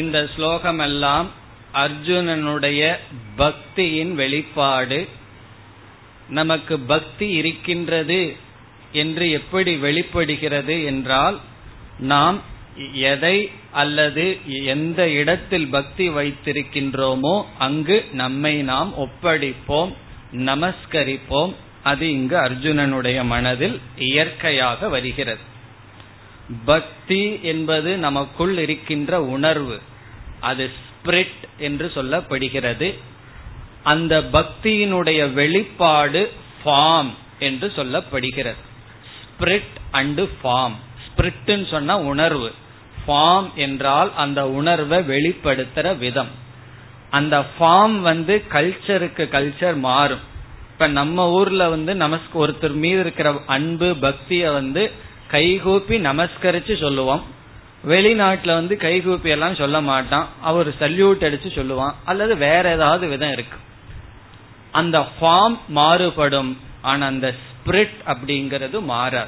இந்த 0.00 0.16
ஸ்லோகமெல்லாம் 0.32 1.28
அர்ஜுனனுடைய 1.73 2.95
பக்தியின் 3.37 4.11
வெளிப்பாடு 4.11 5.07
நமக்கு 6.29 6.79
பக்தி 6.79 7.29
இருக்கின்றது 7.29 8.35
என்று 8.91 9.31
எப்படி 9.31 9.77
வெளிப்படுகிறது 9.77 10.83
என்றால் 10.83 11.39
நாம் 11.99 12.41
எதை 12.93 13.51
அல்லது 13.71 14.37
எந்த 14.45 15.09
இடத்தில் 15.09 15.67
பக்தி 15.67 16.09
வைத்திருக்கின்றோமோ 16.09 17.45
அங்கு 17.57 18.05
நம்மை 18.11 18.61
நாம் 18.61 18.93
ஒப்படைப்போம் 18.97 19.93
நமஸ்கரிப்போம். 20.33 21.53
அது 21.83 22.11
இங்கு 22.11 22.37
அர்ஜுனனுடைய 22.37 23.23
மனதில் 23.23 23.79
இயற்கையாக 23.97 24.89
வருகிறது. 24.89 25.41
பக்தி 26.65 27.39
என்பது 27.41 27.97
நமக்குள் 27.97 28.57
இருக்கின்ற 28.57 29.23
உணர்வு. 29.23 29.81
அது 30.39 30.71
ஸ்பிரிட் 31.03 31.43
என்று 31.57 31.91
சொல்லப்படுகிறது. 31.95 32.97
அந்த 33.83 34.19
பக்தியினுடைய 34.19 35.33
வெளிப்பாடு 35.33 36.31
ஃபார்ம் 36.65 37.09
என்று 37.39 37.71
சொல்லப்படுகிறது. 37.75 38.61
ஸ்பிரிட் 39.23 39.73
அண்டு 39.93 40.29
ஃபார்ம் 40.43 40.75
ஸ்பிரிட்னு 41.05 41.67
சொன்னா 41.69 41.97
உணர்வு. 41.97 42.51
ஃபார்ம் 43.07 43.53
என்றால் 43.55 44.15
அந்த 44.15 44.49
உணர்வை 44.49 44.99
வெளிப்படுத்துற 44.99 45.97
விதம். 45.97 46.27
அந்த 47.09 47.45
ஃபார்ம் 47.59 47.99
வந்து 47.99 48.43
கல்ச்சருக்கு 48.51 49.25
கல்ச்சர் 49.31 49.77
மாறும். 49.77 50.31
இப்ப 50.71 50.87
நம்ம 50.87 51.29
ஊர்ல 51.29 51.69
வந்து 51.69 51.93
நமஸ்க 51.93 52.31
ஒருத்தர் 52.33 52.73
மீது 52.73 52.99
இருக்கிற 52.99 53.41
அன்பு 53.45 53.95
பக்திய 54.01 54.53
வந்து 54.53 54.91
கைகூப்பி 55.27 55.99
நமஸ்கரிச்சு 55.99 56.79
சொல்லுவோம். 56.79 57.23
வெளிநாட்டுல 57.87 58.53
வந்து 58.53 58.77
கைகூப்பி 58.77 59.29
எல்லாம் 59.29 59.55
சொல்ல 59.55 59.81
மாட்டான். 59.81 60.27
அவர் 60.41 60.69
சல்யூட் 60.69 61.23
அடிச்சு 61.23 61.49
சொல்லுவான். 61.55 61.93
அல்லது 62.05 62.37
வேற 62.37 62.71
ஏதாவது 62.71 63.07
விதம் 63.07 63.31
இருக்கு. 63.31 63.57
அந்த 64.71 65.05
ஃபார்ம் 65.21 65.57
மாறுபடும். 65.67 66.57
ஆனா 66.81 67.05
அந்த 67.05 67.35
ஸ்பிரிட் 67.37 67.93
அப்படிங்கிறது 68.05 68.81
மாறாது. 68.81 69.27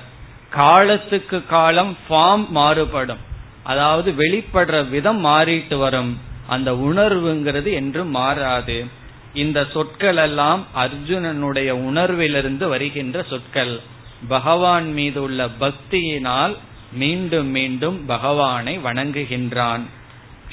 காலத்துக்கு 0.50 1.46
காலம் 1.46 1.98
ஃபார்ம் 2.10 2.48
மாறுபடும். 2.50 3.18
அதாவது 3.64 4.12
வெளிப்படுற 4.12 4.90
விதம் 4.90 5.26
மாறிட்டு 5.26 5.78
வரும். 5.78 6.20
அந்த 6.48 6.72
உணர்வுங்கிறது 6.72 7.74
என்றும் 7.74 8.10
மாறாது. 8.10 8.86
இந்த 9.34 9.66
சொற்கள் 9.74 10.18
எல்லாம் 10.18 10.66
அர்ஜுனனுடைய 10.76 11.72
உணர்விலிருந்து 11.72 12.68
வருகின்ற 12.68 13.24
சொற்கள். 13.24 13.80
பகவான் 14.28 14.94
மீது 14.94 15.22
உள்ள 15.22 15.48
பக்தியினால் 15.60 16.56
மீண்டும் 16.92 17.48
மீண்டும் 17.48 18.06
பகவானை 18.06 18.80
வணங்குகின்றான். 18.80 19.82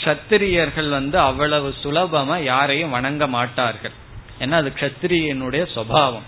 கத்திரியர்கள் 0.04 0.88
வந்து 0.88 1.18
அவ்வளவு 1.18 1.74
சுலபமா 1.82 2.42
யாரையும் 2.42 2.90
வணங்க 2.90 3.26
மாட்டார்கள். 3.26 3.90
ஏன்னா 4.40 4.50
அது 4.50 4.72
கத்திரியனுடைய 4.80 5.66
சுவாவம். 5.74 6.22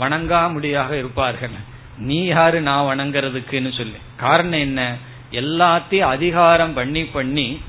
வணங்காமுடியாக 0.00 0.90
இருப்பார்கள். 0.90 1.50
நீ 1.98 2.24
யாரு 2.24 2.60
நான் 2.60 2.96
வணங்குறதுக்குன்னு 2.96 3.76
சொல்லி. 3.76 3.96
காரணம் 4.16 4.58
என்ன? 4.58 4.96
எல்லாத்தையும் 5.30 6.00
அதிகாரம் 6.00 6.72
பண்ணி 6.72 7.04
பண்ணி 7.04 7.60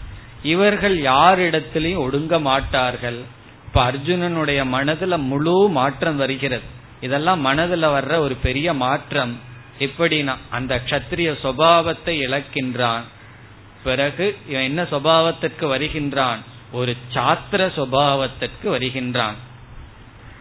இவர்கள் 0.43 1.01
யாரிடத்திலையும் 1.01 1.97
ஒடுங்க 1.97 2.41
மாட்டார்கள். 2.41 3.19
இப்ப 3.65 3.91
அர்ஜுனனுடைய 3.91 4.65
மனதுல 4.73 5.17
முழு 5.17 5.69
மாற்றம் 5.69 6.17
வருகிறது. 6.17 6.63
இதெல்லாம் 7.01 7.45
மனதுல 7.45 7.85
வர்ற 7.85 8.17
ஒரு 8.17 8.35
பெரிய 8.35 8.73
மாற்றம். 8.73 9.39
எப்படின்னா 9.79 10.35
அந்த 10.49 10.81
கத்திரிய 10.85 11.35
சுவாவத்தை 11.43 12.21
இழக்கின்றான். 12.21 13.01
பிறகு 13.83 14.37
இவன் 14.47 14.63
என்ன 14.63 14.83
சுவாவத்திற்கு 14.83 15.67
வருகின்றான்? 15.67 16.39
ஒரு 16.71 16.95
சாத்திர 17.13 17.71
சுவாவத்திற்கு 17.75 18.69
வருகின்றான். 18.69 19.35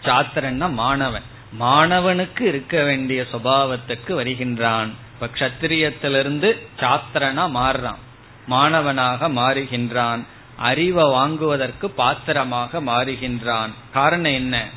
சாத்திரன்னா 0.03 0.72
மாணவன். 0.72 1.22
மாணவனுக்கு 1.61 2.41
இருக்க 2.41 2.82
வேண்டிய 2.82 3.24
சுபாவத்துக்கு 3.32 4.14
வருகின்றான். 4.14 4.91
இப்ப 5.14 5.28
கத்திரியத்திலிருந்து 5.39 6.59
சாத்திரனா 6.80 7.49
மாறுறான். 7.49 7.99
மாணவனாக 8.47 9.28
மாறுகின்றான். 9.28 10.24
அறிவை 10.57 11.05
வாங்குவதற்கு 11.05 11.91
பாத்திரமாக 11.91 12.80
மாறுகின்றான். 12.80 13.70
காரணம் 13.93 14.32
என்ன? 14.32 14.68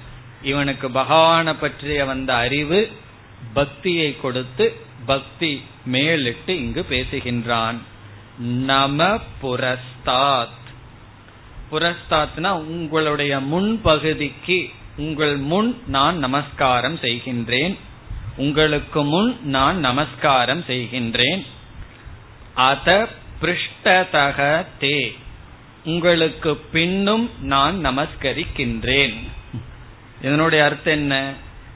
இவனுக்கு 0.42 0.90
பகவான 0.90 1.56
பற்றிய 1.60 2.06
வந்த 2.06 2.36
அறிவு 2.36 2.92
பக்தியை 3.54 4.20
கொடுத்து 4.20 4.76
பக்தி 5.06 5.62
மேலிட்டு 5.86 6.58
இங்கு 6.58 6.86
பேசுகின்றான். 6.90 7.78
நம 8.40 9.20
புரஸ்தாத். 9.42 10.46
புரஸ்தாத்னா 11.72 12.50
உங்களுடைய 12.50 13.38
முன்பகுதிக்கு 13.38 14.74
உங்கள் 14.98 15.38
முன் 15.38 15.82
நான் 15.88 16.18
நமஸ்காரம் 16.18 16.96
செய்கின்றேன். 16.96 17.78
உங்களுக்கு 18.38 19.04
முன் 19.04 19.40
நான் 19.44 19.80
நமஸ்காரம் 19.80 20.64
செய்கின்றேன். 20.68 21.46
அத 22.54 23.08
பிருஷ்டதக 23.42 24.66
தே. 24.82 25.16
உங்களுக்கு 25.86 26.56
பின்னும் 26.56 27.30
நான் 27.42 27.86
நமஸ்கரிக்கின்றேன். 27.86 29.16
இதனுடைய 30.22 30.66
அர்த்தம் 30.66 30.94
என்ன? 30.94 31.34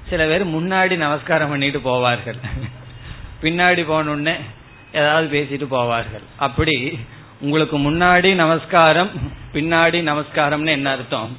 சில 0.10 0.26
பேர் 0.26 0.46
முன்னாடி 0.48 0.98
நமஸ்காரம் 0.98 1.50
பண்ணிட்டு 1.50 1.80
போவார்கள். 1.80 2.40
பின்னாடி 3.42 3.84
போனோடனே 3.92 4.36
ஏதாவது 4.92 5.28
பேசிட்டு 5.38 5.68
போவார்கள். 5.72 6.26
அப்படி 6.38 7.00
உங்களுக்கு 7.40 7.78
முன்னாடி 7.80 8.36
நமஸ்காரம் 8.36 9.10
பின்னாடி 9.54 10.00
நமஸ்காரம்னு 10.10 10.68
என்ன 10.68 10.92
அர்த்தம்? 10.92 11.38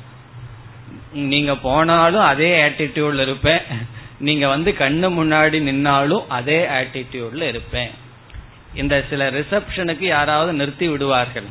நீங்க 1.13 1.57
போனாலும் 1.57 2.23
அதே 2.23 2.69
ஆட்டிடியூட்ல 2.69 3.21
இருப்பேன். 3.21 3.63
நீங்க 4.19 4.49
வந்து 4.49 4.71
கண்ணு 4.79 5.09
முன்னாடி 5.19 5.61
நின்னாலும் 5.61 6.29
அதே 6.29 6.67
ஆட்டிடியூட்ல 6.67 7.43
இருப்பேன். 7.43 7.91
இந்த 8.75 9.05
சில 9.11 9.31
ரிசப்ஷனுக்கு 9.31 10.07
யாராவது 10.07 10.53
நிறுத்தி 10.53 10.89
விடுவார்கள். 10.89 11.45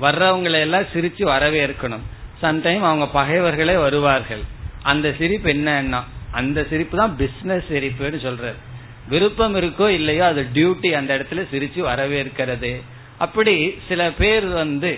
வர்றவங்களை 0.00 0.60
எல்லாம் 0.60 0.90
சிரிச்சு 0.94 1.24
வரவேற்கணும். 1.32 2.04
சம்டைம் 2.42 2.82
அவங்க 2.82 3.06
பகைவர்களே 3.06 3.76
வருவார்கள். 3.76 4.42
அந்த 4.82 5.14
சிரிப்பு 5.18 5.48
என்னன்னா 5.52 6.00
அந்த 6.40 6.58
சிரிப்பு 6.70 6.96
தான் 7.00 7.14
பிசினஸ் 7.20 7.68
சிரிப்புன்னு 7.72 8.20
சொல்றாரு. 8.26 8.58
விருப்பம் 9.12 9.56
இருக்கோ 9.60 9.86
இல்லையோ 9.98 10.24
அது 10.32 10.42
டியூட்டி 10.54 10.90
அந்த 11.00 11.10
இடத்துல 11.18 11.42
சிரிச்சு 11.52 11.80
வரவேற்கிறது. 11.90 12.72
அப்படி 13.24 13.54
சில 13.88 14.02
பேர் 14.20 14.46
வந்து 14.62 14.90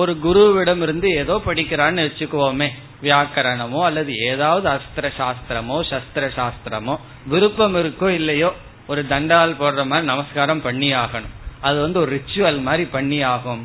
ஒரு 0.00 0.12
குருவிடம் 0.24 0.82
இருந்து 0.84 1.08
ஏதோ 1.22 1.34
படிக்கிறான்னு 1.46 2.04
வச்சுக்குவோமே 2.06 2.68
வியாக்கரணமோ 3.04 3.80
அல்லது 3.88 4.12
ஏதாவது 4.30 4.66
அஸ்திர 4.74 5.06
சாஸ்திரமோ 5.18 5.76
சஸ்திர 5.90 6.24
சாஸ்திரமோ 6.38 6.94
விருப்பம் 7.32 7.76
இருக்கோ 7.82 8.08
இல்லையோ 8.20 8.50
ஒரு 8.92 9.02
தண்டால் 9.12 9.54
போடுற 9.60 9.82
மாதிரி 9.90 10.08
நமஸ்காரம் 10.12 10.62
பண்ணி 10.66 10.88
ஆகணும் 11.02 11.34
அது 11.68 11.76
வந்து 11.84 11.98
ஒரு 12.00 12.10
ரிச்சுவல் 12.16 12.60
மாதிரி 12.66 12.84
பண்ணி 12.96 13.20
ஆகும் 13.34 13.62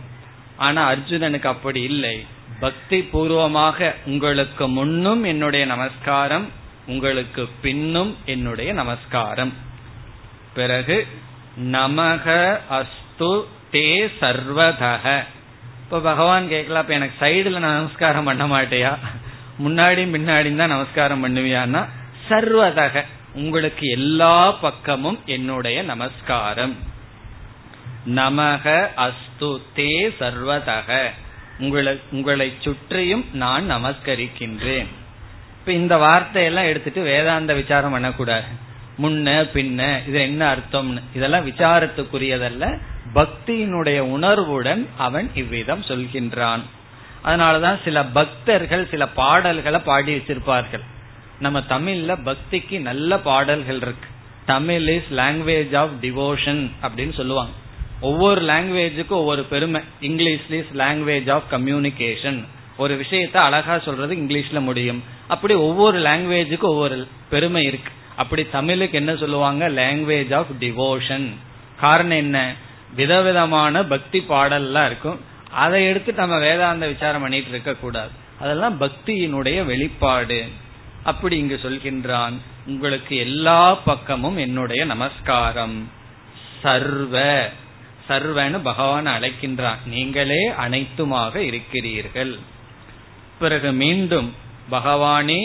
ஆனா 0.67 0.81
அர்ஜுனனுக்கு 0.91 1.49
அப்படி 1.53 1.81
இல்லை. 1.91 2.15
பக்தி 2.63 2.97
பூர்வமாக 3.11 3.89
உங்களுக்கு 4.11 4.65
முன்னும் 4.77 5.23
என்னுடைய 5.31 5.63
நமஸ்காரம் 5.73 6.47
உங்களுக்கு 6.89 7.49
பின்னும் 7.61 8.17
என்னுடைய 8.25 8.73
நமஸ்காரம். 8.73 9.53
பிறகு 10.53 11.07
நமக 11.63 12.57
அஸ்து 12.69 13.31
தே 13.71 14.09
சர்வதக. 14.21 15.23
இப்ப 15.83 15.99
பகவான் 15.99 16.47
கேட்கலாம் 16.47 16.81
இப்ப 16.81 16.93
எனக்கு 16.93 17.25
சைடுல 17.25 17.59
நமஸ்காரம் 17.59 18.23
பண்ண 18.23 18.47
மாட்டேயா? 18.47 18.97
முன்னாடியும் 19.63 20.13
பின்னாடியும் 20.15 20.61
தான் 20.61 20.75
நமஸ்காரம் 20.75 21.21
பண்ணுவியான்னா 21.23 21.87
சர்வதக. 22.29 23.03
உங்களுக்கு 23.33 23.87
எல்லா 23.89 24.51
பக்கமும் 24.51 25.19
என்னுடைய 25.25 25.81
நமஸ்காரம். 25.83 26.75
நமக 28.07 28.87
அஸ்து 28.97 29.51
தே 29.75 29.91
சர்வதக. 30.19 31.09
உங்களை 31.59 31.99
உங்களை 32.11 32.53
சுற்றியும் 32.59 33.25
நான் 33.33 33.71
நமஸ்கரிக்கின்றேன். 33.71 34.89
இப்ப 35.69 35.81
இந்த 35.81 35.97
வார்த்தையெல்லாம் 35.97 36.65
எடுத்துட்டு 36.65 37.01
வேதாந்த 37.01 37.53
விசாரம் 37.53 37.91
பண்ணக்கூடாது. 37.91 38.43
முன்ன 39.01 39.47
பின்ன 39.53 40.07
இது 40.07 40.21
என்ன 40.21 40.55
அர்த்தம்னு. 40.55 41.01
இதெல்லாம் 41.15 41.47
விசாரத்துக்குரியதல்ல. 41.47 42.79
பக்தியினுடைய 43.13 43.99
உணர்வுடன் 43.99 44.87
அவன் 44.97 45.31
இவ்விதம் 45.33 45.81
சொல்கின்றான். 45.81 46.59
அதனாலதான் 47.25 47.79
சில 47.83 48.05
பக்தர்கள் 48.05 48.87
சில 48.89 49.07
பாடல்களை 49.07 49.79
பாடி 49.79 50.15
வச்சிருப்பார்கள். 50.15 50.83
நம்ம 51.39 51.59
தமிழ்ல 51.59 52.17
பக்திக்கு 52.23 52.81
நல்ல 52.81 53.19
பாடல்கள் 53.19 53.75
இருக்கு. 53.75 54.09
Tamil 54.45 54.87
is 54.87 55.13
language 55.13 55.77
of 55.77 55.91
devotion 56.01 56.69
அப்படின்னு 56.81 57.13
சொல்லுவாங்க. 57.13 57.51
ஒவ்வொரு 58.01 58.41
லாங்குவேஜுக்கும் 58.41 59.19
ஒவ்வொரு 59.23 59.43
பெருமை. 59.43 59.81
English 59.99 60.49
is 60.49 60.77
language 60.77 61.31
of 61.31 61.43
communication 61.51 62.43
ஒரு 62.79 63.05
விஷயத்த 63.09 63.37
அழகா 63.37 63.79
சொல்றது 63.79 64.15
இங்கிலீஷ்ல 64.15 64.59
முடியும். 64.59 65.03
அப்படி 65.27 65.53
ஒவ்வொரு 65.53 65.99
லாங்குவேஜுக்கு 65.99 66.59
ஒவ்வொரு 66.59 67.07
பெருமை 67.29 67.65
இருக்கு. 67.65 67.91
அப்படி 68.15 68.47
தமிழுக்கு 68.49 68.97
என்ன 68.97 69.15
சொல்லுவாங்க? 69.15 69.69
லாங்குவேஜ் 69.69 70.33
ஆஃப் 70.35 70.47
டிவோஷன் 70.59 71.27
காரணம் 71.79 72.17
என்ன? 72.17 72.55
விதவிதமான 72.95 73.83
பக்தி 73.83 74.25
பாடல்லாம் 74.29 74.85
இருக்கும். 74.85 75.19
அதை 75.51 75.85
எடுத்து 75.85 76.13
நம்ம 76.13 76.39
வேதாந்த 76.39 76.87
விசாரம் 76.87 77.21
பண்ணிட்டு 77.21 77.49
இருக்க 77.49 77.75
கூடாது. 77.75 78.09
அதெல்லாம் 78.39 78.81
பக்தியினுடைய 78.81 79.65
வெளிப்பாடு. 79.65 80.47
அப்படி 81.03 81.37
இங்கு 81.37 81.59
சொல்கின்றான் 81.63 82.33
உங்களுக்கு 82.65 83.15
எல்லா 83.15 83.75
பக்கமும் 83.75 84.37
என்னுடைய 84.37 84.85
நமஸ்காரம். 84.85 85.91
சர்வ. 86.61 87.45
சர்வன்னு 88.09 88.59
பகவான் 88.63 89.07
அழைக்கின்றான். 89.07 89.77
நீங்களே 89.85 90.49
அனைத்துமாக 90.49 91.35
இருக்கிறீர்கள். 91.35 92.39
பிறகு 93.38 93.70
மீண்டும் 93.74 94.30
பகவானே 94.70 95.40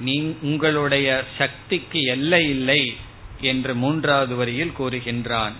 நீ 0.00 0.16
உங்களுடைய 0.42 1.08
சக்திக்கு 1.38 2.00
எல்லை 2.14 2.42
இல்லை 2.48 2.82
என்று 3.42 3.72
மூன்றாவது 3.76 4.34
வரியில் 4.36 4.76
கூறுகின்றான் 4.78 5.56